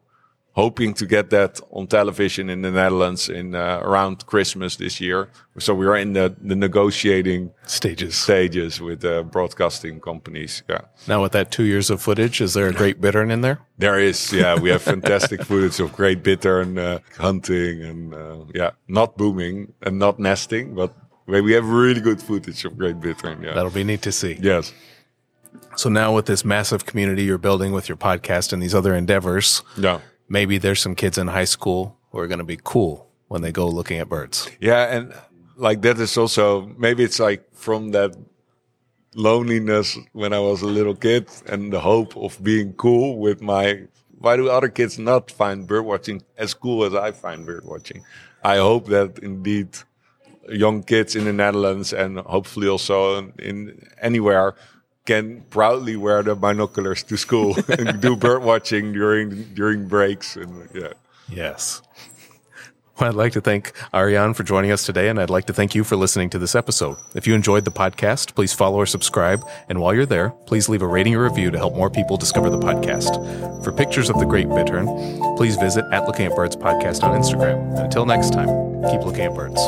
hoping 0.57 0.95
to 0.95 1.05
get 1.07 1.29
that 1.31 1.61
on 1.71 1.87
television 1.87 2.49
in 2.49 2.63
the 2.63 2.71
Netherlands 2.71 3.29
in 3.29 3.55
uh, 3.55 3.79
around 3.83 4.25
Christmas 4.27 4.77
this 4.77 5.01
year. 5.01 5.29
So 5.59 5.75
we 5.75 5.87
are 5.87 5.97
in 5.99 6.15
the, 6.15 6.35
the 6.41 6.57
negotiating 6.57 7.51
Stages. 7.67 8.17
stages 8.17 8.81
with 8.81 9.05
uh, 9.05 9.23
broadcasting 9.25 10.01
companies. 10.01 10.63
Yeah, 10.69 10.81
Now 11.07 11.23
with 11.23 11.33
that 11.33 11.51
two 11.51 11.65
years 11.65 11.91
of 11.91 12.01
footage, 12.01 12.41
is 12.41 12.55
there 12.55 12.69
a 12.69 12.73
great 12.73 13.01
bittern 13.01 13.31
in 13.31 13.43
there? 13.43 13.59
there 13.79 13.99
is. 14.01 14.33
Yeah, 14.33 14.59
we 14.59 14.71
have 14.71 14.81
fantastic 14.83 15.43
footage 15.49 15.79
of 15.79 15.93
great 15.93 16.23
bittern 16.23 16.79
uh, 16.79 16.99
hunting 17.19 17.83
and 17.85 18.15
uh, 18.15 18.45
yeah, 18.55 18.71
not 18.89 19.17
booming 19.19 19.73
and 19.83 19.99
not 19.99 20.19
nesting, 20.19 20.75
but 20.75 20.91
we 21.27 21.53
have 21.53 21.69
really 21.69 22.01
good 22.01 22.21
footage 22.23 22.65
of 22.65 22.79
great 22.79 22.99
bittern. 23.01 23.43
Yeah. 23.43 23.53
That'll 23.55 23.71
be 23.71 23.85
neat 23.85 24.01
to 24.03 24.13
see. 24.13 24.39
Yes. 24.41 24.73
So 25.77 25.91
now 25.91 26.15
with 26.15 26.25
this 26.27 26.45
massive 26.45 26.87
community 26.87 27.25
you're 27.25 27.37
building 27.39 27.73
with 27.73 27.89
your 27.91 27.99
podcast 27.99 28.53
and 28.55 28.63
these 28.63 28.75
other 28.75 28.95
endeavors, 28.95 29.63
Yeah. 29.77 30.01
Maybe 30.29 30.59
there's 30.59 30.81
some 30.81 30.95
kids 30.95 31.19
in 31.19 31.29
high 31.29 31.45
school 31.45 31.97
who 32.11 32.19
are 32.19 32.27
going 32.27 32.39
to 32.39 32.45
be 32.45 32.59
cool 32.63 33.09
when 33.29 33.43
they 33.43 33.53
go 33.53 33.69
looking 33.69 33.99
at 33.99 34.09
birds. 34.09 34.51
Yeah, 34.61 34.85
and 34.97 35.15
like 35.57 35.83
that 35.83 35.99
is 35.99 36.17
also 36.17 36.67
maybe 36.79 37.05
it's 37.05 37.19
like 37.19 37.45
from 37.55 37.91
that 37.93 38.17
loneliness 39.15 39.99
when 40.13 40.33
I 40.33 40.39
was 40.39 40.63
a 40.63 40.67
little 40.67 40.95
kid 40.95 41.29
and 41.47 41.73
the 41.73 41.81
hope 41.81 42.17
of 42.17 42.43
being 42.43 42.75
cool 42.75 43.19
with 43.19 43.41
my. 43.41 43.87
Why 44.19 44.37
do 44.37 44.49
other 44.49 44.69
kids 44.69 44.99
not 44.99 45.31
find 45.31 45.67
bird 45.67 45.85
watching 45.85 46.23
as 46.39 46.55
cool 46.55 46.85
as 46.85 46.95
I 46.95 47.13
find 47.13 47.45
bird 47.45 47.65
watching? 47.65 48.03
I 48.43 48.57
hope 48.57 48.87
that 48.87 49.19
indeed 49.19 49.69
young 50.49 50.83
kids 50.83 51.17
in 51.17 51.25
the 51.25 51.33
Netherlands 51.33 51.93
and 51.93 52.19
hopefully 52.21 52.69
also 52.69 53.19
in, 53.19 53.33
in 53.39 53.89
anywhere 54.01 54.55
can 55.07 55.43
proudly 55.51 55.97
wear 55.97 56.23
their 56.23 56.35
binoculars 56.35 57.03
to 57.05 57.17
school 57.17 57.57
and 57.69 58.01
do 58.01 58.17
bird 58.17 58.43
watching 58.43 58.93
during 58.93 59.55
during 59.55 59.89
breaks 59.89 60.37
and 60.37 60.69
yeah. 60.75 60.93
Yes. 61.29 61.83
Well, 62.99 63.11
I'd 63.11 63.15
like 63.15 63.33
to 63.33 63.43
thank 63.43 63.73
Arjan 63.93 64.35
for 64.35 64.43
joining 64.43 64.71
us 64.71 64.87
today, 64.87 65.11
and 65.11 65.21
I'd 65.21 65.29
like 65.29 65.45
to 65.47 65.53
thank 65.53 65.75
you 65.75 65.85
for 65.85 65.97
listening 65.97 66.31
to 66.31 66.39
this 66.39 66.55
episode. 66.55 66.97
If 67.15 67.27
you 67.27 67.35
enjoyed 67.35 67.67
the 67.67 67.71
podcast, 67.71 68.35
please 68.35 68.55
follow 68.55 68.79
or 68.79 68.87
subscribe. 68.87 69.45
And 69.69 69.81
while 69.81 69.93
you're 69.93 70.07
there, 70.07 70.31
please 70.47 70.67
leave 70.71 70.81
a 70.81 70.87
rating 70.87 71.15
or 71.15 71.25
review 71.25 71.51
to 71.51 71.59
help 71.59 71.75
more 71.75 71.91
people 71.91 72.17
discover 72.17 72.49
the 72.49 72.59
podcast. 72.59 73.63
For 73.63 73.71
pictures 73.71 74.09
of 74.09 74.19
the 74.19 74.25
great 74.25 74.49
bittern, 74.49 74.87
please 75.37 75.57
visit 75.57 75.85
at 75.93 76.07
Looking 76.07 76.25
at 76.25 76.35
Birds 76.35 76.57
podcast 76.57 77.03
on 77.03 77.21
Instagram. 77.21 77.71
And 77.73 77.81
until 77.81 78.07
next 78.07 78.33
time, 78.33 78.49
keep 78.91 79.03
looking 79.05 79.25
at 79.25 79.35
birds. 79.35 79.61